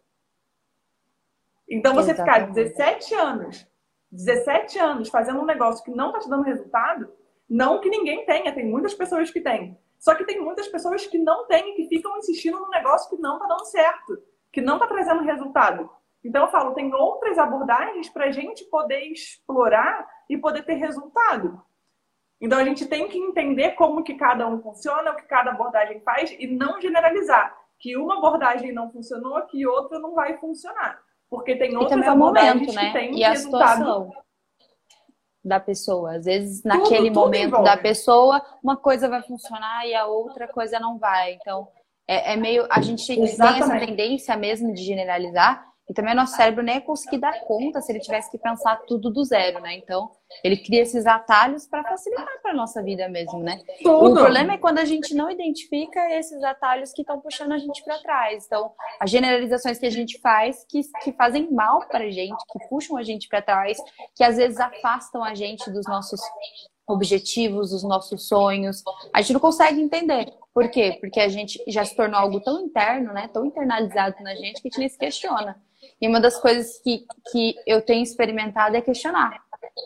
Então, 1.73 1.95
você 1.95 2.11
Exatamente. 2.11 2.49
ficar 2.49 2.53
17 2.53 3.15
anos, 3.15 3.67
17 4.11 4.77
anos 4.77 5.09
fazendo 5.09 5.41
um 5.41 5.45
negócio 5.45 5.83
que 5.83 5.89
não 5.89 6.09
está 6.09 6.19
te 6.19 6.29
dando 6.29 6.43
resultado, 6.43 7.11
não 7.49 7.81
que 7.81 7.89
ninguém 7.89 8.25
tenha, 8.27 8.53
tem 8.53 8.69
muitas 8.69 8.93
pessoas 8.93 9.31
que 9.31 9.41
têm. 9.41 9.75
Só 9.97 10.13
que 10.13 10.23
tem 10.23 10.39
muitas 10.39 10.67
pessoas 10.67 11.07
que 11.07 11.17
não 11.17 11.47
têm 11.47 11.71
e 11.71 11.75
que 11.75 11.87
ficam 11.87 12.15
insistindo 12.17 12.59
num 12.59 12.69
negócio 12.69 13.09
que 13.09 13.19
não 13.19 13.37
está 13.37 13.47
dando 13.47 13.65
certo, 13.65 14.21
que 14.51 14.61
não 14.61 14.75
está 14.75 14.85
trazendo 14.85 15.23
resultado. 15.23 15.89
Então, 16.23 16.43
eu 16.43 16.51
falo, 16.51 16.75
tem 16.75 16.93
outras 16.93 17.39
abordagens 17.39 18.07
para 18.07 18.25
a 18.25 18.31
gente 18.31 18.63
poder 18.65 18.99
explorar 19.11 20.07
e 20.29 20.37
poder 20.37 20.63
ter 20.63 20.75
resultado. 20.75 21.59
Então, 22.39 22.59
a 22.59 22.63
gente 22.63 22.85
tem 22.85 23.07
que 23.07 23.17
entender 23.17 23.71
como 23.71 24.03
que 24.03 24.13
cada 24.13 24.47
um 24.47 24.61
funciona, 24.61 25.11
o 25.11 25.15
que 25.15 25.23
cada 25.23 25.51
abordagem 25.51 26.01
faz 26.01 26.35
e 26.37 26.45
não 26.45 26.79
generalizar. 26.79 27.57
Que 27.79 27.97
uma 27.97 28.19
abordagem 28.19 28.71
não 28.71 28.91
funcionou, 28.91 29.41
que 29.47 29.65
outra 29.65 29.97
não 29.97 30.13
vai 30.13 30.37
funcionar. 30.37 31.01
Porque 31.33 31.55
tem 31.55 31.75
outras 31.75 32.07
abordagens 32.07 32.67
momento, 32.67 32.75
né? 32.75 32.85
que 32.85 32.93
têm 32.93 33.19
e 33.19 33.23
resultado. 33.23 33.63
A 33.63 33.67
situação 33.67 34.11
da 35.43 35.59
pessoa. 35.59 36.17
Às 36.17 36.25
vezes, 36.25 36.61
tudo, 36.61 36.77
naquele 36.77 37.07
tudo 37.07 37.19
momento 37.21 37.47
envolve. 37.47 37.65
da 37.65 37.75
pessoa, 37.75 38.45
uma 38.63 38.77
coisa 38.77 39.09
vai 39.09 39.23
funcionar 39.23 39.87
e 39.87 39.95
a 39.95 40.05
outra 40.05 40.47
coisa 40.47 40.79
não 40.79 40.99
vai. 40.99 41.33
Então, 41.33 41.67
é, 42.07 42.33
é 42.33 42.35
meio. 42.35 42.67
A 42.69 42.79
gente 42.81 43.11
Exatamente. 43.11 43.37
tem 43.37 43.63
essa 43.63 43.85
tendência 43.85 44.37
mesmo 44.37 44.71
de 44.75 44.83
generalizar. 44.83 45.72
E 45.93 45.95
também 45.95 46.13
o 46.13 46.17
nosso 46.17 46.35
cérebro 46.35 46.63
nem 46.63 46.75
ia 46.77 46.81
conseguir 46.81 47.19
dar 47.19 47.39
conta 47.41 47.79
se 47.79 47.91
ele 47.91 47.99
tivesse 47.99 48.31
que 48.31 48.39
pensar 48.39 48.77
tudo 48.87 49.11
do 49.11 49.23
zero, 49.23 49.59
né? 49.59 49.75
Então, 49.75 50.09
ele 50.43 50.57
cria 50.57 50.81
esses 50.81 51.05
atalhos 51.05 51.67
para 51.67 51.83
facilitar 51.83 52.41
para 52.41 52.51
nossa 52.51 52.81
vida 52.81 53.07
mesmo, 53.07 53.37
né? 53.37 53.61
Tudo. 53.83 54.09
O 54.09 54.13
problema 54.15 54.53
é 54.53 54.57
quando 54.57 54.79
a 54.79 54.85
gente 54.85 55.13
não 55.13 55.29
identifica 55.29 55.99
esses 56.17 56.43
atalhos 56.43 56.91
que 56.91 57.01
estão 57.03 57.19
puxando 57.19 57.51
a 57.51 57.59
gente 57.59 57.83
para 57.83 57.99
trás. 57.99 58.43
Então, 58.47 58.71
as 58.99 59.11
generalizações 59.11 59.77
que 59.77 59.85
a 59.85 59.91
gente 59.91 60.19
faz 60.19 60.65
que, 60.67 60.81
que 61.03 61.11
fazem 61.11 61.51
mal 61.51 61.87
para 61.87 62.05
a 62.05 62.09
gente, 62.09 62.43
que 62.51 62.67
puxam 62.69 62.97
a 62.97 63.03
gente 63.03 63.27
para 63.27 63.43
trás, 63.43 63.77
que 64.15 64.23
às 64.23 64.37
vezes 64.37 64.59
afastam 64.59 65.23
a 65.23 65.35
gente 65.35 65.69
dos 65.69 65.85
nossos 65.85 66.19
objetivos, 66.87 67.69
dos 67.69 67.83
nossos 67.83 68.27
sonhos. 68.27 68.81
A 69.13 69.21
gente 69.21 69.33
não 69.33 69.39
consegue 69.39 69.79
entender. 69.79 70.33
Por 70.51 70.69
quê? 70.71 70.97
Porque 70.99 71.19
a 71.19 71.27
gente 71.27 71.63
já 71.67 71.85
se 71.85 71.95
tornou 71.95 72.19
algo 72.19 72.41
tão 72.41 72.65
interno, 72.65 73.13
né? 73.13 73.29
Tão 73.31 73.45
internalizado 73.45 74.15
na 74.21 74.33
gente 74.33 74.59
que 74.59 74.67
a 74.67 74.71
gente 74.71 74.79
nem 74.79 74.89
se 74.89 74.97
questiona. 74.97 75.61
E 76.01 76.07
uma 76.07 76.19
das 76.19 76.39
coisas 76.39 76.79
que, 76.79 77.05
que 77.31 77.55
eu 77.65 77.81
tenho 77.81 78.03
experimentado 78.03 78.75
é 78.75 78.81
questionar. 78.81 79.41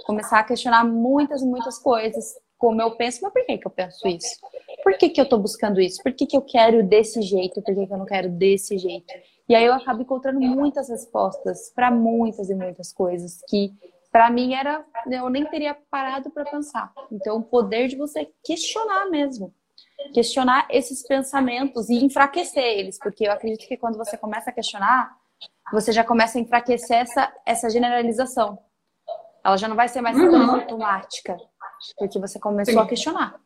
Começar 0.06 0.40
a 0.40 0.44
questionar 0.44 0.84
muitas, 0.84 1.42
muitas 1.42 1.78
coisas. 1.80 2.36
Como 2.58 2.82
eu 2.82 2.96
penso, 2.96 3.20
mas 3.22 3.32
por 3.32 3.46
que, 3.46 3.58
que 3.58 3.68
eu 3.68 3.72
penso 3.72 4.08
isso? 4.08 4.36
Por 4.84 4.98
que, 4.98 5.10
que 5.10 5.22
eu 5.22 5.26
estou 5.26 5.40
buscando 5.40 5.80
isso? 5.80 6.02
Por 6.02 6.12
que, 6.14 6.26
que 6.26 6.36
eu 6.36 6.42
quero 6.42 6.84
desse 6.84 7.22
jeito? 7.22 7.62
Por 7.62 7.76
que, 7.76 7.86
que 7.86 7.94
eu 7.94 7.98
não 7.98 8.06
quero 8.06 8.30
desse 8.30 8.78
jeito? 8.78 9.14
E 9.48 9.56
aí 9.56 9.66
eu 9.66 9.74
acabo 9.74 10.02
encontrando 10.02 10.40
muitas 10.42 10.90
respostas 10.90 11.72
para 11.74 11.90
muitas 11.90 12.50
e 12.50 12.56
muitas 12.56 12.92
coisas 12.92 13.40
que 13.48 13.74
para 14.12 14.30
mim 14.30 14.54
era 14.54 14.84
eu 15.10 15.30
nem 15.30 15.46
teria 15.46 15.78
parado 15.90 16.30
para 16.32 16.44
pensar. 16.44 16.92
Então 17.12 17.38
o 17.38 17.44
poder 17.44 17.88
de 17.88 17.96
você 17.96 18.30
questionar 18.44 19.10
mesmo. 19.10 19.54
Questionar 20.14 20.68
esses 20.70 21.06
pensamentos 21.06 21.90
e 21.90 22.04
enfraquecer 22.04 22.64
eles, 22.64 23.00
porque 23.00 23.28
eu 23.28 23.32
acredito 23.32 23.68
que 23.68 23.78
quando 23.78 23.98
você 23.98 24.18
começa 24.18 24.50
a 24.50 24.54
questionar, 24.54 25.17
você 25.72 25.92
já 25.92 26.04
começa 26.04 26.38
a 26.38 26.42
enfraquecer 26.42 26.98
essa, 26.98 27.34
essa 27.46 27.70
generalização. 27.70 28.58
Ela 29.44 29.58
já 29.58 29.68
não 29.68 29.76
vai 29.76 29.88
ser 29.88 30.02
mais 30.02 30.18
uhum. 30.18 30.52
automática, 30.52 31.38
porque 31.98 32.20
você 32.20 32.40
começou 32.40 32.74
Sim. 32.74 32.80
a 32.80 32.86
questionar. 32.88 33.40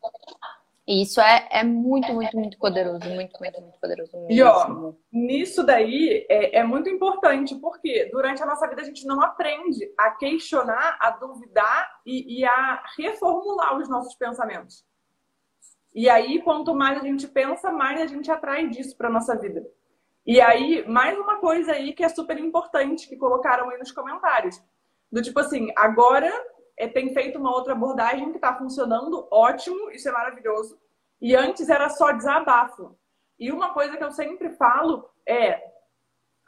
E 0.87 1.03
isso 1.03 1.21
é, 1.21 1.47
é 1.51 1.63
muito, 1.63 2.11
muito, 2.11 2.35
muito 2.35 2.57
poderoso, 2.57 3.07
muito, 3.09 3.39
muito, 3.39 3.61
muito 3.61 3.79
poderoso. 3.79 4.11
Mesmo. 4.13 4.31
E 4.31 4.41
ó, 4.41 4.93
nisso 5.11 5.63
daí 5.63 6.25
é, 6.27 6.59
é 6.59 6.63
muito 6.63 6.89
importante, 6.89 7.55
porque 7.55 8.09
durante 8.11 8.41
a 8.41 8.45
nossa 8.45 8.67
vida 8.67 8.81
a 8.81 8.85
gente 8.85 9.05
não 9.05 9.21
aprende 9.21 9.93
a 9.97 10.11
questionar, 10.11 10.97
a 10.99 11.11
duvidar 11.11 11.87
e, 12.05 12.39
e 12.39 12.45
a 12.45 12.83
reformular 12.97 13.77
os 13.77 13.87
nossos 13.87 14.15
pensamentos. 14.15 14.83
E 15.93 16.09
aí, 16.09 16.41
quanto 16.41 16.73
mais 16.73 16.99
a 16.99 17.03
gente 17.03 17.27
pensa, 17.27 17.71
mais 17.71 18.01
a 18.01 18.07
gente 18.07 18.31
atrai 18.31 18.67
disso 18.69 18.97
para 18.97 19.09
nossa 19.09 19.35
vida. 19.37 19.63
E 20.25 20.39
aí, 20.39 20.87
mais 20.87 21.17
uma 21.17 21.37
coisa 21.37 21.73
aí 21.73 21.93
que 21.93 22.03
é 22.03 22.09
super 22.09 22.37
importante 22.37 23.07
que 23.07 23.17
colocaram 23.17 23.69
aí 23.69 23.77
nos 23.77 23.91
comentários. 23.91 24.61
Do 25.11 25.21
tipo 25.21 25.39
assim, 25.39 25.71
agora 25.75 26.31
é, 26.77 26.87
tem 26.87 27.13
feito 27.13 27.39
uma 27.39 27.53
outra 27.53 27.73
abordagem 27.73 28.29
que 28.29 28.37
está 28.37 28.55
funcionando, 28.55 29.27
ótimo, 29.31 29.89
isso 29.91 30.07
é 30.07 30.11
maravilhoso. 30.11 30.79
E 31.19 31.35
antes 31.35 31.69
era 31.69 31.89
só 31.89 32.11
desabafo. 32.11 32.95
E 33.39 33.51
uma 33.51 33.73
coisa 33.73 33.97
que 33.97 34.03
eu 34.03 34.11
sempre 34.11 34.51
falo 34.51 35.09
é 35.25 35.71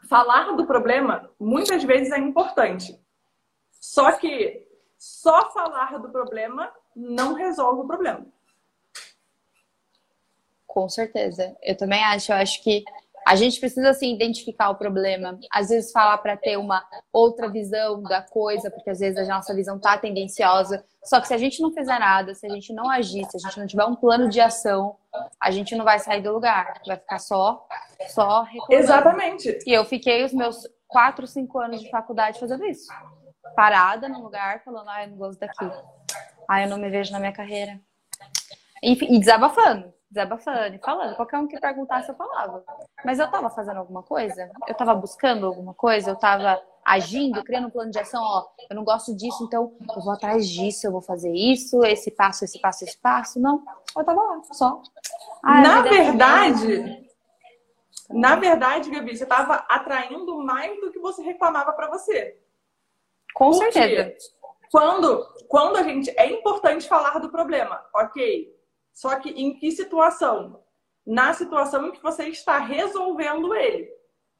falar 0.07 0.55
do 0.55 0.65
problema 0.65 1.31
muitas 1.39 1.83
vezes 1.83 2.11
é 2.11 2.19
importante. 2.19 2.99
Só 3.71 4.11
que 4.13 4.67
só 4.97 5.51
falar 5.51 5.97
do 5.99 6.09
problema 6.09 6.71
não 6.95 7.33
resolve 7.33 7.81
o 7.81 7.87
problema. 7.87 8.25
Com 10.65 10.87
certeza. 10.87 11.55
Eu 11.61 11.77
também 11.77 12.03
acho. 12.03 12.31
Eu 12.31 12.37
acho 12.37 12.63
que 12.63 12.83
a 13.25 13.35
gente 13.35 13.59
precisa 13.59 13.89
assim 13.89 14.13
identificar 14.13 14.69
o 14.69 14.75
problema, 14.75 15.39
às 15.51 15.69
vezes 15.69 15.91
falar 15.91 16.17
para 16.17 16.35
ter 16.35 16.57
uma 16.57 16.85
outra 17.11 17.49
visão 17.49 18.01
da 18.03 18.21
coisa, 18.21 18.69
porque 18.69 18.89
às 18.89 18.99
vezes 18.99 19.17
a 19.17 19.33
nossa 19.33 19.53
visão 19.55 19.79
tá 19.79 19.97
tendenciosa. 19.97 20.83
Só 21.03 21.19
que 21.19 21.27
se 21.27 21.33
a 21.33 21.37
gente 21.37 21.61
não 21.61 21.73
fizer 21.73 21.99
nada, 21.99 22.33
se 22.33 22.45
a 22.45 22.49
gente 22.49 22.73
não 22.73 22.89
agir, 22.89 23.25
se 23.25 23.37
a 23.37 23.39
gente 23.39 23.59
não 23.59 23.67
tiver 23.67 23.85
um 23.85 23.95
plano 23.95 24.29
de 24.29 24.39
ação, 24.39 24.95
a 25.39 25.51
gente 25.51 25.75
não 25.75 25.85
vai 25.85 25.99
sair 25.99 26.21
do 26.21 26.33
lugar, 26.33 26.81
vai 26.85 26.97
ficar 26.97 27.19
só 27.19 27.65
só 28.09 28.43
reclamando. 28.43 28.73
Exatamente. 28.73 29.59
E 29.65 29.73
eu 29.73 29.85
fiquei 29.85 30.23
os 30.23 30.33
meus 30.33 30.67
quatro, 30.87 31.25
cinco 31.25 31.59
anos 31.59 31.81
de 31.81 31.89
faculdade 31.89 32.39
fazendo 32.39 32.65
isso. 32.65 32.87
Parada 33.55 34.09
no 34.09 34.21
lugar, 34.21 34.63
falando, 34.63 34.89
ah, 34.89 35.03
eu 35.03 35.09
não 35.09 35.17
gosto 35.17 35.39
daqui. 35.39 35.69
Ah, 36.49 36.63
eu 36.63 36.69
não 36.69 36.77
me 36.77 36.89
vejo 36.89 37.11
na 37.11 37.19
minha 37.19 37.31
carreira. 37.31 37.79
Enfim, 38.81 39.13
e 39.13 39.19
desabafando 39.19 39.93
desabafando 40.13 40.75
e 40.75 40.79
falando. 40.79 41.15
Qualquer 41.15 41.39
um 41.39 41.47
que 41.47 41.59
perguntasse, 41.59 42.09
eu 42.09 42.15
falava. 42.15 42.63
Mas 43.03 43.19
eu 43.19 43.29
tava 43.29 43.49
fazendo 43.49 43.77
alguma 43.77 44.03
coisa? 44.03 44.51
Eu 44.67 44.75
tava 44.75 44.93
buscando 44.93 45.47
alguma 45.47 45.73
coisa? 45.73 46.11
Eu 46.11 46.15
tava 46.15 46.61
agindo, 46.85 47.43
criando 47.43 47.67
um 47.67 47.71
plano 47.71 47.89
de 47.89 47.99
ação? 47.99 48.21
Ó, 48.21 48.45
eu 48.69 48.75
não 48.75 48.83
gosto 48.83 49.15
disso, 49.15 49.43
então 49.43 49.73
eu 49.95 50.01
vou 50.01 50.13
atrás 50.13 50.47
disso, 50.47 50.85
eu 50.85 50.91
vou 50.91 51.01
fazer 51.01 51.33
isso, 51.33 51.83
esse 51.83 52.11
passo, 52.11 52.45
esse 52.45 52.61
passo, 52.61 52.83
esse 52.83 52.97
passo. 52.99 53.39
Não, 53.39 53.63
eu 53.97 54.03
tava 54.03 54.21
lá, 54.21 54.41
só. 54.51 54.81
Ah, 55.43 55.61
na 55.61 55.81
verdade, 55.81 57.09
na 58.09 58.35
verdade, 58.35 58.91
Gabi, 58.91 59.17
você 59.17 59.25
tava 59.25 59.65
atraindo 59.67 60.37
mais 60.37 60.79
do 60.79 60.91
que 60.91 60.99
você 60.99 61.23
reclamava 61.23 61.73
para 61.73 61.89
você. 61.89 62.37
Com 63.33 63.51
certeza. 63.53 64.13
Quando, 64.71 65.25
quando 65.47 65.77
a 65.77 65.83
gente. 65.83 66.11
É 66.17 66.27
importante 66.31 66.87
falar 66.87 67.17
do 67.19 67.29
problema, 67.29 67.83
ok? 67.95 68.53
Só 68.93 69.15
que 69.19 69.29
em 69.29 69.57
que 69.57 69.71
situação? 69.71 70.63
Na 71.05 71.33
situação 71.33 71.87
em 71.87 71.91
que 71.91 72.01
você 72.01 72.27
está 72.27 72.59
resolvendo 72.59 73.53
ele. 73.53 73.89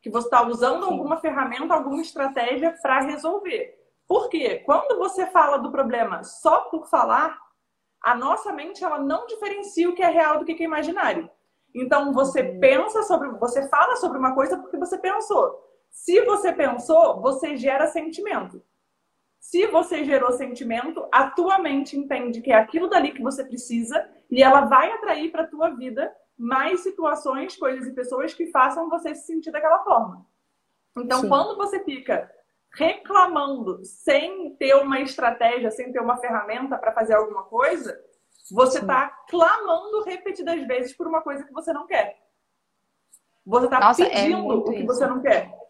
Que 0.02 0.10
você 0.10 0.28
está 0.28 0.46
usando 0.46 0.86
alguma 0.86 1.18
ferramenta, 1.18 1.74
alguma 1.74 2.02
estratégia 2.02 2.78
para 2.82 3.02
resolver. 3.02 3.80
Por 4.08 4.30
quê? 4.30 4.62
Quando 4.66 4.98
você 4.98 5.26
fala 5.28 5.58
do 5.58 5.72
problema 5.72 6.24
só 6.24 6.62
por 6.70 6.88
falar, 6.88 7.40
a 8.02 8.14
nossa 8.16 8.52
mente 8.52 8.84
ela 8.84 9.00
não 9.00 9.26
diferencia 9.26 9.90
o 9.90 9.96
que 9.96 10.04
é 10.04 10.10
real 10.10 10.40
do 10.40 10.46
que 10.46 10.62
é 10.62 10.66
imaginário. 10.66 11.30
Então 11.74 12.14
você 12.14 12.42
uhum. 12.42 12.60
pensa 12.60 13.02
sobre, 13.04 13.30
você 13.32 13.68
fala 13.70 13.96
sobre 13.96 14.18
uma 14.18 14.36
coisa 14.36 14.58
porque 14.58 14.78
você 14.78 14.98
pensou. 14.98 15.60
Se 15.90 16.22
você 16.22 16.52
pensou, 16.52 17.22
você 17.22 17.56
gera 17.56 17.88
sentimento. 17.88 18.62
Se 19.44 19.68
você 19.68 20.06
gerou 20.06 20.32
sentimento, 20.32 21.06
a 21.12 21.30
tua 21.30 21.60
mente 21.60 21.98
entende 21.98 22.40
que 22.40 22.50
é 22.50 22.56
aquilo 22.56 22.88
dali 22.88 23.12
que 23.12 23.22
você 23.22 23.44
precisa 23.44 24.10
e 24.32 24.42
ela 24.42 24.62
vai 24.62 24.90
atrair 24.90 25.32
para 25.34 25.44
a 25.44 25.48
tua 25.48 25.70
vida 25.72 26.10
mais 26.38 26.80
situações, 26.80 27.58
coisas 27.58 27.86
e 27.86 27.92
pessoas 27.92 28.34
que 28.34 28.48
façam 28.48 28.90
você 28.90 29.14
se 29.14 29.26
sentir 29.26 29.52
daquela 29.52 29.84
forma. 29.84 30.26
Então, 30.98 31.20
Sim. 31.20 31.28
quando 31.28 31.58
você 31.58 31.84
fica 31.84 32.32
reclamando 32.74 33.84
sem 33.84 34.56
ter 34.56 34.76
uma 34.76 35.02
estratégia, 35.02 35.70
sem 35.70 35.92
ter 35.92 36.00
uma 36.00 36.16
ferramenta 36.18 36.78
para 36.78 36.94
fazer 36.94 37.14
alguma 37.14 37.44
coisa, 37.44 38.02
você 38.50 38.80
está 38.80 39.10
clamando 39.28 40.04
repetidas 40.04 40.66
vezes 40.66 40.94
por 40.96 41.06
uma 41.06 41.22
coisa 41.22 41.44
que 41.44 41.52
você 41.52 41.74
não 41.74 41.86
quer. 41.86 42.18
Você 43.46 43.66
está 43.66 43.92
é 43.92 43.94
pedindo 43.94 44.52
é 44.52 44.56
o 44.56 44.64
que 44.64 44.76
isso. 44.78 44.88
você 44.88 45.06
não 45.06 45.22
quer. 45.22 45.63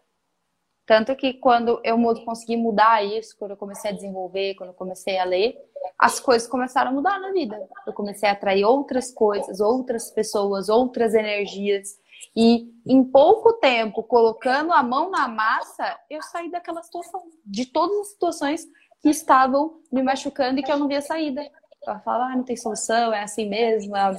Tanto 0.86 1.16
que 1.16 1.34
quando 1.34 1.80
eu 1.82 1.96
consegui 2.24 2.56
mudar 2.56 3.02
isso, 3.02 3.36
quando 3.38 3.52
eu 3.52 3.56
comecei 3.56 3.90
a 3.90 3.94
desenvolver, 3.94 4.54
quando 4.54 4.70
eu 4.70 4.74
comecei 4.74 5.18
a 5.18 5.24
ler, 5.24 5.56
as 5.98 6.20
coisas 6.20 6.46
começaram 6.46 6.90
a 6.90 6.94
mudar 6.94 7.18
na 7.18 7.32
vida. 7.32 7.58
Eu 7.86 7.92
comecei 7.92 8.28
a 8.28 8.32
atrair 8.32 8.64
outras 8.64 9.10
coisas, 9.10 9.60
outras 9.60 10.10
pessoas, 10.10 10.68
outras 10.68 11.14
energias. 11.14 11.98
E 12.36 12.70
em 12.86 13.02
pouco 13.02 13.54
tempo, 13.54 14.02
colocando 14.02 14.72
a 14.72 14.82
mão 14.82 15.10
na 15.10 15.26
massa, 15.26 15.98
eu 16.10 16.20
saí 16.22 16.50
daquela 16.50 16.82
situação, 16.82 17.22
de 17.44 17.66
todas 17.66 17.96
as 18.00 18.08
situações 18.08 18.66
que 19.00 19.08
estavam 19.08 19.80
me 19.92 20.02
machucando 20.02 20.58
e 20.58 20.62
que 20.62 20.72
eu 20.72 20.78
não 20.78 20.88
via 20.88 21.00
saída. 21.00 21.42
Eu 21.42 21.98
falava, 22.00 22.32
ah, 22.32 22.36
não 22.36 22.44
tem 22.44 22.56
solução, 22.56 23.12
é 23.12 23.22
assim 23.22 23.48
mesmo, 23.48 23.96
é 23.96 24.10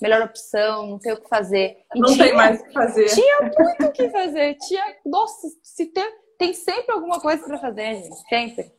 melhor 0.00 0.22
opção, 0.22 0.86
não 0.86 0.98
tem 0.98 1.12
o 1.12 1.20
que 1.20 1.28
fazer. 1.28 1.78
E 1.94 1.98
não 1.98 2.12
tinha, 2.12 2.24
tem 2.24 2.34
mais 2.34 2.60
o 2.60 2.64
que 2.64 2.72
fazer. 2.72 3.06
Tinha 3.06 3.40
muito 3.40 3.86
o 3.86 3.92
que 3.92 4.10
fazer. 4.10 4.54
Tinha, 4.66 4.96
nossa, 5.04 5.48
se 5.62 5.86
tem, 5.86 6.12
tem 6.38 6.54
sempre 6.54 6.92
alguma 6.92 7.20
coisa 7.20 7.44
para 7.44 7.58
fazer, 7.58 7.96
gente. 7.96 8.28
Sempre. 8.28 8.77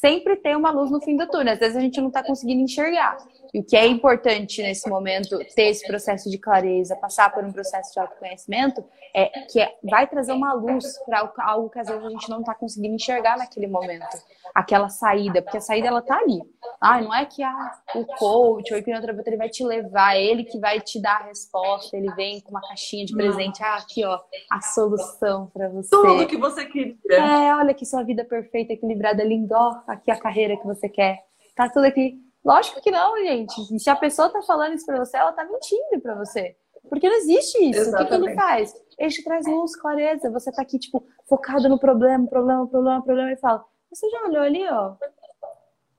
Sempre 0.00 0.36
tem 0.36 0.54
uma 0.54 0.70
luz 0.70 0.92
no 0.92 1.00
fim 1.00 1.16
do 1.16 1.26
túnel. 1.26 1.54
Às 1.54 1.58
vezes 1.58 1.76
a 1.76 1.80
gente 1.80 2.00
não 2.00 2.06
está 2.06 2.22
conseguindo 2.22 2.62
enxergar. 2.62 3.16
E 3.52 3.58
o 3.58 3.64
que 3.64 3.76
é 3.76 3.84
importante 3.86 4.62
nesse 4.62 4.88
momento, 4.88 5.38
ter 5.56 5.70
esse 5.70 5.84
processo 5.86 6.30
de 6.30 6.38
clareza, 6.38 6.94
passar 6.94 7.32
por 7.32 7.42
um 7.42 7.50
processo 7.50 7.92
de 7.92 7.98
autoconhecimento, 7.98 8.84
é 9.12 9.26
que 9.46 9.58
vai 9.82 10.06
trazer 10.06 10.32
uma 10.32 10.52
luz 10.52 10.98
para 11.04 11.32
algo 11.38 11.68
que 11.68 11.80
às 11.80 11.88
vezes 11.88 12.04
a 12.04 12.10
gente 12.10 12.30
não 12.30 12.40
está 12.40 12.54
conseguindo 12.54 12.94
enxergar 12.94 13.36
naquele 13.38 13.66
momento. 13.66 14.06
Aquela 14.54 14.88
saída, 14.88 15.42
porque 15.42 15.56
a 15.56 15.60
saída 15.60 15.88
ela 15.88 16.02
tá 16.02 16.16
ali. 16.18 16.40
Ah, 16.80 17.00
não 17.00 17.12
é 17.12 17.24
que 17.24 17.42
ah, 17.42 17.72
o 17.94 18.04
coach 18.04 18.72
ou 18.72 18.76
o 18.76 18.78
hipnoterapeuta 18.78 19.30
ele 19.30 19.36
vai 19.36 19.48
te 19.48 19.64
levar, 19.64 20.16
é 20.16 20.22
ele 20.22 20.44
que 20.44 20.58
vai 20.60 20.80
te 20.80 21.00
dar 21.00 21.22
a 21.22 21.24
resposta, 21.24 21.96
ele 21.96 22.12
vem 22.14 22.40
com 22.40 22.50
uma 22.50 22.60
caixinha 22.60 23.04
de 23.04 23.14
presente, 23.14 23.62
ah, 23.62 23.76
aqui 23.76 24.04
ó, 24.04 24.20
a 24.50 24.60
solução 24.60 25.50
para 25.52 25.68
você. 25.68 25.90
Tudo 25.90 26.26
que 26.26 26.36
você 26.36 26.64
queria. 26.66 26.96
É, 27.10 27.54
olha 27.56 27.74
que 27.74 27.84
sua 27.84 28.04
vida 28.04 28.24
perfeita, 28.24 28.72
equilibrada, 28.72 29.24
linda, 29.24 29.58
ó, 29.58 29.80
aqui 29.88 30.10
a 30.10 30.18
carreira 30.18 30.56
que 30.56 30.66
você 30.66 30.88
quer. 30.88 31.24
Tá 31.56 31.68
tudo 31.68 31.86
aqui 31.86 32.20
Lógico 32.44 32.80
que 32.80 32.90
não, 32.90 33.16
gente. 33.18 33.78
Se 33.78 33.90
a 33.90 33.96
pessoa 33.96 34.30
tá 34.30 34.40
falando 34.42 34.74
isso 34.74 34.86
pra 34.86 35.04
você, 35.04 35.16
ela 35.16 35.32
tá 35.32 35.44
mentindo 35.44 36.00
pra 36.00 36.14
você. 36.14 36.56
Porque 36.88 37.08
não 37.08 37.16
existe 37.16 37.58
isso. 37.58 37.80
Exatamente. 37.80 38.06
O 38.06 38.08
que, 38.08 38.22
que, 38.22 38.30
ele 38.30 38.34
faz? 38.34 38.74
Ele 38.98 39.10
te 39.10 39.24
traz 39.24 39.46
luz, 39.46 39.76
clareza. 39.76 40.30
Você 40.30 40.50
tá 40.50 40.62
aqui, 40.62 40.78
tipo, 40.78 41.06
focado 41.28 41.68
no 41.68 41.78
problema, 41.78 42.26
problema, 42.26 42.66
problema, 42.66 43.02
problema, 43.02 43.32
e 43.32 43.36
fala: 43.36 43.62
Você 43.92 44.08
já 44.08 44.22
olhou 44.22 44.42
ali, 44.42 44.66
ó? 44.70 44.94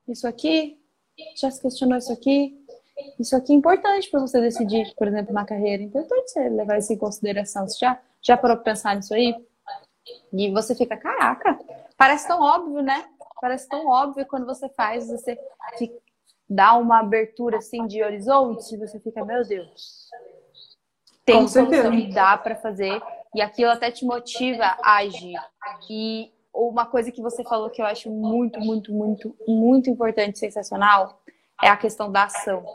Isso 0.08 0.28
aqui? 0.28 0.80
Já 1.36 1.52
se 1.52 1.62
questionou 1.62 1.98
isso 1.98 2.12
aqui? 2.12 2.58
Isso 3.20 3.36
aqui 3.36 3.54
é 3.54 3.56
importante 3.56 4.10
para 4.10 4.20
você 4.20 4.42
decidir, 4.42 4.92
por 4.98 5.08
exemplo, 5.08 5.34
na 5.34 5.46
carreira. 5.46 5.84
É 5.84 5.86
importante 5.86 6.32
você 6.32 6.50
levar 6.50 6.80
isso 6.80 6.92
em 6.92 6.98
consideração. 6.98 7.68
Você 7.68 7.78
já, 7.78 8.02
já 8.22 8.36
parou 8.36 8.58
pra 8.58 8.74
pensar 8.74 8.96
nisso 8.96 9.14
aí? 9.14 9.36
E 10.34 10.52
você 10.52 10.74
fica, 10.74 10.98
caraca, 10.98 11.60
parece 11.96 12.28
tão 12.28 12.42
óbvio, 12.42 12.82
né? 12.82 13.06
Parece 13.42 13.68
tão 13.68 13.88
óbvio 13.88 14.26
quando 14.26 14.46
você 14.46 14.70
faz, 14.70 15.08
você 15.08 15.38
fica, 15.78 15.96
dá 16.50 16.76
uma 16.76 17.00
abertura 17.00 17.58
assim 17.58 17.86
de 17.88 18.04
horizonte, 18.04 18.78
você 18.78 19.00
fica, 19.00 19.24
meu 19.24 19.48
Deus, 19.48 20.10
tem 21.26 21.48
solução 21.48 21.94
e 21.94 22.12
dá 22.12 22.38
para 22.38 22.56
fazer. 22.56 23.02
E 23.36 23.42
aquilo 23.42 23.70
até 23.70 23.92
te 23.92 24.04
motiva 24.04 24.78
a 24.82 24.98
agir. 24.98 25.36
E 25.90 26.34
uma 26.54 26.86
coisa 26.86 27.12
que 27.12 27.22
você 27.22 27.44
falou 27.44 27.70
que 27.70 27.82
eu 27.82 27.86
acho 27.86 28.10
muito, 28.10 28.60
muito, 28.60 28.92
muito, 28.92 29.36
muito 29.48 29.90
importante, 29.90 30.40
sensacional, 30.40 31.22
é 31.62 31.68
a 31.68 31.78
questão 31.78 32.12
da 32.12 32.24
ação, 32.24 32.66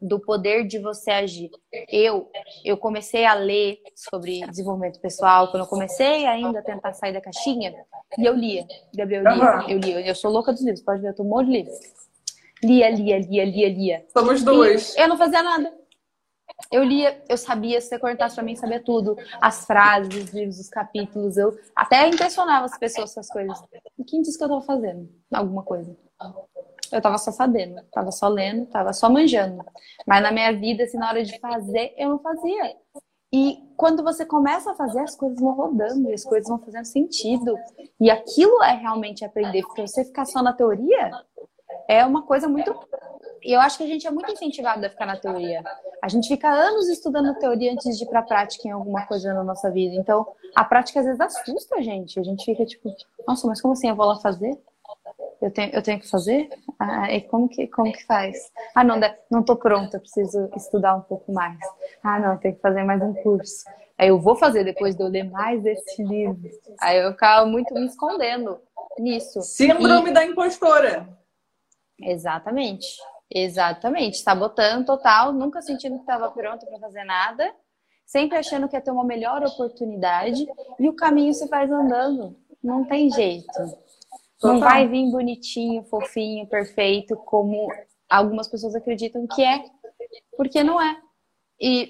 do 0.00 0.20
poder 0.20 0.66
de 0.66 0.78
você 0.78 1.10
agir. 1.10 1.50
Eu, 1.88 2.30
eu 2.64 2.76
comecei 2.76 3.24
a 3.24 3.34
ler 3.34 3.78
sobre 3.94 4.46
desenvolvimento 4.46 5.00
pessoal 5.00 5.50
quando 5.50 5.64
eu 5.64 5.68
comecei 5.68 6.26
ainda 6.26 6.58
a 6.58 6.62
tentar 6.62 6.92
sair 6.92 7.12
da 7.12 7.20
caixinha 7.20 7.74
e 8.18 8.24
eu 8.24 8.34
lia, 8.34 8.66
Gabriel, 8.94 9.24
eu 9.24 9.34
lia, 9.34 9.64
eu 9.68 9.78
lia. 9.78 10.06
Eu 10.06 10.14
sou 10.14 10.30
louca 10.30 10.52
dos 10.52 10.62
livros, 10.62 10.82
pode 10.82 11.02
ver, 11.02 11.08
eu 11.08 11.14
tô 11.14 11.22
um 11.22 11.28
monte 11.28 11.46
de 11.46 11.52
livros. 11.52 11.78
Lia, 12.62 12.90
lia, 12.90 13.18
lia, 13.18 13.44
lia, 13.44 13.68
lia. 13.68 14.06
Somos 14.12 14.42
dois. 14.42 14.94
E 14.96 15.00
eu 15.00 15.08
não 15.08 15.16
fazia 15.16 15.42
nada. 15.42 15.72
Eu 16.72 16.82
lia, 16.82 17.22
eu 17.28 17.36
sabia, 17.36 17.80
se 17.80 17.88
você 17.88 17.98
cortasse 17.98 18.34
pra 18.34 18.44
mim, 18.44 18.56
sabia 18.56 18.82
tudo. 18.82 19.16
As 19.40 19.66
frases, 19.66 20.24
os 20.24 20.30
livros, 20.30 20.58
os 20.58 20.68
capítulos. 20.68 21.36
Eu 21.36 21.58
até 21.74 22.08
impressionava 22.08 22.64
as 22.64 22.78
pessoas 22.78 23.12
com 23.12 23.20
as 23.20 23.28
coisas. 23.28 23.58
E 23.98 24.04
quem 24.04 24.22
disse 24.22 24.38
que 24.38 24.44
eu 24.44 24.48
tava 24.48 24.62
fazendo 24.62 25.08
alguma 25.32 25.62
coisa? 25.62 25.94
Eu 26.92 27.00
tava 27.00 27.18
só 27.18 27.30
sabendo, 27.30 27.82
tava 27.92 28.10
só 28.10 28.28
lendo, 28.28 28.66
tava 28.66 28.92
só 28.92 29.08
manjando. 29.10 29.64
Mas 30.06 30.22
na 30.22 30.30
minha 30.30 30.52
vida, 30.52 30.84
assim, 30.84 30.98
na 30.98 31.08
hora 31.08 31.22
de 31.22 31.38
fazer, 31.38 31.94
eu 31.96 32.10
não 32.10 32.18
fazia. 32.18 32.76
E 33.32 33.58
quando 33.76 34.02
você 34.02 34.24
começa 34.24 34.70
a 34.70 34.74
fazer, 34.74 35.00
as 35.00 35.16
coisas 35.16 35.40
vão 35.40 35.52
rodando, 35.52 36.12
as 36.12 36.24
coisas 36.24 36.48
vão 36.48 36.58
fazendo 36.58 36.84
sentido. 36.84 37.56
E 38.00 38.10
aquilo 38.10 38.62
é 38.62 38.72
realmente 38.74 39.24
aprender. 39.24 39.62
Porque 39.62 39.86
você 39.86 40.04
ficar 40.04 40.24
só 40.24 40.42
na 40.42 40.52
teoria 40.52 41.10
é 41.88 42.04
uma 42.04 42.22
coisa 42.22 42.48
muito 42.48 42.74
e 43.46 43.52
eu 43.52 43.60
acho 43.60 43.78
que 43.78 43.84
a 43.84 43.86
gente 43.86 44.04
é 44.04 44.10
muito 44.10 44.32
incentivado 44.32 44.84
a 44.84 44.90
ficar 44.90 45.06
na 45.06 45.16
teoria. 45.16 45.62
A 46.02 46.08
gente 46.08 46.26
fica 46.26 46.48
anos 46.48 46.88
estudando 46.88 47.38
teoria 47.38 47.72
antes 47.72 47.96
de 47.96 48.02
ir 48.02 48.08
para 48.08 48.18
a 48.18 48.24
prática 48.24 48.66
em 48.66 48.72
alguma 48.72 49.06
coisa 49.06 49.32
na 49.32 49.44
nossa 49.44 49.70
vida. 49.70 49.94
Então, 49.94 50.26
a 50.52 50.64
prática 50.64 50.98
às 50.98 51.06
vezes 51.06 51.20
assusta 51.20 51.76
a 51.76 51.80
gente. 51.80 52.18
A 52.18 52.24
gente 52.24 52.44
fica 52.44 52.66
tipo, 52.66 52.92
nossa, 53.26 53.46
mas 53.46 53.60
como 53.60 53.72
assim? 53.72 53.88
Eu 53.88 53.94
vou 53.94 54.04
lá 54.04 54.16
fazer? 54.16 54.58
Eu 55.40 55.50
tenho, 55.52 55.72
eu 55.72 55.80
tenho 55.80 56.00
que 56.00 56.08
fazer? 56.08 56.48
Ah, 56.78 57.10
e 57.12 57.22
como 57.22 57.48
que, 57.48 57.66
como 57.68 57.92
que 57.92 58.04
faz? 58.04 58.50
Ah, 58.74 58.84
não, 58.84 59.00
não 59.30 59.42
tô 59.42 59.56
pronta, 59.56 59.98
preciso 59.98 60.50
estudar 60.54 60.94
um 60.94 61.00
pouco 61.00 61.32
mais. 61.32 61.58
Ah, 62.02 62.18
não, 62.18 62.36
tenho 62.36 62.54
que 62.54 62.60
fazer 62.60 62.84
mais 62.84 63.02
um 63.02 63.14
curso. 63.14 63.64
Aí 63.98 64.08
eu 64.08 64.20
vou 64.20 64.36
fazer 64.36 64.64
depois 64.64 64.94
de 64.94 65.02
eu 65.02 65.08
ler 65.08 65.24
mais 65.24 65.64
esse 65.64 66.02
livro. 66.02 66.50
Aí 66.80 66.98
eu 66.98 67.12
ficava 67.12 67.46
muito 67.46 67.72
me 67.72 67.86
escondendo 67.86 68.60
nisso. 68.98 69.40
Síndrome 69.40 70.10
e... 70.10 70.12
da 70.12 70.24
impostora. 70.24 71.08
Exatamente. 71.98 72.86
Exatamente, 73.30 74.18
sabotando 74.18 74.86
total, 74.86 75.32
nunca 75.32 75.60
sentindo 75.60 75.96
que 75.96 76.02
estava 76.02 76.30
pronto 76.30 76.64
para 76.64 76.78
fazer 76.78 77.04
nada, 77.04 77.52
sempre 78.04 78.38
achando 78.38 78.68
que 78.68 78.76
ia 78.76 78.80
ter 78.80 78.92
uma 78.92 79.04
melhor 79.04 79.42
oportunidade 79.42 80.46
e 80.78 80.88
o 80.88 80.94
caminho 80.94 81.34
se 81.34 81.48
faz 81.48 81.70
andando. 81.70 82.36
Não 82.62 82.84
tem 82.84 83.10
jeito. 83.10 83.46
Não 84.42 84.60
vai 84.60 84.86
vir 84.86 85.10
bonitinho, 85.10 85.84
fofinho, 85.84 86.46
perfeito, 86.46 87.16
como 87.16 87.68
algumas 88.08 88.48
pessoas 88.48 88.74
acreditam 88.74 89.26
que 89.26 89.42
é, 89.42 89.64
porque 90.36 90.62
não 90.62 90.80
é. 90.80 90.96
E 91.60 91.88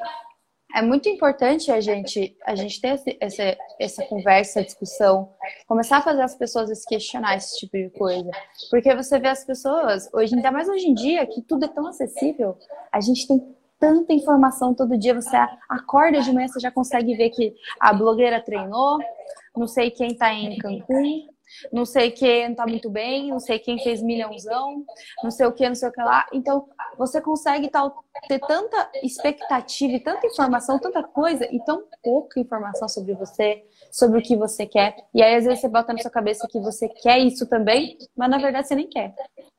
é 0.74 0.82
muito 0.82 1.08
importante 1.08 1.70
a 1.70 1.80
gente, 1.80 2.36
a 2.44 2.54
gente 2.54 2.80
ter 2.80 2.94
esse, 2.94 3.16
essa, 3.20 3.56
essa 3.80 4.04
conversa, 4.06 4.62
discussão, 4.62 5.32
começar 5.66 5.98
a 5.98 6.02
fazer 6.02 6.22
as 6.22 6.36
pessoas 6.36 6.76
se 6.78 6.86
questionar 6.86 7.36
esse 7.36 7.58
tipo 7.58 7.76
de 7.76 7.90
coisa. 7.90 8.30
Porque 8.70 8.94
você 8.94 9.18
vê 9.18 9.28
as 9.28 9.44
pessoas, 9.44 10.08
hoje, 10.12 10.34
ainda 10.34 10.52
mais 10.52 10.68
hoje 10.68 10.86
em 10.86 10.94
dia, 10.94 11.26
que 11.26 11.42
tudo 11.42 11.64
é 11.64 11.68
tão 11.68 11.86
acessível, 11.86 12.56
a 12.92 13.00
gente 13.00 13.26
tem 13.26 13.56
tanta 13.78 14.12
informação 14.12 14.74
todo 14.74 14.98
dia, 14.98 15.14
você 15.14 15.36
acorda 15.68 16.20
de 16.20 16.32
manhã, 16.32 16.48
você 16.48 16.60
já 16.60 16.70
consegue 16.70 17.14
ver 17.14 17.30
que 17.30 17.54
a 17.80 17.92
blogueira 17.92 18.42
treinou, 18.42 18.98
não 19.56 19.66
sei 19.66 19.90
quem 19.90 20.12
está 20.12 20.32
em 20.32 20.56
Cancún, 20.58 21.28
não 21.72 21.84
sei 21.84 22.10
quem 22.10 22.54
tá 22.54 22.66
muito 22.66 22.90
bem, 22.90 23.30
não 23.30 23.38
sei 23.38 23.58
quem 23.58 23.78
fez 23.78 24.02
milhãozão, 24.02 24.84
não 25.22 25.30
sei 25.30 25.46
o 25.46 25.52
que, 25.52 25.66
não 25.66 25.74
sei 25.74 25.88
o 25.88 25.92
que 25.92 26.00
lá. 26.00 26.26
Então, 26.32 26.68
você 26.98 27.20
consegue 27.20 27.68
tal, 27.68 28.04
ter 28.28 28.38
tanta 28.40 28.90
expectativa 29.02 29.94
e 29.94 30.00
tanta 30.00 30.26
informação, 30.26 30.78
tanta 30.78 31.02
coisa, 31.02 31.46
e 31.52 31.62
tão 31.64 31.84
pouca 32.02 32.40
informação 32.40 32.88
sobre 32.88 33.14
você, 33.14 33.64
sobre 33.90 34.18
o 34.18 34.22
que 34.22 34.36
você 34.36 34.66
quer. 34.66 34.96
E 35.14 35.22
aí, 35.22 35.36
às 35.36 35.44
vezes, 35.44 35.60
você 35.60 35.68
bota 35.68 35.92
na 35.92 36.00
sua 36.00 36.10
cabeça 36.10 36.46
que 36.48 36.60
você 36.60 36.88
quer 36.88 37.18
isso 37.18 37.46
também, 37.46 37.96
mas 38.16 38.30
na 38.30 38.38
verdade 38.38 38.68
você 38.68 38.74
nem 38.74 38.88
quer. 38.88 39.14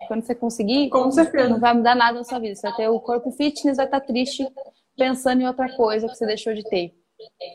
Quando 0.08 0.26
você 0.26 0.36
conseguir, 0.36 0.90
Com 0.90 1.12
certeza. 1.12 1.50
não 1.50 1.60
vai 1.60 1.74
mudar 1.74 1.96
nada 1.96 2.18
na 2.18 2.24
sua 2.24 2.40
vida. 2.40 2.56
Você 2.56 2.68
vai 2.68 2.78
ter 2.78 2.90
o 2.90 3.00
corpo 3.00 3.32
fitness, 3.32 3.78
vai 3.78 3.86
estar 3.86 4.02
triste 4.02 4.48
pensando 4.96 5.42
em 5.42 5.48
outra 5.48 5.76
coisa 5.76 6.08
que 6.08 6.16
você 6.16 6.26
deixou 6.26 6.54
de 6.54 6.64
ter. 6.64 6.94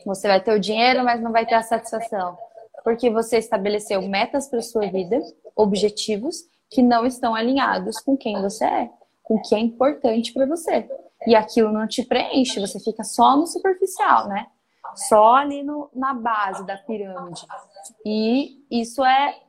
Você 0.05 0.27
vai 0.27 0.41
ter 0.41 0.53
o 0.53 0.59
dinheiro, 0.59 1.03
mas 1.03 1.21
não 1.21 1.31
vai 1.31 1.45
ter 1.45 1.55
a 1.55 1.63
satisfação 1.63 2.37
porque 2.83 3.09
você 3.09 3.37
estabeleceu 3.37 4.01
metas 4.01 4.47
para 4.47 4.61
sua 4.61 4.87
vida, 4.87 5.19
objetivos 5.55 6.43
que 6.69 6.81
não 6.81 7.05
estão 7.05 7.35
alinhados 7.35 7.99
com 7.99 8.17
quem 8.17 8.41
você 8.41 8.65
é, 8.65 8.89
com 9.21 9.35
o 9.35 9.41
que 9.41 9.55
é 9.55 9.59
importante 9.59 10.33
para 10.33 10.45
você. 10.45 10.89
E 11.25 11.35
aquilo 11.35 11.71
não 11.71 11.87
te 11.87 12.03
preenche, 12.03 12.59
você 12.59 12.79
fica 12.79 13.03
só 13.03 13.37
no 13.37 13.47
superficial, 13.47 14.27
né? 14.27 14.47
Só 14.95 15.35
ali 15.35 15.63
no, 15.63 15.89
na 15.93 16.13
base 16.13 16.65
da 16.65 16.77
pirâmide. 16.77 17.45
E 18.05 18.63
isso 18.69 19.03
é, 19.03 19.39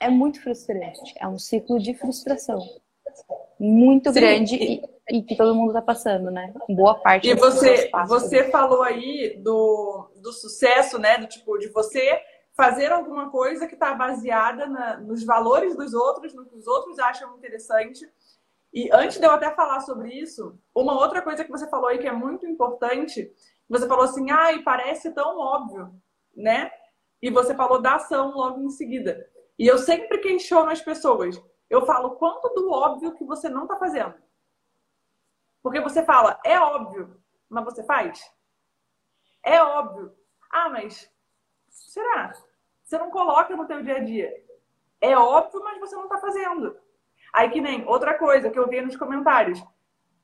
é 0.00 0.10
muito 0.10 0.42
frustrante. 0.42 1.14
É 1.18 1.28
um 1.28 1.38
ciclo 1.38 1.78
de 1.78 1.94
frustração 1.94 2.58
muito 3.58 4.12
Sim. 4.12 4.20
grande 4.20 4.56
e, 4.56 4.82
e, 5.08 5.22
que 5.22 5.36
todo 5.36 5.54
mundo 5.54 5.68
está 5.68 5.80
passando, 5.80 6.30
né? 6.30 6.52
Boa 6.68 6.96
parte. 6.96 7.28
E 7.28 7.34
você, 7.34 7.88
você 8.08 8.50
falou 8.50 8.82
aí 8.82 9.38
do, 9.40 10.10
do 10.20 10.32
sucesso, 10.32 10.98
né? 10.98 11.18
Do 11.18 11.26
tipo 11.26 11.56
de 11.58 11.68
você 11.68 12.20
fazer 12.54 12.92
alguma 12.92 13.30
coisa 13.30 13.66
que 13.66 13.74
está 13.74 13.94
baseada 13.94 14.66
na, 14.66 14.96
nos 14.98 15.24
valores 15.24 15.76
dos 15.76 15.94
outros, 15.94 16.34
no 16.34 16.46
que 16.46 16.56
os 16.56 16.66
outros 16.66 16.98
acham 16.98 17.36
interessante. 17.36 18.06
E 18.72 18.90
antes 18.92 19.18
de 19.18 19.26
eu 19.26 19.30
até 19.30 19.50
falar 19.54 19.80
sobre 19.80 20.12
isso, 20.12 20.58
uma 20.74 20.94
outra 20.94 21.22
coisa 21.22 21.44
que 21.44 21.50
você 21.50 21.68
falou 21.68 21.88
aí 21.88 21.98
que 21.98 22.06
é 22.06 22.12
muito 22.12 22.46
importante, 22.46 23.30
você 23.68 23.86
falou 23.86 24.04
assim, 24.04 24.30
ai, 24.30 24.62
parece 24.62 25.10
tão 25.12 25.38
óbvio, 25.38 25.94
né? 26.34 26.70
E 27.20 27.30
você 27.30 27.54
falou 27.54 27.80
da 27.80 27.96
ação 27.96 28.32
logo 28.32 28.60
em 28.60 28.70
seguida. 28.70 29.28
E 29.58 29.66
eu 29.66 29.78
sempre 29.78 30.18
questiono 30.18 30.70
as 30.70 30.80
pessoas. 30.80 31.40
Eu 31.68 31.86
falo, 31.86 32.16
quanto 32.16 32.48
do 32.54 32.70
óbvio 32.70 33.14
que 33.14 33.24
você 33.24 33.48
não 33.48 33.62
está 33.62 33.76
fazendo? 33.78 34.14
Porque 35.62 35.80
você 35.80 36.04
fala, 36.04 36.40
é 36.44 36.58
óbvio, 36.58 37.22
mas 37.48 37.64
você 37.64 37.84
faz? 37.84 38.20
É 39.44 39.62
óbvio. 39.62 40.14
Ah, 40.50 40.68
mas 40.68 41.11
Será? 41.92 42.32
Você 42.82 42.96
não 42.96 43.10
coloca 43.10 43.54
no 43.54 43.66
teu 43.66 43.82
dia 43.82 43.96
a 43.96 43.98
dia. 43.98 44.32
É 44.98 45.14
óbvio, 45.14 45.62
mas 45.62 45.78
você 45.78 45.94
não 45.94 46.04
está 46.04 46.18
fazendo. 46.18 46.74
Aí 47.34 47.50
que 47.50 47.60
nem 47.60 47.86
outra 47.86 48.14
coisa 48.14 48.48
que 48.48 48.58
eu 48.58 48.66
vi 48.66 48.80
nos 48.80 48.96
comentários. 48.96 49.62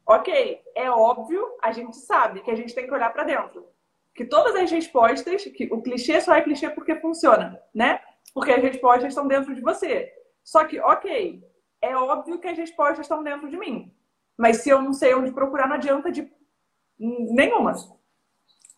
Ok, 0.06 0.62
é 0.74 0.90
óbvio, 0.90 1.46
a 1.62 1.70
gente 1.70 1.94
sabe 1.98 2.40
que 2.40 2.50
a 2.50 2.56
gente 2.56 2.74
tem 2.74 2.86
que 2.86 2.94
olhar 2.94 3.12
para 3.12 3.24
dentro. 3.24 3.68
Que 4.14 4.24
todas 4.24 4.54
as 4.54 4.70
respostas, 4.70 5.44
que 5.44 5.68
o 5.70 5.82
clichê 5.82 6.22
só 6.22 6.34
é 6.34 6.40
clichê 6.40 6.70
porque 6.70 6.94
funciona, 6.96 7.60
né? 7.74 8.00
Porque 8.32 8.50
as 8.50 8.62
respostas 8.62 9.08
estão 9.08 9.28
dentro 9.28 9.54
de 9.54 9.60
você. 9.60 10.10
Só 10.42 10.64
que, 10.64 10.80
ok, 10.80 11.46
é 11.82 11.94
óbvio 11.94 12.38
que 12.38 12.48
as 12.48 12.56
respostas 12.56 13.00
estão 13.00 13.22
dentro 13.22 13.50
de 13.50 13.58
mim. 13.58 13.94
Mas 14.38 14.62
se 14.62 14.70
eu 14.70 14.80
não 14.80 14.94
sei 14.94 15.14
onde 15.14 15.32
procurar, 15.32 15.68
não 15.68 15.76
adianta 15.76 16.10
de 16.10 16.32
nenhuma. 16.98 17.74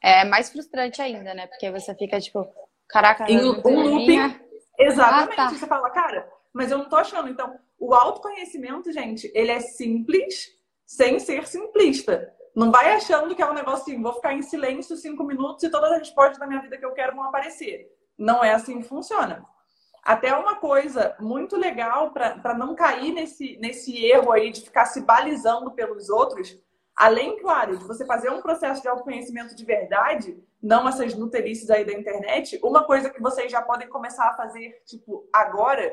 É 0.03 0.25
mais 0.25 0.51
frustrante 0.51 1.01
ainda, 1.01 1.33
né? 1.35 1.47
Porque 1.47 1.71
você 1.71 1.95
fica 1.95 2.19
tipo, 2.21 2.53
Caraca, 2.93 3.31
em 3.31 3.39
um 3.39 3.53
looping. 3.63 4.41
Exatamente. 4.79 5.33
Ah, 5.33 5.37
tá. 5.37 5.51
Você 5.51 5.67
fala, 5.67 5.91
cara, 5.91 6.29
mas 6.53 6.71
eu 6.71 6.79
não 6.79 6.89
tô 6.89 6.97
achando. 6.97 7.29
Então, 7.29 7.55
o 7.79 7.95
autoconhecimento, 7.95 8.93
gente, 8.93 9.31
ele 9.35 9.51
é 9.51 9.61
simples 9.61 10.49
sem 10.85 11.19
ser 11.19 11.47
simplista. 11.47 12.33
Não 12.55 12.71
vai 12.71 12.93
achando 12.95 13.35
que 13.35 13.43
é 13.43 13.47
um 13.47 13.55
negócio 13.55 13.83
assim, 13.83 14.03
vou 14.03 14.15
ficar 14.15 14.35
em 14.35 14.43
silêncio 14.43 14.97
cinco 14.97 15.23
minutos 15.23 15.63
e 15.63 15.71
todas 15.71 15.93
as 15.93 15.99
respostas 16.01 16.39
da 16.39 16.47
minha 16.47 16.61
vida 16.61 16.77
que 16.77 16.85
eu 16.85 16.93
quero 16.93 17.15
vão 17.15 17.25
aparecer. 17.25 17.87
Não 18.19 18.43
é 18.43 18.53
assim 18.53 18.81
que 18.81 18.89
funciona. 18.89 19.45
Até 20.03 20.35
uma 20.35 20.57
coisa 20.57 21.15
muito 21.21 21.57
legal 21.57 22.11
para 22.11 22.55
não 22.55 22.75
cair 22.75 23.13
nesse, 23.13 23.57
nesse 23.59 24.05
erro 24.05 24.33
aí 24.33 24.51
de 24.51 24.63
ficar 24.63 24.87
se 24.87 25.03
balizando 25.03 25.71
pelos 25.73 26.09
outros, 26.09 26.59
Além, 27.01 27.39
claro, 27.39 27.79
de 27.79 27.85
você 27.87 28.05
fazer 28.05 28.29
um 28.29 28.43
processo 28.43 28.83
de 28.83 28.89
autoconhecimento 28.89 29.55
de 29.55 29.65
verdade, 29.65 30.39
não 30.63 30.87
essas 30.87 31.15
nuterices 31.15 31.71
aí 31.71 31.83
da 31.83 31.95
internet, 31.95 32.61
uma 32.63 32.85
coisa 32.85 33.09
que 33.09 33.23
vocês 33.23 33.51
já 33.51 33.63
podem 33.63 33.89
começar 33.89 34.29
a 34.29 34.35
fazer, 34.35 34.83
tipo, 34.85 35.27
agora, 35.33 35.91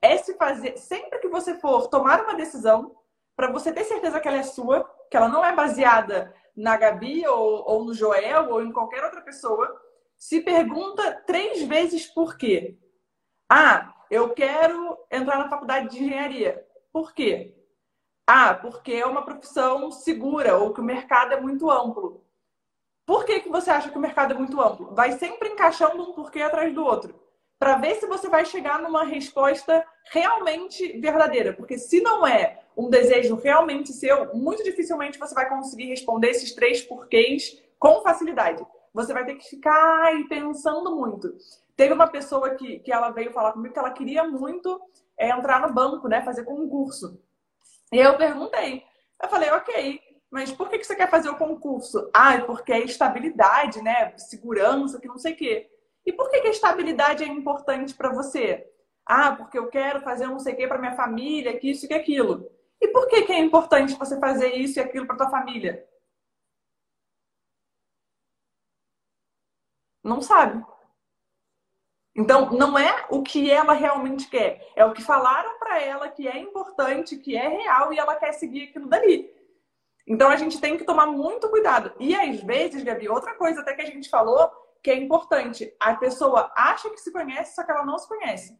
é 0.00 0.16
se 0.16 0.34
fazer, 0.34 0.78
sempre 0.78 1.18
que 1.18 1.26
você 1.26 1.58
for 1.58 1.88
tomar 1.88 2.22
uma 2.22 2.36
decisão, 2.36 2.94
para 3.34 3.50
você 3.50 3.72
ter 3.72 3.82
certeza 3.82 4.20
que 4.20 4.28
ela 4.28 4.36
é 4.36 4.44
sua, 4.44 4.88
que 5.10 5.16
ela 5.16 5.26
não 5.28 5.44
é 5.44 5.52
baseada 5.52 6.32
na 6.56 6.76
Gabi 6.76 7.26
ou, 7.26 7.68
ou 7.68 7.84
no 7.84 7.92
Joel 7.92 8.48
ou 8.48 8.62
em 8.62 8.70
qualquer 8.70 9.02
outra 9.02 9.22
pessoa, 9.22 9.76
se 10.16 10.40
pergunta 10.40 11.20
três 11.26 11.64
vezes 11.64 12.06
por 12.06 12.38
quê. 12.38 12.78
Ah, 13.48 13.92
eu 14.08 14.32
quero 14.34 14.96
entrar 15.10 15.38
na 15.38 15.48
faculdade 15.48 15.88
de 15.88 16.04
engenharia. 16.04 16.64
Por 16.92 17.12
quê? 17.12 17.57
Ah, 18.30 18.52
porque 18.52 18.92
é 18.92 19.06
uma 19.06 19.24
profissão 19.24 19.90
segura 19.90 20.58
ou 20.58 20.74
que 20.74 20.82
o 20.82 20.84
mercado 20.84 21.32
é 21.32 21.40
muito 21.40 21.70
amplo. 21.70 22.22
Por 23.06 23.24
que, 23.24 23.40
que 23.40 23.48
você 23.48 23.70
acha 23.70 23.88
que 23.88 23.96
o 23.96 24.00
mercado 24.02 24.34
é 24.34 24.36
muito 24.36 24.60
amplo? 24.60 24.94
Vai 24.94 25.12
sempre 25.12 25.48
encaixando 25.48 26.02
um 26.02 26.12
porquê 26.12 26.42
atrás 26.42 26.74
do 26.74 26.84
outro. 26.84 27.18
Para 27.58 27.78
ver 27.78 27.94
se 27.94 28.06
você 28.06 28.28
vai 28.28 28.44
chegar 28.44 28.82
numa 28.82 29.02
resposta 29.02 29.82
realmente 30.12 31.00
verdadeira. 31.00 31.54
Porque 31.54 31.78
se 31.78 32.02
não 32.02 32.26
é 32.26 32.60
um 32.76 32.90
desejo 32.90 33.34
realmente 33.34 33.94
seu, 33.94 34.36
muito 34.36 34.62
dificilmente 34.62 35.18
você 35.18 35.34
vai 35.34 35.48
conseguir 35.48 35.86
responder 35.86 36.28
esses 36.28 36.54
três 36.54 36.82
porquês 36.82 37.58
com 37.78 38.02
facilidade. 38.02 38.62
Você 38.92 39.14
vai 39.14 39.24
ter 39.24 39.36
que 39.36 39.48
ficar 39.48 40.02
aí 40.04 40.28
pensando 40.28 40.94
muito. 40.94 41.34
Teve 41.74 41.94
uma 41.94 42.08
pessoa 42.08 42.50
que, 42.50 42.78
que 42.80 42.92
ela 42.92 43.08
veio 43.08 43.32
falar 43.32 43.52
comigo 43.52 43.72
que 43.72 43.80
ela 43.80 43.90
queria 43.90 44.24
muito 44.24 44.78
é, 45.16 45.30
entrar 45.30 45.66
no 45.66 45.72
banco, 45.72 46.06
né? 46.08 46.20
Fazer 46.20 46.44
concurso. 46.44 47.18
E 47.92 47.98
eu 47.98 48.16
perguntei. 48.16 48.84
Eu 49.22 49.28
falei, 49.28 49.50
ok, 49.50 50.00
mas 50.30 50.52
por 50.52 50.68
que, 50.68 50.82
você 50.82 50.94
quer 50.94 51.10
fazer 51.10 51.30
o 51.30 51.38
concurso? 51.38 52.10
Ah, 52.12 52.40
porque 52.42 52.72
é 52.72 52.80
estabilidade, 52.80 53.82
né? 53.82 54.16
Segurança, 54.18 55.00
que 55.00 55.08
não 55.08 55.18
sei 55.18 55.32
o 55.32 55.36
quê. 55.36 55.70
E 56.04 56.12
por 56.12 56.30
que, 56.30 56.40
que 56.40 56.48
a 56.48 56.50
estabilidade 56.50 57.24
é 57.24 57.26
importante 57.26 57.94
para 57.94 58.10
você? 58.10 58.66
Ah, 59.06 59.34
porque 59.34 59.58
eu 59.58 59.68
quero 59.68 60.00
fazer 60.02 60.26
não 60.26 60.38
sei 60.38 60.54
o 60.54 60.56
quê 60.56 60.66
para 60.66 60.78
minha 60.78 60.94
família, 60.94 61.58
que 61.58 61.70
isso 61.70 61.86
e 61.86 61.88
que 61.88 61.94
aquilo. 61.94 62.50
E 62.80 62.88
por 62.88 63.08
que, 63.08 63.22
que 63.22 63.32
é 63.32 63.38
importante 63.38 63.94
você 63.94 64.18
fazer 64.18 64.54
isso 64.54 64.78
e 64.78 64.82
aquilo 64.82 65.06
para 65.06 65.16
tua 65.16 65.30
família? 65.30 65.86
Não 70.02 70.20
sabe. 70.20 70.64
Então, 72.18 72.50
não 72.50 72.76
é 72.76 73.06
o 73.10 73.22
que 73.22 73.48
ela 73.48 73.72
realmente 73.72 74.28
quer, 74.28 74.72
é 74.74 74.84
o 74.84 74.92
que 74.92 75.00
falaram 75.00 75.56
para 75.56 75.80
ela 75.80 76.08
que 76.08 76.26
é 76.26 76.36
importante, 76.36 77.16
que 77.16 77.36
é 77.36 77.46
real 77.46 77.92
e 77.92 77.98
ela 77.98 78.16
quer 78.16 78.32
seguir 78.32 78.64
aquilo 78.64 78.88
dali. 78.88 79.32
Então, 80.04 80.28
a 80.28 80.34
gente 80.34 80.60
tem 80.60 80.76
que 80.76 80.82
tomar 80.82 81.06
muito 81.06 81.48
cuidado. 81.48 81.92
E 82.00 82.16
às 82.16 82.42
vezes, 82.42 82.82
Gabi, 82.82 83.08
outra 83.08 83.36
coisa 83.36 83.60
até 83.60 83.72
que 83.72 83.82
a 83.82 83.86
gente 83.86 84.10
falou 84.10 84.50
que 84.82 84.90
é 84.90 84.96
importante: 84.96 85.72
a 85.78 85.94
pessoa 85.94 86.50
acha 86.56 86.90
que 86.90 87.00
se 87.00 87.12
conhece, 87.12 87.54
só 87.54 87.62
que 87.62 87.70
ela 87.70 87.86
não 87.86 87.96
se 87.96 88.08
conhece. 88.08 88.58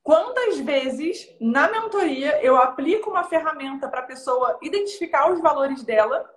Quantas 0.00 0.60
vezes 0.60 1.34
na 1.40 1.68
mentoria 1.68 2.40
eu 2.40 2.56
aplico 2.56 3.10
uma 3.10 3.24
ferramenta 3.24 3.88
para 3.88 3.98
a 3.98 4.06
pessoa 4.06 4.60
identificar 4.62 5.28
os 5.32 5.40
valores 5.40 5.82
dela 5.82 6.32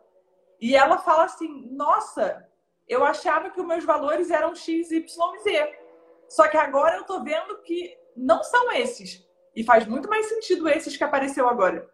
e 0.60 0.76
ela 0.76 0.98
fala 0.98 1.26
assim: 1.26 1.70
Nossa, 1.76 2.44
eu 2.88 3.06
achava 3.06 3.52
que 3.52 3.62
os 3.62 3.68
meus 3.68 3.86
valores 3.86 4.32
eram 4.32 4.56
X, 4.56 4.90
Y 4.90 5.38
Z. 5.44 5.87
Só 6.30 6.48
que 6.48 6.58
agora 6.58 6.98
eu 6.98 7.04
tô 7.04 7.24
vendo 7.24 7.62
que 7.62 7.98
não 8.16 8.44
são 8.44 8.72
esses. 8.72 9.26
E 9.56 9.64
faz 9.64 9.86
muito 9.88 10.10
mais 10.10 10.28
sentido 10.28 10.70
esses 10.70 10.96
que 10.96 11.04
apareceu 11.04 11.48
agora. 11.48 11.90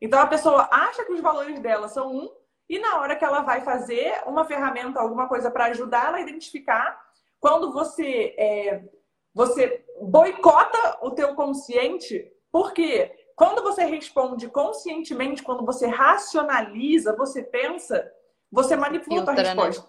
Então 0.00 0.20
a 0.20 0.26
pessoa 0.26 0.68
acha 0.70 1.04
que 1.04 1.12
os 1.12 1.20
valores 1.20 1.58
dela 1.60 1.88
são 1.88 2.14
um, 2.14 2.30
e 2.68 2.78
na 2.78 3.00
hora 3.00 3.16
que 3.16 3.24
ela 3.24 3.40
vai 3.40 3.62
fazer 3.62 4.22
uma 4.26 4.44
ferramenta, 4.44 5.00
alguma 5.00 5.26
coisa 5.26 5.50
para 5.50 5.66
ajudar 5.66 6.08
ela 6.08 6.18
a 6.18 6.20
identificar, 6.20 7.00
quando 7.40 7.72
você 7.72 8.34
é, 8.38 8.84
você 9.34 9.84
boicota 10.02 10.98
o 11.00 11.12
teu 11.12 11.34
consciente, 11.34 12.30
porque 12.50 13.10
quando 13.34 13.62
você 13.62 13.84
responde 13.84 14.48
conscientemente, 14.48 15.42
quando 15.42 15.64
você 15.64 15.86
racionaliza, 15.86 17.16
você 17.16 17.42
pensa, 17.42 18.12
você 18.50 18.76
manipula 18.76 19.30
a 19.30 19.34
né? 19.34 19.42
resposta. 19.42 19.88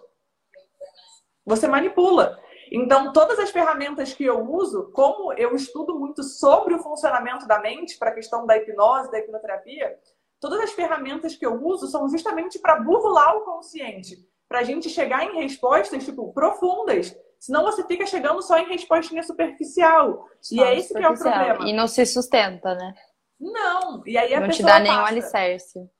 Você 1.44 1.66
manipula. 1.66 2.40
Então, 2.70 3.12
todas 3.12 3.38
as 3.38 3.50
ferramentas 3.50 4.12
que 4.12 4.24
eu 4.24 4.48
uso, 4.48 4.90
como 4.92 5.32
eu 5.32 5.56
estudo 5.56 5.98
muito 5.98 6.22
sobre 6.22 6.74
o 6.74 6.78
funcionamento 6.78 7.46
da 7.46 7.58
mente, 7.58 7.98
para 7.98 8.10
a 8.10 8.14
questão 8.14 8.46
da 8.46 8.56
hipnose, 8.56 9.10
da 9.10 9.18
hipnoterapia, 9.18 9.98
todas 10.38 10.60
as 10.60 10.70
ferramentas 10.70 11.34
que 11.34 11.44
eu 11.44 11.60
uso 11.62 11.88
são 11.88 12.08
justamente 12.08 12.58
para 12.60 12.78
burlar 12.80 13.36
o 13.36 13.44
consciente, 13.44 14.24
para 14.48 14.60
a 14.60 14.62
gente 14.62 14.88
chegar 14.88 15.24
em 15.24 15.40
respostas 15.40 16.04
tipo 16.04 16.32
profundas. 16.32 17.16
Senão 17.40 17.64
você 17.64 17.82
fica 17.84 18.06
chegando 18.06 18.40
só 18.42 18.58
em 18.58 18.68
respostinha 18.68 19.22
superficial. 19.22 20.28
Só 20.40 20.54
e 20.54 20.60
é 20.62 20.78
esse 20.78 20.94
que 20.94 21.02
é 21.02 21.08
o 21.08 21.16
problema. 21.16 21.68
E 21.68 21.72
não 21.72 21.88
se 21.88 22.04
sustenta, 22.06 22.74
né? 22.74 22.94
Não. 23.40 24.06
E 24.06 24.18
aí 24.18 24.34
a 24.34 24.40
não 24.40 24.48
pessoa. 24.48 24.68
Não 24.68 24.78
te 24.78 24.84
dá 24.84 24.92
nenhum 24.92 25.06
alicerce. 25.06 25.90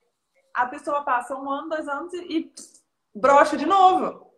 A 0.53 0.67
pessoa 0.67 1.03
passa 1.03 1.35
um 1.35 1.49
ano, 1.51 1.71
dois 1.71 1.89
anos 1.89 2.13
e 2.13 2.53
brocha 3.15 3.57
de 3.57 3.65
novo. 3.65 4.30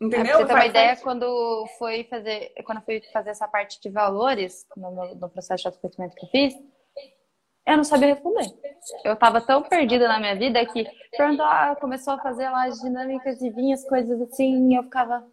Entendeu? 0.00 0.34
É, 0.34 0.38
você 0.38 0.46
ter 0.46 0.52
uma 0.52 0.66
ideia, 0.66 0.96
quando 0.96 1.66
foi 1.78 2.04
fazer, 2.04 2.52
quando 2.64 2.78
eu 2.78 2.84
fui 2.84 3.00
fazer 3.12 3.30
essa 3.30 3.48
parte 3.48 3.80
de 3.80 3.88
valores 3.88 4.66
no, 4.76 5.14
no 5.14 5.28
processo 5.28 5.62
de 5.62 5.68
autoconhecimento 5.68 6.14
que 6.14 6.26
eu 6.26 6.28
fiz, 6.28 6.54
eu 7.66 7.76
não 7.78 7.84
sabia 7.84 8.14
responder. 8.14 8.54
Eu 9.04 9.14
estava 9.14 9.40
tão 9.40 9.62
perdida 9.62 10.06
na 10.06 10.20
minha 10.20 10.36
vida 10.36 10.64
que 10.66 10.86
perguntou, 11.16 11.46
ah, 11.46 11.76
começou 11.80 12.14
a 12.14 12.18
fazer 12.18 12.48
lá 12.48 12.66
as 12.66 12.80
dinâmicas 12.80 13.38
de 13.38 13.50
vinhas, 13.50 13.88
coisas 13.88 14.20
assim, 14.20 14.70
e 14.70 14.76
eu 14.76 14.84
ficava, 14.84 15.26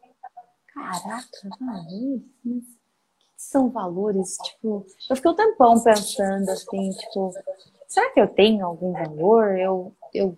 caraca, 0.74 1.28
valores? 1.59 2.22
Mas 2.43 2.64
que 2.64 3.41
são 3.43 3.70
valores? 3.70 4.38
Tipo, 4.38 4.86
eu 5.09 5.16
fiquei 5.16 5.32
um 5.32 5.36
tempão 5.36 5.84
pensando 5.84 6.49
assim, 6.49 6.89
tipo, 6.89 7.32
será 7.88 8.09
que 8.11 8.22
eu 8.22 8.28
tenho 8.28 8.66
algum 8.66 8.93
valor? 8.93 9.57
Eu, 9.57 9.93
eu, 10.14 10.38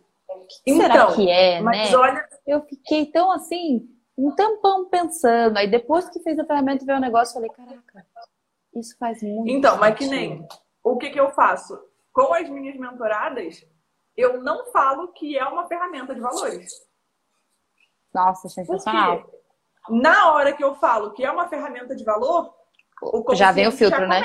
que 0.49 0.71
então, 0.71 0.81
será 0.81 1.15
que 1.15 1.29
é, 1.29 1.61
né? 1.61 1.95
Olha... 1.95 2.27
Eu 2.45 2.61
fiquei 2.63 3.05
tão 3.05 3.31
assim, 3.31 3.87
um 4.17 4.31
tampão 4.31 4.85
pensando. 4.89 5.57
Aí 5.57 5.69
depois 5.69 6.09
que 6.09 6.19
fez 6.21 6.39
a 6.39 6.45
ferramenta 6.45 6.85
veio 6.85 6.97
o 6.97 7.01
negócio, 7.01 7.33
falei, 7.33 7.49
caraca, 7.49 8.05
isso 8.73 8.97
faz 8.97 9.21
muito 9.21 9.49
Então, 9.49 9.77
mas 9.77 9.95
que 9.95 10.07
nem 10.07 10.47
o 10.83 10.97
que, 10.97 11.09
que 11.09 11.19
eu 11.19 11.31
faço? 11.31 11.79
Com 12.13 12.33
as 12.33 12.49
minhas 12.49 12.77
mentoradas, 12.77 13.65
eu 14.15 14.41
não 14.41 14.71
falo 14.71 15.09
que 15.09 15.37
é 15.37 15.45
uma 15.45 15.67
ferramenta 15.67 16.13
de 16.13 16.21
valores. 16.21 16.71
Nossa, 18.13 18.47
sensacional. 18.47 19.21
Porque 19.21 19.37
na 19.89 20.33
hora 20.33 20.53
que 20.53 20.63
eu 20.63 20.75
falo 20.75 21.11
que 21.11 21.25
é 21.25 21.31
uma 21.31 21.49
ferramenta 21.49 21.95
de 21.95 22.03
valor, 22.03 22.53
o 23.01 23.35
já 23.35 23.51
vem 23.51 23.67
o 23.67 23.71
filtro, 23.71 24.07
né? 24.07 24.21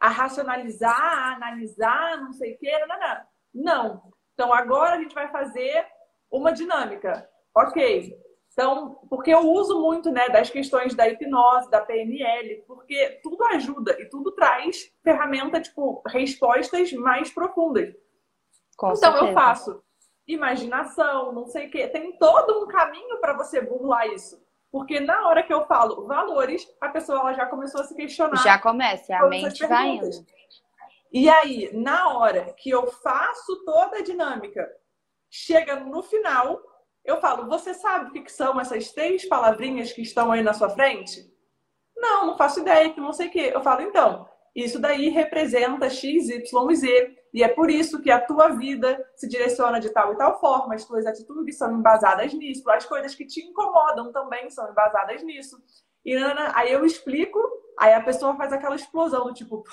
A 0.00 0.08
racionalizar, 0.08 1.00
a 1.00 1.34
analisar, 1.34 2.20
não 2.20 2.32
sei 2.32 2.54
o 2.54 2.58
quê, 2.58 2.78
não, 2.80 2.88
não, 2.88 2.98
não. 2.98 3.26
Não. 3.54 4.02
Então 4.34 4.52
agora 4.52 4.96
a 4.96 4.98
gente 4.98 5.14
vai 5.14 5.28
fazer 5.30 5.86
uma 6.30 6.52
dinâmica. 6.52 7.28
Ok, 7.54 8.18
então, 8.56 8.98
porque 9.10 9.30
eu 9.30 9.40
uso 9.40 9.82
muito 9.82 10.10
né, 10.10 10.30
das 10.30 10.48
questões 10.48 10.94
da 10.94 11.06
hipnose, 11.06 11.70
da 11.70 11.82
PNL, 11.82 12.64
porque 12.66 13.20
tudo 13.22 13.44
ajuda 13.44 13.94
e 14.00 14.06
tudo 14.06 14.32
traz 14.32 14.90
ferramenta, 15.04 15.60
tipo, 15.60 16.02
respostas 16.06 16.90
mais 16.94 17.30
profundas. 17.30 17.94
Com 18.74 18.94
então, 18.94 19.12
certeza. 19.12 19.26
eu 19.26 19.34
faço 19.34 19.82
imaginação, 20.26 21.32
não 21.32 21.46
sei 21.46 21.66
o 21.66 21.70
quê. 21.70 21.86
Tem 21.86 22.16
todo 22.16 22.64
um 22.64 22.66
caminho 22.66 23.20
para 23.20 23.34
você 23.34 23.60
burlar 23.60 24.06
isso. 24.06 24.42
Porque 24.72 25.00
na 25.00 25.28
hora 25.28 25.42
que 25.42 25.52
eu 25.52 25.66
falo 25.66 26.06
valores, 26.06 26.66
a 26.80 26.88
pessoa 26.88 27.20
ela 27.20 27.34
já 27.34 27.44
começou 27.44 27.82
a 27.82 27.84
se 27.84 27.94
questionar. 27.94 28.42
Já 28.42 28.58
começa, 28.58 29.14
a 29.14 29.28
mente 29.28 29.66
vai 29.66 29.88
indo. 29.88 30.08
E 31.12 31.28
aí, 31.28 31.70
na 31.74 32.16
hora 32.16 32.54
que 32.54 32.70
eu 32.70 32.86
faço 32.86 33.64
toda 33.66 33.98
a 33.98 34.02
dinâmica, 34.02 34.66
chega 35.30 35.76
no 35.76 36.02
final, 36.02 36.58
eu 37.06 37.20
falo, 37.20 37.46
você 37.46 37.72
sabe 37.72 38.18
o 38.18 38.24
que 38.24 38.32
são 38.32 38.60
essas 38.60 38.90
três 38.90 39.26
palavrinhas 39.28 39.92
que 39.92 40.02
estão 40.02 40.32
aí 40.32 40.42
na 40.42 40.52
sua 40.52 40.68
frente? 40.68 41.32
Não, 41.96 42.26
não 42.26 42.36
faço 42.36 42.60
ideia, 42.60 42.92
que 42.92 43.00
não 43.00 43.12
sei 43.12 43.28
o 43.28 43.30
quê. 43.30 43.50
Eu 43.54 43.62
falo, 43.62 43.82
então, 43.82 44.28
isso 44.54 44.78
daí 44.78 45.08
representa 45.08 45.88
X, 45.88 46.28
Y 46.28 46.70
e 46.70 46.76
Z. 46.76 47.18
E 47.32 47.42
é 47.42 47.48
por 47.48 47.70
isso 47.70 48.00
que 48.00 48.10
a 48.10 48.20
tua 48.20 48.48
vida 48.48 49.06
se 49.14 49.28
direciona 49.28 49.78
de 49.78 49.90
tal 49.90 50.14
e 50.14 50.16
tal 50.16 50.40
forma, 50.40 50.74
as 50.74 50.84
tuas 50.84 51.06
atitudes 51.06 51.58
são 51.58 51.78
embasadas 51.78 52.32
nisso, 52.32 52.68
as 52.70 52.86
coisas 52.86 53.14
que 53.14 53.26
te 53.26 53.42
incomodam 53.42 54.10
também 54.10 54.48
são 54.50 54.70
embasadas 54.70 55.22
nisso. 55.22 55.62
E 56.02 56.16
aí 56.54 56.72
eu 56.72 56.86
explico, 56.86 57.38
aí 57.78 57.92
a 57.92 58.00
pessoa 58.00 58.36
faz 58.36 58.52
aquela 58.52 58.74
explosão 58.74 59.24
do 59.24 59.34
tipo, 59.34 59.64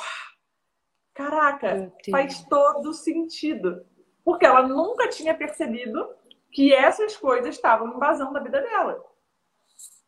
caraca, 1.14 1.94
faz 2.12 2.44
todo 2.50 2.94
sentido. 2.94 3.86
Porque 4.26 4.46
ela 4.46 4.68
nunca 4.68 5.08
tinha 5.08 5.34
percebido 5.34 6.10
que 6.54 6.74
essas 6.74 7.18
coisas 7.18 7.56
estavam 7.56 7.96
invasando 7.96 8.38
a 8.38 8.42
vida 8.42 8.62
dela. 8.62 9.04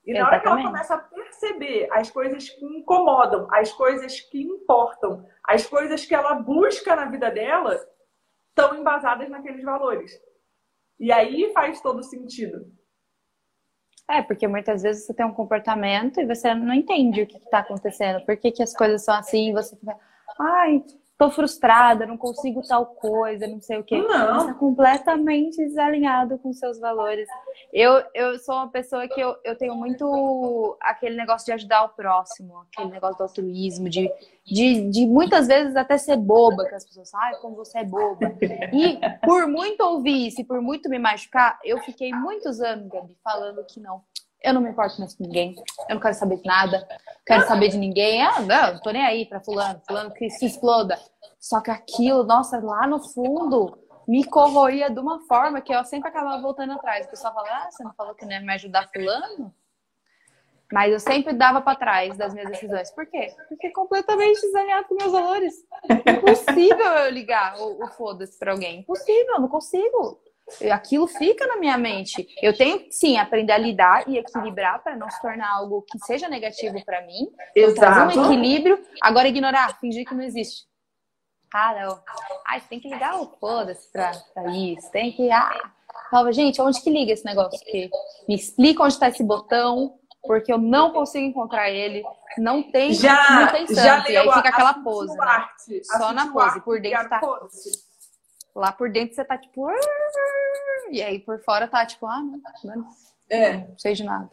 E 0.05 0.13
na 0.13 0.27
hora 0.27 0.39
que 0.39 0.47
ela 0.47 0.61
começa 0.61 0.93
a 0.93 0.99
perceber 0.99 1.87
as 1.91 2.11
coisas 2.11 2.47
que 2.47 2.63
incomodam, 2.63 3.47
as 3.51 3.73
coisas 3.73 4.19
que 4.19 4.43
importam, 4.43 5.27
as 5.43 5.65
coisas 5.65 6.05
que 6.05 6.13
ela 6.13 6.35
busca 6.35 6.95
na 6.95 7.05
vida 7.05 7.31
dela, 7.31 7.75
estão 8.49 8.77
embasadas 8.77 9.27
naqueles 9.29 9.63
valores. 9.63 10.11
E 10.99 11.11
aí 11.11 11.51
faz 11.53 11.81
todo 11.81 12.03
sentido. 12.03 12.71
É, 14.07 14.21
porque 14.21 14.47
muitas 14.47 14.83
vezes 14.83 15.07
você 15.07 15.13
tem 15.15 15.25
um 15.25 15.33
comportamento 15.33 16.21
e 16.21 16.27
você 16.27 16.53
não 16.53 16.75
entende 16.75 17.23
o 17.23 17.27
que 17.27 17.37
está 17.37 17.59
acontecendo, 17.59 18.23
por 18.23 18.37
que, 18.37 18.51
que 18.51 18.61
as 18.61 18.75
coisas 18.75 19.03
são 19.03 19.15
assim, 19.15 19.49
e 19.49 19.53
você 19.53 19.75
fica, 19.75 19.97
ai, 20.39 20.85
tô 21.17 21.31
frustrada, 21.31 22.05
não 22.05 22.17
consigo 22.17 22.61
tal 22.67 22.85
coisa, 22.85 23.47
não 23.47 23.61
sei 23.61 23.79
o 23.79 23.83
quê. 23.83 24.01
Não. 24.01 24.39
Você 24.39 24.47
tá 24.47 24.53
completamente 24.55 25.57
desalinhado 25.57 26.37
com 26.39 26.51
seus 26.51 26.77
valores. 26.77 27.27
Eu, 27.71 28.03
eu 28.13 28.37
sou 28.39 28.55
uma 28.55 28.69
pessoa 28.69 29.07
que 29.07 29.19
eu, 29.19 29.35
eu 29.43 29.57
tenho 29.57 29.75
muito 29.75 30.77
aquele 30.81 31.15
negócio 31.15 31.45
de 31.45 31.53
ajudar 31.53 31.85
o 31.85 31.89
próximo, 31.89 32.65
aquele 32.71 32.91
negócio 32.91 33.17
do 33.17 33.23
altruísmo, 33.23 33.89
de, 33.89 34.11
de, 34.45 34.89
de 34.89 35.05
muitas 35.05 35.47
vezes 35.47 35.75
até 35.75 35.97
ser 35.97 36.17
boba, 36.17 36.65
que 36.65 36.75
as 36.75 36.85
pessoas 36.85 37.09
falam, 37.09 37.27
ai, 37.27 37.35
como 37.41 37.55
você 37.55 37.79
é 37.79 37.83
boba. 37.85 38.35
E 38.73 38.99
por 39.25 39.47
muito 39.47 39.81
ouvir 39.81 40.27
isso 40.27 40.41
e 40.41 40.43
por 40.43 40.61
muito 40.61 40.89
me 40.89 40.99
machucar, 40.99 41.57
eu 41.63 41.79
fiquei 41.79 42.11
muitos 42.11 42.59
anos, 42.59 42.89
Gabi, 42.89 43.17
falando 43.23 43.63
que 43.65 43.79
não 43.79 44.01
eu 44.45 44.53
não 44.53 44.61
me 44.61 44.69
importo 44.69 44.99
mais 44.99 45.15
com 45.15 45.23
ninguém, 45.23 45.55
eu 45.89 45.95
não 45.95 46.01
quero 46.01 46.13
saber 46.13 46.37
de 46.37 46.45
nada, 46.45 46.87
quero 47.25 47.47
saber 47.47 47.69
de 47.69 47.77
ninguém, 47.77 48.21
ah, 48.21 48.39
não, 48.41 48.73
não 48.73 48.79
tô 48.79 48.91
nem 48.91 49.03
aí 49.03 49.25
pra 49.25 49.41
fulano, 49.41 49.81
fulano 49.87 50.13
que 50.13 50.29
se 50.29 50.45
exploda. 50.45 50.99
Só 51.39 51.61
que 51.61 51.71
aquilo, 51.71 52.23
nossa, 52.23 52.59
lá 52.59 52.87
no 52.87 52.99
fundo, 52.99 53.77
me 54.07 54.23
corroía 54.23 54.89
de 54.89 54.99
uma 54.99 55.19
forma 55.27 55.61
que 55.61 55.73
eu 55.73 55.83
sempre 55.83 56.09
acabava 56.09 56.41
voltando 56.41 56.73
atrás. 56.73 57.05
O 57.05 57.09
pessoal 57.09 57.33
fala, 57.33 57.47
ah, 57.49 57.71
você 57.71 57.83
não 57.83 57.93
falou 57.93 58.13
que 58.13 58.25
não 58.25 58.31
ia 58.31 58.41
me 58.41 58.53
ajudar 58.53 58.89
fulano? 58.93 59.53
Mas 60.71 60.91
eu 60.91 60.99
sempre 60.99 61.33
dava 61.33 61.61
para 61.61 61.77
trás 61.77 62.17
das 62.17 62.33
minhas 62.33 62.49
decisões. 62.49 62.89
Por 62.91 63.05
quê? 63.05 63.33
Porque 63.47 63.69
completamente 63.69 64.41
desalinhado 64.41 64.87
com 64.87 64.95
meus 64.95 65.11
valores. 65.11 65.53
Impossível 66.07 66.85
eu 66.85 67.11
ligar 67.11 67.59
o, 67.59 67.83
o 67.83 67.87
foda-se 67.89 68.37
pra 68.37 68.51
alguém. 68.51 68.79
Impossível, 68.79 69.39
não 69.39 69.47
consigo 69.47 70.19
aquilo 70.71 71.07
fica 71.07 71.47
na 71.47 71.57
minha 71.57 71.77
mente. 71.77 72.27
Eu 72.41 72.55
tenho 72.55 72.85
sim 72.91 73.17
aprender 73.17 73.53
a 73.53 73.57
lidar 73.57 74.07
e 74.07 74.17
equilibrar 74.17 74.81
para 74.83 74.95
não 74.95 75.09
se 75.09 75.19
tornar 75.21 75.49
algo 75.49 75.83
que 75.83 75.97
seja 75.99 76.29
negativo 76.29 76.83
para 76.85 77.01
mim. 77.05 77.29
Exato. 77.55 78.19
um 78.19 78.25
equilíbrio. 78.25 78.81
Agora 79.01 79.27
ignorar, 79.27 79.79
fingir 79.79 80.05
que 80.05 80.13
não 80.13 80.23
existe. 80.23 80.65
Ah, 81.53 81.73
não. 81.73 82.03
Ai, 82.45 82.59
você 82.59 82.67
tem 82.67 82.79
que 82.79 82.89
ligar 82.89 83.19
o 83.19 83.27
foda-se 83.39 83.91
pra, 83.91 84.11
pra 84.33 84.51
isso. 84.51 84.91
Tem 84.91 85.11
que. 85.11 85.31
Ah. 85.31 85.71
Fala, 86.11 86.31
gente, 86.31 86.61
onde 86.61 86.81
que 86.81 86.89
liga 86.89 87.13
esse 87.13 87.25
negócio 87.25 87.57
aqui? 87.61 87.89
Me 88.27 88.35
explica 88.35 88.83
onde 88.83 88.93
está 88.93 89.07
esse 89.07 89.23
botão, 89.23 89.97
porque 90.21 90.51
eu 90.51 90.57
não 90.57 90.91
consigo 90.91 91.25
encontrar 91.25 91.69
ele. 91.69 92.03
Não 92.37 92.61
tem, 92.61 92.93
já, 92.93 93.29
não 93.31 93.47
tem. 93.47 93.67
Já 93.73 94.09
e 94.09 94.17
aí 94.17 94.31
fica 94.31 94.49
aquela 94.49 94.73
pose. 94.73 95.15
Né? 95.15 95.47
Só 95.83 96.11
na 96.11 96.31
pose. 96.31 96.61
Por 96.61 96.81
dentro 96.81 97.09
tá. 97.09 97.21
Lá 98.55 98.71
por 98.71 98.89
dentro 98.89 99.15
você 99.15 99.23
tá 99.23 99.37
tipo. 99.37 99.67
E 100.91 101.01
aí 101.01 101.19
por 101.19 101.39
fora 101.43 101.67
tá 101.67 101.85
tipo, 101.85 102.05
ah, 102.05 102.21
não, 102.21 102.41
não, 102.63 102.87
é. 103.29 103.57
não 103.57 103.77
sei 103.77 103.93
de 103.93 104.03
nada. 104.03 104.29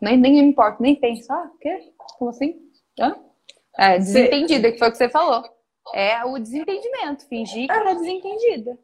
Nem, 0.00 0.16
nem 0.16 0.32
me 0.32 0.40
importa, 0.40 0.78
nem 0.80 0.96
penso. 0.96 1.32
Ah, 1.32 1.50
o 1.54 1.58
quê? 1.58 1.92
Como 2.18 2.30
assim? 2.30 2.60
Hã? 2.98 3.16
É, 3.78 3.98
desentendida, 3.98 4.70
que 4.70 4.78
foi 4.78 4.88
o 4.88 4.90
que 4.90 4.98
você 4.98 5.08
falou. 5.08 5.42
É 5.94 6.24
o 6.24 6.38
desentendimento, 6.38 7.26
fingir 7.28 7.68
que 7.68 7.74
tá 7.74 7.94
desentendida. 7.94 8.78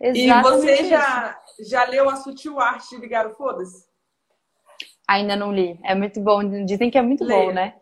Exatamente 0.00 0.28
e 0.28 0.42
você 0.42 0.84
já, 0.84 1.40
já 1.60 1.84
leu 1.84 2.08
a 2.08 2.16
sutil 2.16 2.60
arte 2.60 2.90
de 2.90 3.00
ligar 3.00 3.26
o 3.26 3.34
foda-se? 3.34 3.86
Ainda 5.08 5.36
não 5.36 5.52
li. 5.52 5.78
É 5.84 5.94
muito 5.94 6.20
bom. 6.20 6.64
Dizem 6.64 6.90
que 6.90 6.98
é 6.98 7.02
muito 7.02 7.24
Leia. 7.24 7.46
bom, 7.46 7.52
né? 7.52 7.74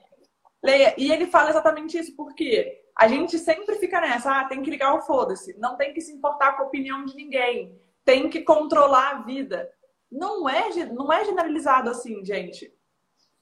Leia. 0.62 0.94
E 0.98 1.10
ele 1.10 1.26
fala 1.26 1.50
exatamente 1.50 1.98
isso, 1.98 2.14
porque 2.16 2.82
a 2.96 3.08
gente 3.08 3.38
sempre 3.38 3.76
fica 3.76 4.00
nessa, 4.00 4.40
ah, 4.40 4.44
tem 4.44 4.62
que 4.62 4.70
ligar 4.70 4.94
o 4.94 5.02
foda-se, 5.02 5.58
não 5.58 5.76
tem 5.76 5.92
que 5.92 6.00
se 6.00 6.12
importar 6.12 6.56
com 6.56 6.62
a 6.62 6.66
opinião 6.66 7.04
de 7.04 7.16
ninguém, 7.16 7.80
tem 8.05 8.28
que 8.28 8.42
controlar 8.42 9.11
a 9.11 9.22
vida. 9.22 9.70
Não 10.11 10.48
é, 10.48 10.70
não 10.86 11.12
é 11.12 11.24
generalizado 11.24 11.90
assim, 11.90 12.24
gente. 12.24 12.72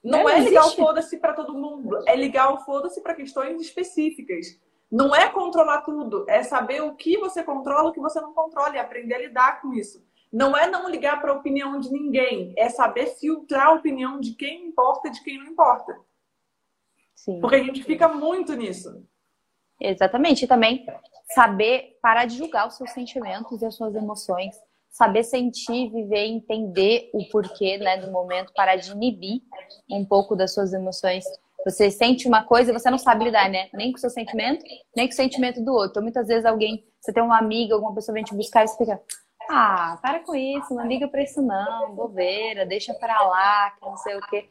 Não 0.03 0.29
é, 0.29 0.39
é 0.39 0.41
ligar 0.41 0.67
o 0.67 0.71
foda-se 0.71 1.19
para 1.19 1.35
todo 1.35 1.53
mundo, 1.53 2.03
é 2.07 2.17
ligar 2.17 2.53
o 2.55 2.59
foda-se 2.65 3.03
para 3.03 3.15
questões 3.15 3.61
específicas. 3.61 4.59
Não 4.91 5.15
é 5.15 5.29
controlar 5.29 5.83
tudo, 5.83 6.25
é 6.29 6.43
saber 6.43 6.83
o 6.83 6.97
que 6.97 7.17
você 7.19 7.45
controla, 7.45 7.91
o 7.91 7.93
que 7.93 8.01
você 8.01 8.21
não 8.21 8.33
controla 8.33 8.75
e 8.75 8.79
aprender 8.79 9.15
a 9.15 9.19
lidar 9.19 9.61
com 9.61 9.73
isso. 9.73 10.05
Não 10.33 10.57
é 10.57 10.69
não 10.69 10.89
ligar 10.89 11.21
para 11.21 11.33
a 11.33 11.37
opinião 11.37 11.79
de 11.79 11.93
ninguém, 11.93 12.55
é 12.57 12.69
saber 12.69 13.07
filtrar 13.07 13.69
a 13.69 13.73
opinião 13.73 14.19
de 14.19 14.35
quem 14.35 14.67
importa 14.67 15.09
e 15.09 15.11
de 15.13 15.23
quem 15.23 15.39
não 15.39 15.47
importa. 15.47 15.97
Sim. 17.15 17.41
Porque 17.41 17.57
a 17.57 17.63
gente 17.63 17.85
fica 17.85 18.09
muito 18.09 18.55
nisso. 18.55 19.05
Exatamente. 19.81 20.45
E 20.45 20.49
também 20.49 20.87
saber 21.35 21.99
parar 22.03 22.27
de 22.27 22.37
julgar 22.37 22.67
os 22.67 22.77
seus 22.77 22.91
sentimentos 22.91 23.63
e 23.63 23.67
as 23.67 23.75
suas 23.75 23.95
emoções. 23.95 24.55
Saber 24.91 25.23
sentir, 25.23 25.89
viver, 25.91 26.27
entender 26.27 27.11
o 27.15 27.25
porquê 27.31 27.79
né, 27.79 27.97
do 27.99 28.11
momento, 28.11 28.53
parar 28.53 28.77
de 28.77 28.91
inibir 28.91 29.41
um 29.89 30.05
pouco 30.05 30.35
das 30.35 30.53
suas 30.53 30.73
emoções. 30.73 31.25
Você 31.65 31.91
sente 31.91 32.27
uma 32.27 32.43
coisa 32.43 32.71
e 32.71 32.73
você 32.73 32.91
não 32.91 32.99
sabe 32.99 33.25
lidar, 33.25 33.49
né? 33.49 33.69
Nem 33.73 33.93
com 33.93 33.99
o 33.99 34.01
seu 34.01 34.11
sentimento, 34.11 34.65
nem 34.97 35.07
com 35.07 35.13
o 35.13 35.17
sentimento 35.17 35.63
do 35.63 35.73
outro. 35.73 35.91
Então, 35.91 36.03
muitas 36.03 36.27
vezes 36.27 36.45
alguém, 36.45 36.85
você 37.01 37.13
tem 37.13 37.23
uma 37.23 37.39
amiga, 37.39 37.75
alguma 37.75 37.95
pessoa 37.95 38.15
vem 38.15 38.25
te 38.25 38.35
buscar 38.35 38.65
e 38.65 38.69
você 38.69 38.79
fica, 38.79 39.01
ah, 39.49 39.99
para 40.01 40.21
com 40.21 40.35
isso, 40.35 40.75
não 40.75 40.87
liga 40.87 41.07
pra 41.07 41.23
isso 41.23 41.43
não, 41.43 41.95
bobeira, 41.95 42.65
deixa 42.65 42.95
pra 42.95 43.23
lá, 43.23 43.71
que 43.73 43.85
não 43.85 43.97
sei 43.99 44.17
o 44.17 44.21
quê. 44.29 44.49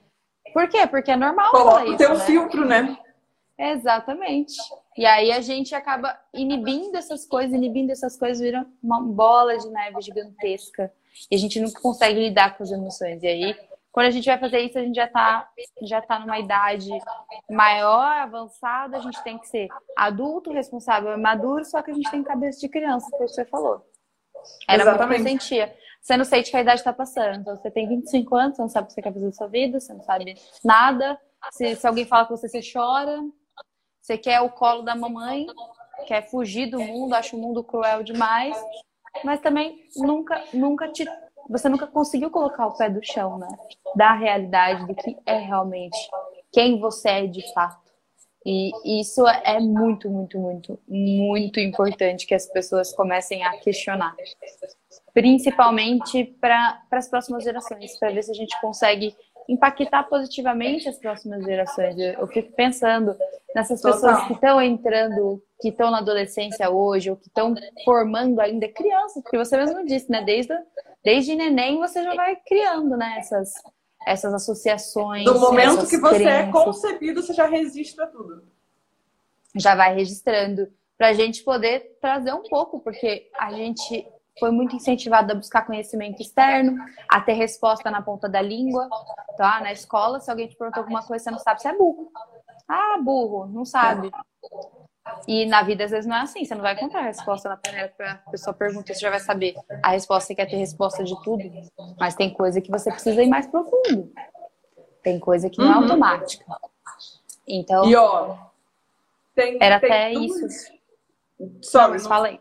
Por 0.54 0.68
quê? 0.70 0.86
Porque 0.88 1.12
é 1.12 1.16
normal. 1.16 1.52
Coloca 1.52 1.90
o 1.90 1.98
teu 1.98 2.14
né? 2.14 2.26
filtro, 2.26 2.66
né? 2.66 2.98
Exatamente. 3.60 4.56
E 4.98 5.06
aí 5.06 5.34
a 5.34 5.42
gente 5.42 5.76
acaba 5.76 6.18
inibindo 6.34 6.96
essas 6.96 7.26
coisas, 7.26 7.54
inibindo 7.54 7.92
essas 7.92 8.18
coisas, 8.18 8.40
vira 8.40 8.66
uma 8.82 9.02
bola 9.02 9.58
de 9.58 9.70
neve 9.70 10.02
gigantesca. 10.02 10.92
E 11.30 11.36
a 11.36 11.38
gente 11.38 11.60
nunca 11.60 11.82
consegue 11.82 12.20
lidar 12.20 12.56
com 12.56 12.64
as 12.64 12.72
emoções. 12.72 13.22
E 13.22 13.28
aí, 13.28 13.56
quando 13.92 14.06
a 14.06 14.12
gente 14.12 14.26
vai 14.26 14.40
fazer 14.40 14.60
isso, 14.62 14.78
a 14.78 14.82
gente 14.82 14.96
já 14.96 15.06
está 15.06 15.50
já 15.82 16.02
tá 16.02 16.20
numa 16.20 16.40
idade 16.40 16.90
maior, 17.50 18.20
avançada, 18.20 18.96
a 18.96 19.02
gente 19.02 19.22
tem 19.24 19.38
que 19.38 19.48
ser 19.48 19.68
adulto, 19.98 20.54
responsável, 20.54 21.18
maduro, 21.18 21.66
só 21.66 21.82
que 21.82 21.92
a 21.92 21.94
gente 21.94 22.10
tem 22.10 22.24
cabeça 22.24 22.62
de 22.62 22.70
criança, 22.70 23.12
que 23.12 23.28
você 23.28 23.44
falou. 23.44 23.86
Era 24.70 24.84
Exatamente. 24.84 25.22
muito 25.22 25.24
que 25.24 25.36
eu 25.36 25.40
sentia. 25.40 25.76
Você 26.02 26.16
não 26.16 26.24
sente 26.24 26.50
que 26.50 26.56
a 26.56 26.62
idade 26.62 26.80
está 26.80 26.94
passando. 26.94 27.42
Então, 27.42 27.58
você 27.58 27.70
tem 27.70 27.90
25 27.90 28.36
anos, 28.38 28.56
você 28.56 28.62
não 28.62 28.70
sabe 28.70 28.86
o 28.86 28.88
que 28.88 28.94
você 28.94 29.02
quer 29.02 29.14
fazer 29.14 29.26
da 29.26 29.34
sua 29.34 29.48
vida, 29.48 29.80
você 29.82 29.94
não 29.94 30.04
sabe 30.04 30.36
nada. 30.64 31.20
Se, 31.52 31.76
se 31.76 31.86
alguém 31.86 32.06
fala 32.06 32.26
com 32.26 32.38
você, 32.38 32.48
você 32.48 32.62
chora. 32.62 33.20
Você 34.10 34.18
quer 34.18 34.42
o 34.42 34.50
colo 34.50 34.82
da 34.82 34.96
mamãe, 34.96 35.46
quer 36.08 36.28
fugir 36.32 36.66
do 36.66 36.80
mundo, 36.80 37.14
acha 37.14 37.36
o 37.36 37.40
mundo 37.40 37.64
cruel 37.64 38.02
demais, 38.02 38.58
mas 39.24 39.40
também 39.40 39.84
nunca, 39.98 40.44
nunca 40.52 40.88
te, 40.88 41.06
você 41.48 41.70
nunca 41.70 41.86
conseguiu 41.86 42.32
colocar 42.32 42.66
o 42.66 42.76
pé 42.76 42.90
do 42.90 43.06
chão, 43.06 43.38
né? 43.38 43.48
Da 43.96 44.16
realidade 44.16 44.88
do 44.88 44.96
que 44.96 45.16
é 45.28 45.38
realmente 45.38 45.96
quem 46.52 46.80
você 46.80 47.08
é 47.08 47.28
de 47.28 47.54
fato. 47.54 47.88
E 48.44 48.72
isso 49.00 49.28
é 49.28 49.60
muito, 49.60 50.10
muito, 50.10 50.40
muito, 50.40 50.80
muito 50.88 51.60
importante 51.60 52.26
que 52.26 52.34
as 52.34 52.48
pessoas 52.48 52.92
comecem 52.96 53.44
a 53.44 53.60
questionar. 53.60 54.16
Principalmente 55.14 56.24
para 56.42 56.82
as 56.90 57.08
próximas 57.08 57.44
gerações, 57.44 57.96
para 58.00 58.10
ver 58.10 58.24
se 58.24 58.32
a 58.32 58.36
gente 58.36 58.60
consegue 58.60 59.16
impactar 59.50 60.04
positivamente 60.04 60.88
as 60.88 60.98
próximas 60.98 61.44
gerações. 61.44 61.98
Eu, 61.98 62.28
fico 62.28 62.54
pensando 62.54 63.16
nessas 63.56 63.82
pessoas 63.82 64.28
que 64.28 64.34
estão 64.34 64.62
entrando, 64.62 65.42
que 65.60 65.70
estão 65.70 65.90
na 65.90 65.98
adolescência 65.98 66.70
hoje, 66.70 67.10
ou 67.10 67.18
que 67.18 67.28
estão 67.28 67.56
formando 67.84 68.40
ainda 68.40 68.68
crianças, 68.68 69.24
porque 69.24 69.38
você 69.38 69.58
mesmo 69.58 69.84
disse, 69.86 70.10
né? 70.12 70.24
Desde, 70.24 70.54
desde 71.04 71.36
neném 71.36 71.80
você 71.80 72.04
já 72.04 72.14
vai 72.14 72.36
criando, 72.46 72.96
né? 72.96 73.16
Essas, 73.18 73.54
essas 74.06 74.34
associações. 74.34 75.26
Do 75.26 75.40
momento 75.40 75.88
que 75.88 75.98
você 75.98 76.24
é 76.26 76.42
é 76.42 76.52
concebido, 76.52 77.24
você 77.24 77.34
já 77.34 77.48
registra 77.48 78.06
tudo. 78.06 78.44
Já 79.56 79.74
vai 79.74 79.96
registrando. 79.96 80.72
Para 80.96 81.08
a 81.08 81.14
gente 81.14 81.44
poder 81.44 81.98
trazer 82.00 82.34
um 82.34 82.44
pouco, 82.44 82.80
porque 82.82 83.30
a 83.34 83.52
gente 83.52 84.06
foi 84.40 84.52
muito 84.52 84.76
incentivado 84.76 85.32
a 85.32 85.36
buscar 85.36 85.66
conhecimento 85.66 86.22
externo, 86.22 86.78
a 87.08 87.22
ter 87.22 87.34
resposta 87.34 87.92
na 87.92 88.02
ponta 88.02 88.28
da 88.28 88.42
língua. 88.42 88.90
Tá? 89.38 89.60
Na 89.62 89.72
escola, 89.72 90.20
se 90.20 90.30
alguém 90.30 90.48
te 90.48 90.56
perguntou 90.56 90.82
alguma 90.82 91.06
coisa, 91.06 91.24
você 91.24 91.32
não 91.32 91.40
sabe, 91.40 91.62
você 91.62 91.68
é 91.68 91.78
burro. 91.78 92.12
Ah, 92.68 93.00
burro, 93.02 93.48
não 93.48 93.66
sabe. 93.66 94.12
E 95.28 95.46
na 95.46 95.64
vida, 95.64 95.84
às 95.84 95.92
vezes, 95.92 96.06
não 96.06 96.16
é 96.16 96.22
assim. 96.22 96.46
Você 96.46 96.54
não 96.54 96.62
vai 96.62 96.74
encontrar 96.74 97.02
a 97.02 97.06
resposta 97.06 97.50
na 97.50 97.58
primeira 97.58 97.92
a 98.00 98.30
pessoa 98.30 98.54
pergunta, 98.54 98.94
você 98.94 99.00
já 99.00 99.10
vai 99.10 99.20
saber. 99.20 99.56
A 99.84 99.90
resposta, 99.90 100.28
você 100.28 100.36
quer 100.36 100.46
ter 100.46 100.58
resposta 100.58 101.04
de 101.04 101.20
tudo. 101.24 101.44
Mas 102.00 102.16
tem 102.16 102.32
coisa 102.32 102.62
que 102.62 102.70
você 102.70 102.92
precisa 102.92 103.22
ir 103.24 103.28
mais 103.28 103.48
profundo. 103.48 104.12
Tem 105.02 105.20
coisa 105.20 105.50
que 105.50 105.58
não 105.58 105.66
é 105.66 105.76
uhum. 105.76 105.84
automática. 105.84 106.46
Então. 107.48 107.86
E 107.86 107.96
ó, 107.96 108.36
tem, 109.34 109.58
era 109.60 109.80
tem 109.80 109.90
até 109.90 110.14
isso. 110.14 110.72
Só, 111.62 111.88
mas 111.88 112.04
não... 112.04 112.10
fala 112.10 112.28
aí. 112.28 112.40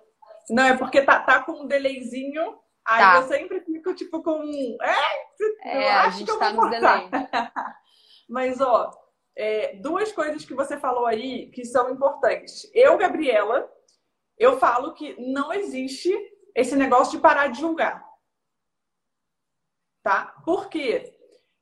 Não, 0.51 0.65
é 0.65 0.77
porque 0.77 1.03
tá, 1.03 1.21
tá 1.21 1.43
com 1.43 1.63
um 1.63 1.67
delayzinho. 1.67 2.59
Aí 2.87 3.01
tá. 3.01 3.17
eu 3.17 3.29
sempre 3.29 3.61
fico, 3.61 3.95
tipo, 3.95 4.23
com. 4.23 4.43
É, 4.83 5.87
é 5.87 5.93
a 5.93 6.11
gente 6.11 6.39
tá 6.39 6.53
no 6.53 6.71
delay. 6.71 7.09
Mas, 8.29 8.61
ó, 8.61 8.91
é, 9.37 9.77
duas 9.77 10.11
coisas 10.13 10.45
que 10.45 10.55
você 10.55 10.79
falou 10.79 11.07
aí 11.07 11.51
que 11.51 11.65
são 11.65 11.91
importantes. 11.91 12.71
Eu, 12.75 12.97
Gabriela, 12.97 13.71
eu 14.37 14.59
falo 14.59 14.95
que 14.95 15.15
não 15.21 15.53
existe 15.53 16.13
esse 16.55 16.75
negócio 16.77 17.17
de 17.17 17.23
parar 17.23 17.49
de 17.49 17.61
julgar. 17.61 18.05
Tá? 20.03 20.35
Porque 20.45 21.15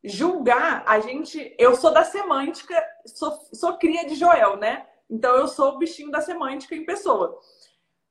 julgar, 0.05 0.85
a 0.87 1.01
gente. 1.01 1.55
Eu 1.59 1.75
sou 1.75 1.93
da 1.93 2.05
semântica, 2.05 2.83
sou, 3.05 3.33
sou 3.53 3.77
cria 3.77 4.07
de 4.07 4.15
Joel, 4.15 4.57
né? 4.57 4.87
Então 5.11 5.37
eu 5.37 5.49
sou 5.49 5.75
o 5.75 5.79
bichinho 5.79 6.11
da 6.11 6.21
semântica 6.21 6.75
em 6.75 6.85
pessoa. 6.85 7.39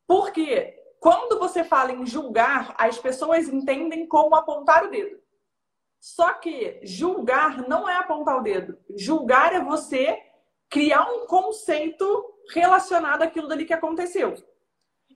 Porque 0.08 0.76
quando 1.00 1.40
você 1.40 1.64
fala 1.64 1.92
em 1.92 2.06
julgar, 2.06 2.74
as 2.78 2.98
pessoas 2.98 3.48
entendem 3.48 4.08
como 4.08 4.36
apontar 4.36 4.86
o 4.86 4.90
dedo. 4.90 5.20
Só 6.00 6.34
que 6.34 6.80
julgar 6.84 7.68
não 7.68 7.90
é 7.90 7.96
apontar 7.98 8.38
o 8.38 8.44
dedo. 8.44 8.78
Julgar 8.96 9.54
é 9.54 9.60
você 9.60 10.22
criar 10.70 11.10
um 11.12 11.26
conceito 11.26 12.06
relacionado 12.52 13.24
àquilo 13.24 13.48
dali 13.48 13.66
que 13.66 13.74
aconteceu. 13.74 14.36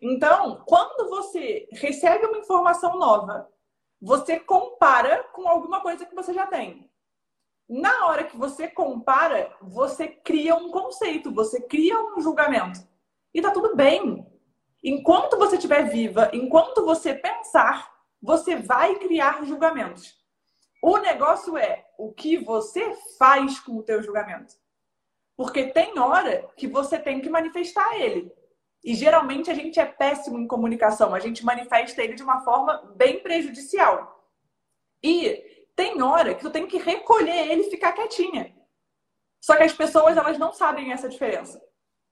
Então, 0.02 0.64
quando 0.66 1.10
você 1.10 1.68
recebe 1.74 2.26
uma 2.26 2.38
informação 2.38 2.98
nova, 2.98 3.50
você 4.02 4.40
compara 4.40 5.24
com 5.34 5.48
alguma 5.48 5.82
coisa 5.82 6.06
que 6.06 6.16
você 6.16 6.34
já 6.34 6.48
tem. 6.48 6.90
Na 7.68 8.08
hora 8.08 8.24
que 8.24 8.38
você 8.38 8.68
compara, 8.68 9.56
você 9.62 10.08
cria 10.08 10.56
um 10.56 10.72
conceito, 10.72 11.32
você 11.32 11.62
cria 11.62 12.02
um 12.02 12.22
julgamento. 12.22 12.80
E 13.34 13.42
tá 13.42 13.52
tudo 13.52 13.76
bem. 13.76 14.26
Enquanto 14.84 15.38
você 15.38 15.56
estiver 15.56 15.90
viva, 15.90 16.30
enquanto 16.34 16.86
você 16.86 17.14
pensar, 17.14 17.92
você 18.22 18.56
vai 18.56 18.96
criar 18.96 19.46
julgamentos. 19.46 20.18
O 20.82 20.98
negócio 20.98 21.58
é 21.58 21.86
o 21.98 22.14
que 22.14 22.38
você 22.38 22.96
faz 23.18 23.60
com 23.60 23.78
o 23.78 23.84
teu 23.84 24.02
julgamento. 24.02 24.56
Porque 25.36 25.68
tem 25.68 26.00
hora 26.00 26.50
que 26.56 26.68
você 26.68 26.98
tem 26.98 27.22
que 27.22 27.30
manifestar 27.30 28.00
ele. 28.00 28.32
E 28.84 28.94
geralmente 28.96 29.52
a 29.52 29.54
gente 29.54 29.80
é 29.80 29.86
péssimo 29.86 30.40
em 30.40 30.48
comunicação, 30.48 31.14
a 31.14 31.20
gente 31.20 31.44
manifesta 31.44 32.02
ele 32.02 32.14
de 32.14 32.24
uma 32.24 32.42
forma 32.42 32.94
bem 32.96 33.20
prejudicial. 33.20 34.26
E 35.04 35.68
tem 35.76 36.02
hora 36.02 36.34
que 36.34 36.42
tu 36.42 36.50
tem 36.50 36.66
que 36.68 36.78
recolher 36.78 37.52
ele 37.52 37.64
e 37.64 37.70
ficar 37.70 37.92
quietinha. 37.92 38.56
Só 39.42 39.56
que 39.56 39.64
as 39.64 39.74
pessoas 39.74 40.18
elas 40.18 40.38
não 40.38 40.54
sabem 40.54 40.92
essa 40.92 41.10
diferença. 41.10 41.62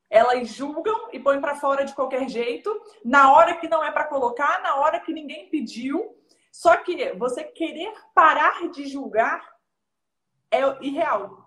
Elas 0.10 0.48
julgam 0.48 1.10
e 1.12 1.20
põem 1.20 1.42
para 1.42 1.56
fora 1.56 1.84
de 1.84 1.94
qualquer 1.94 2.30
jeito, 2.30 2.82
na 3.04 3.32
hora 3.34 3.56
que 3.58 3.68
não 3.68 3.84
é 3.84 3.92
para 3.92 4.06
colocar, 4.06 4.62
na 4.62 4.76
hora 4.76 5.00
que 5.00 5.12
ninguém 5.12 5.50
pediu. 5.50 6.16
Só 6.52 6.78
que 6.78 7.14
você 7.14 7.44
querer 7.44 7.94
parar 8.16 8.70
de 8.70 8.88
julgar 8.88 9.58
é 10.50 10.62
irreal. 10.82 11.46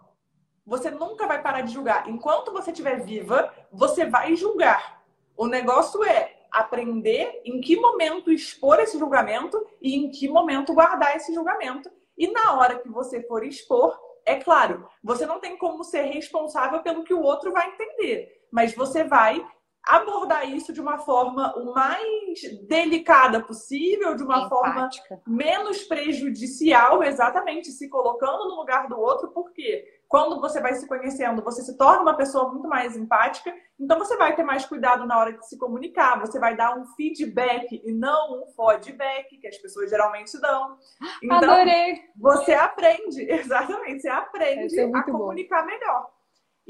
Você 0.66 0.90
nunca 0.90 1.26
vai 1.26 1.42
parar 1.42 1.62
de 1.62 1.72
julgar. 1.72 2.08
Enquanto 2.08 2.52
você 2.52 2.70
estiver 2.70 3.00
viva, 3.00 3.52
você 3.72 4.04
vai 4.04 4.36
julgar. 4.36 5.02
O 5.36 5.46
negócio 5.46 6.04
é 6.04 6.36
aprender 6.52 7.40
em 7.44 7.60
que 7.60 7.76
momento 7.76 8.30
expor 8.30 8.78
esse 8.78 8.98
julgamento 8.98 9.66
e 9.80 9.96
em 9.96 10.10
que 10.10 10.28
momento 10.28 10.74
guardar 10.74 11.16
esse 11.16 11.32
julgamento. 11.32 11.90
E 12.16 12.30
na 12.30 12.54
hora 12.58 12.78
que 12.78 12.88
você 12.88 13.22
for 13.22 13.42
expor, 13.42 13.98
é 14.26 14.36
claro, 14.36 14.86
você 15.02 15.24
não 15.24 15.40
tem 15.40 15.56
como 15.56 15.82
ser 15.82 16.02
responsável 16.02 16.82
pelo 16.82 17.04
que 17.04 17.14
o 17.14 17.22
outro 17.22 17.50
vai 17.52 17.68
entender 17.70 18.39
mas 18.52 18.74
você 18.74 19.04
vai 19.04 19.44
abordar 19.86 20.48
isso 20.48 20.72
de 20.72 20.80
uma 20.80 20.98
forma 20.98 21.54
o 21.56 21.72
mais 21.72 22.40
delicada 22.68 23.42
possível, 23.42 24.14
de 24.14 24.22
uma 24.22 24.48
forma 24.48 24.88
menos 25.26 25.82
prejudicial, 25.84 27.02
exatamente, 27.02 27.70
se 27.70 27.88
colocando 27.88 28.48
no 28.48 28.56
lugar 28.56 28.88
do 28.88 28.98
outro, 29.00 29.28
porque 29.28 29.84
quando 30.06 30.40
você 30.40 30.60
vai 30.60 30.74
se 30.74 30.86
conhecendo, 30.86 31.42
você 31.42 31.62
se 31.62 31.76
torna 31.78 32.02
uma 32.02 32.16
pessoa 32.16 32.50
muito 32.50 32.68
mais 32.68 32.96
empática, 32.96 33.54
então 33.78 33.98
você 33.98 34.16
vai 34.16 34.34
ter 34.34 34.42
mais 34.42 34.66
cuidado 34.66 35.06
na 35.06 35.18
hora 35.18 35.32
de 35.32 35.48
se 35.48 35.56
comunicar, 35.56 36.20
você 36.20 36.38
vai 36.38 36.56
dar 36.56 36.76
um 36.76 36.84
feedback 36.96 37.80
e 37.84 37.92
não 37.92 38.42
um 38.42 38.46
feedback, 38.48 39.38
que 39.38 39.46
as 39.46 39.56
pessoas 39.56 39.88
geralmente 39.88 40.38
dão. 40.40 40.76
Então, 41.22 41.38
Adorei! 41.38 42.00
Você 42.16 42.52
aprende, 42.52 43.22
exatamente, 43.30 44.02
você 44.02 44.08
aprende 44.08 44.78
é 44.78 44.84
a 44.84 45.02
comunicar 45.04 45.62
bom. 45.62 45.66
melhor. 45.66 46.19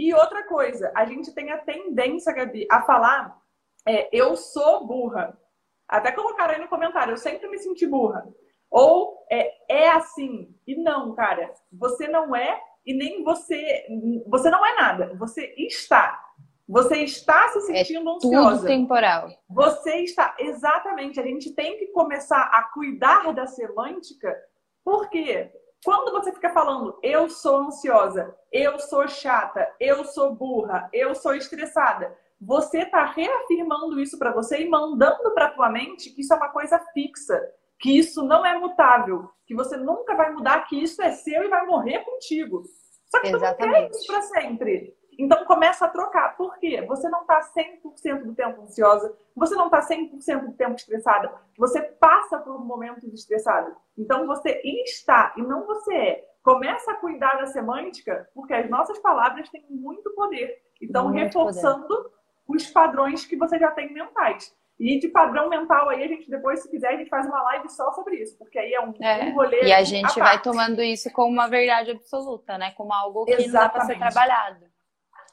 E 0.01 0.15
outra 0.15 0.45
coisa, 0.45 0.91
a 0.97 1.05
gente 1.05 1.31
tem 1.35 1.51
a 1.51 1.59
tendência, 1.59 2.33
Gabi, 2.33 2.67
a 2.71 2.81
falar 2.81 3.39
é, 3.87 4.09
eu 4.11 4.35
sou 4.35 4.87
burra. 4.87 5.39
Até 5.87 6.11
colocaram 6.11 6.55
aí 6.55 6.59
no 6.59 6.69
comentário, 6.69 7.13
eu 7.13 7.19
sempre 7.19 7.47
me 7.51 7.59
senti 7.59 7.87
burra. 7.87 8.27
Ou 8.71 9.27
é, 9.31 9.53
é 9.69 9.91
assim. 9.91 10.57
E 10.67 10.75
não, 10.75 11.15
cara, 11.15 11.53
você 11.71 12.09
não 12.09 12.35
é 12.35 12.59
e 12.87 12.95
nem 12.95 13.23
você. 13.23 13.85
Você 14.27 14.49
não 14.49 14.65
é 14.65 14.75
nada. 14.75 15.15
Você 15.19 15.55
está. 15.59 16.19
Você 16.67 17.03
está 17.03 17.49
se 17.49 17.59
é 17.59 17.85
sentindo 17.85 18.09
é 18.09 18.15
ansiosa. 18.15 18.57
Tudo 18.57 18.69
temporal. 18.69 19.29
Você 19.51 19.97
está. 19.97 20.35
Exatamente. 20.39 21.21
A 21.21 21.25
gente 21.25 21.53
tem 21.53 21.77
que 21.77 21.89
começar 21.89 22.41
a 22.41 22.63
cuidar 22.73 23.35
da 23.35 23.47
semântica. 23.47 24.35
Por 24.83 25.11
quê? 25.11 25.53
Quando 25.85 26.13
você 26.13 26.33
fica 26.33 26.51
falando, 26.51 26.99
eu 27.03 27.29
sou 27.31 27.61
ansiosa, 27.61 28.37
eu 28.53 28.79
sou 28.79 29.09
chata, 29.09 29.73
eu 29.81 30.05
sou 30.05 30.35
burra, 30.35 30.89
eu 30.93 31.15
sou 31.15 31.35
estressada, 31.35 32.15
você 32.41 32.81
está 32.81 33.05
reafirmando 33.05 34.01
isso 34.01 34.19
para 34.19 34.33
você 34.33 34.61
e 34.61 34.69
mandando 34.69 35.33
para 35.33 35.51
tua 35.51 35.71
mente 35.71 36.11
que 36.11 36.21
isso 36.21 36.33
é 36.33 36.37
uma 36.37 36.49
coisa 36.49 36.79
fixa, 36.93 37.41
que 37.79 37.99
isso 37.99 38.23
não 38.23 38.45
é 38.45 38.59
mutável, 38.59 39.31
que 39.47 39.55
você 39.55 39.77
nunca 39.77 40.15
vai 40.15 40.33
mudar, 40.33 40.67
que 40.67 40.83
isso 40.83 41.03
é 41.03 41.13
seu 41.13 41.45
e 41.45 41.49
vai 41.49 41.65
morrer 41.67 42.01
contigo. 42.01 42.63
Só 43.11 43.21
que 43.21 43.29
Exatamente. 43.29 43.57
tu 43.57 43.67
não 43.67 43.73
quer 43.73 43.91
isso 43.91 44.07
para 44.07 44.23
sempre. 44.23 45.00
Então 45.21 45.45
começa 45.45 45.85
a 45.85 45.89
trocar. 45.89 46.35
Por 46.35 46.59
quê? 46.59 46.81
Você 46.89 47.07
não 47.11 47.21
está 47.21 47.41
100% 47.41 48.25
do 48.25 48.35
tempo 48.35 48.63
ansiosa, 48.63 49.15
você 49.37 49.55
não 49.55 49.67
está 49.67 49.81
100% 49.81 50.47
do 50.47 50.53
tempo 50.55 50.77
estressada, 50.77 51.31
você 51.59 51.83
passa 51.83 52.39
por 52.39 52.65
momentos 52.65 53.05
estressados. 53.13 53.75
Então 53.99 54.27
você 54.27 54.63
está 54.65 55.35
e 55.37 55.43
não 55.43 55.67
você 55.67 55.95
é. 55.95 56.31
Começa 56.43 56.93
a 56.93 56.97
cuidar 56.97 57.35
da 57.35 57.47
semântica, 57.49 58.31
porque 58.35 58.55
as 58.55 58.71
nossas 58.71 58.99
palavras 58.99 59.51
têm 59.51 59.63
muito 59.69 60.11
poder. 60.15 60.57
Então, 60.81 61.11
muito 61.11 61.19
reforçando 61.19 61.87
poder. 61.87 62.11
os 62.49 62.67
padrões 62.69 63.27
que 63.27 63.37
você 63.37 63.59
já 63.59 63.71
tem 63.73 63.93
mentais. 63.93 64.57
E 64.79 64.99
de 64.99 65.09
padrão 65.09 65.51
mental 65.51 65.91
aí, 65.91 66.03
a 66.03 66.09
gente 66.09 66.31
depois, 66.31 66.63
se 66.63 66.71
quiser, 66.71 66.95
a 66.95 66.97
gente 66.97 67.11
faz 67.11 67.27
uma 67.27 67.43
live 67.43 67.69
só 67.69 67.93
sobre 67.93 68.17
isso, 68.23 68.39
porque 68.39 68.59
aí 68.59 68.73
é 68.73 68.81
um, 68.81 68.95
é. 69.03 69.25
um 69.27 69.35
rolê. 69.35 69.65
E 69.65 69.73
a 69.75 69.85
gente 69.85 70.19
vai 70.19 70.41
tomando 70.41 70.83
isso 70.83 71.13
como 71.13 71.31
uma 71.31 71.47
verdade 71.47 71.91
absoluta, 71.91 72.57
né? 72.57 72.71
Como 72.71 72.91
algo 72.91 73.27
que 73.27 73.33
Exatamente. 73.33 73.53
não 73.53 73.61
dá 73.61 73.69
para 73.69 73.85
ser 73.85 73.99
trabalhado. 73.99 74.70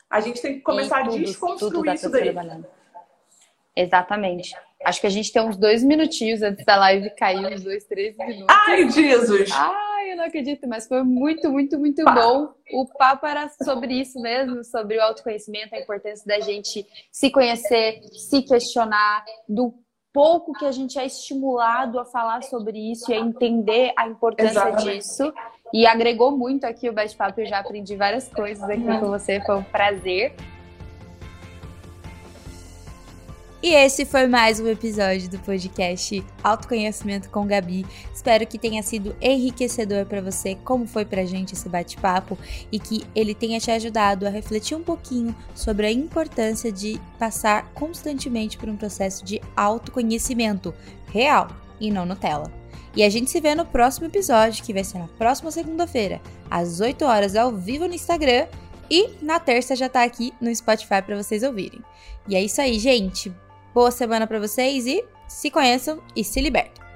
A 0.10 0.20
gente 0.22 0.42
tem 0.42 0.56
que 0.56 0.62
começar 0.62 1.04
tudo, 1.04 1.16
a 1.16 1.20
desconstruir 1.20 1.94
isso 1.94 2.10
daí. 2.10 2.34
Exatamente. 3.76 4.56
Acho 4.84 5.02
que 5.02 5.08
a 5.08 5.10
gente 5.10 5.32
tem 5.32 5.42
uns 5.42 5.58
dois 5.58 5.84
minutinhos 5.84 6.42
antes 6.42 6.66
da 6.66 6.78
live 6.78 7.10
cair, 7.16 7.54
uns 7.54 7.64
dois, 7.64 7.84
três 7.86 8.16
minutos. 8.18 8.48
Ai, 8.50 8.90
Jesus! 8.90 9.50
Ai, 9.52 10.14
eu 10.14 10.18
não 10.18 10.26
acredito, 10.26 10.68
mas 10.68 10.88
foi 10.88 11.04
muito, 11.04 11.52
muito, 11.52 11.78
muito 11.78 12.04
Pá. 12.04 12.14
bom. 12.14 12.54
O 12.74 12.88
papo 12.98 13.26
era 13.28 13.50
sobre 13.50 13.94
isso 14.00 14.20
mesmo, 14.20 14.64
sobre 14.64 14.98
o 14.98 15.02
autoconhecimento, 15.02 15.76
a 15.76 15.80
importância 15.80 16.26
da 16.26 16.40
gente 16.40 16.86
se 17.12 17.30
conhecer, 17.30 18.02
se 18.12 18.42
questionar, 18.44 19.26
do 19.48 19.74
pouco 20.14 20.54
que 20.54 20.66
a 20.66 20.72
gente 20.72 20.98
é 20.98 21.06
estimulado 21.06 22.00
a 22.00 22.06
falar 22.06 22.42
sobre 22.42 22.92
isso 22.92 23.12
e 23.12 23.14
a 23.14 23.20
entender 23.20 23.94
a 23.96 24.08
importância 24.08 24.52
Exatamente. 24.52 24.98
disso. 24.98 25.34
E 25.74 25.86
agregou 25.86 26.36
muito 26.36 26.66
aqui 26.66 26.90
o 26.90 26.94
bate-papo, 26.94 27.42
eu 27.42 27.46
já 27.46 27.60
aprendi 27.60 27.96
várias 27.96 28.28
coisas 28.30 28.64
aqui 28.64 28.84
com 28.84 29.08
você, 29.08 29.42
foi 29.42 29.58
um 29.58 29.64
prazer. 29.64 30.34
E 33.62 33.74
esse 33.74 34.06
foi 34.06 34.28
mais 34.28 34.60
um 34.60 34.68
episódio 34.68 35.30
do 35.30 35.40
podcast 35.40 36.24
Autoconhecimento 36.44 37.30
com 37.30 37.46
Gabi. 37.46 37.86
Espero 38.14 38.46
que 38.46 38.58
tenha 38.58 38.84
sido 38.84 39.16
enriquecedor 39.20 40.06
para 40.06 40.22
você, 40.22 40.56
como 40.64 40.88
foi 40.88 41.04
pra 41.04 41.26
gente 41.26 41.54
esse 41.54 41.68
bate-papo, 41.68 42.38
e 42.72 42.80
que 42.80 43.04
ele 43.16 43.34
tenha 43.34 43.60
te 43.60 43.72
ajudado 43.72 44.28
a 44.28 44.30
refletir 44.30 44.78
um 44.78 44.84
pouquinho 44.84 45.36
sobre 45.56 45.88
a 45.88 45.92
importância 45.92 46.72
de 46.72 47.02
passar 47.18 47.74
constantemente 47.74 48.58
por 48.58 48.70
um 48.70 48.78
processo 48.78 49.26
de 49.26 49.42
autoconhecimento 49.56 50.74
real 51.08 51.48
e 51.82 51.92
não 51.92 52.06
Nutella. 52.06 52.57
E 52.98 53.04
a 53.04 53.10
gente 53.10 53.30
se 53.30 53.40
vê 53.40 53.54
no 53.54 53.64
próximo 53.64 54.08
episódio, 54.08 54.64
que 54.64 54.74
vai 54.74 54.84
ser 54.84 54.98
na 54.98 55.08
próxima 55.08 55.52
segunda-feira, 55.52 56.20
às 56.50 56.80
8 56.80 57.06
horas 57.06 57.36
ao 57.36 57.52
vivo 57.52 57.88
no 57.88 57.94
Instagram 57.94 58.48
e 58.90 59.12
na 59.22 59.40
terça 59.40 59.76
já 59.76 59.88
tá 59.88 60.02
aqui 60.02 60.34
no 60.42 60.54
Spotify 60.54 61.04
para 61.06 61.16
vocês 61.16 61.44
ouvirem. 61.44 61.80
E 62.28 62.36
é 62.36 62.42
isso 62.42 62.60
aí, 62.60 62.80
gente. 62.80 63.32
Boa 63.72 63.92
semana 63.92 64.26
para 64.26 64.40
vocês 64.40 64.88
e 64.88 65.06
se 65.28 65.52
conheçam 65.52 66.02
e 66.16 66.24
se 66.24 66.42
libertem. 66.42 66.87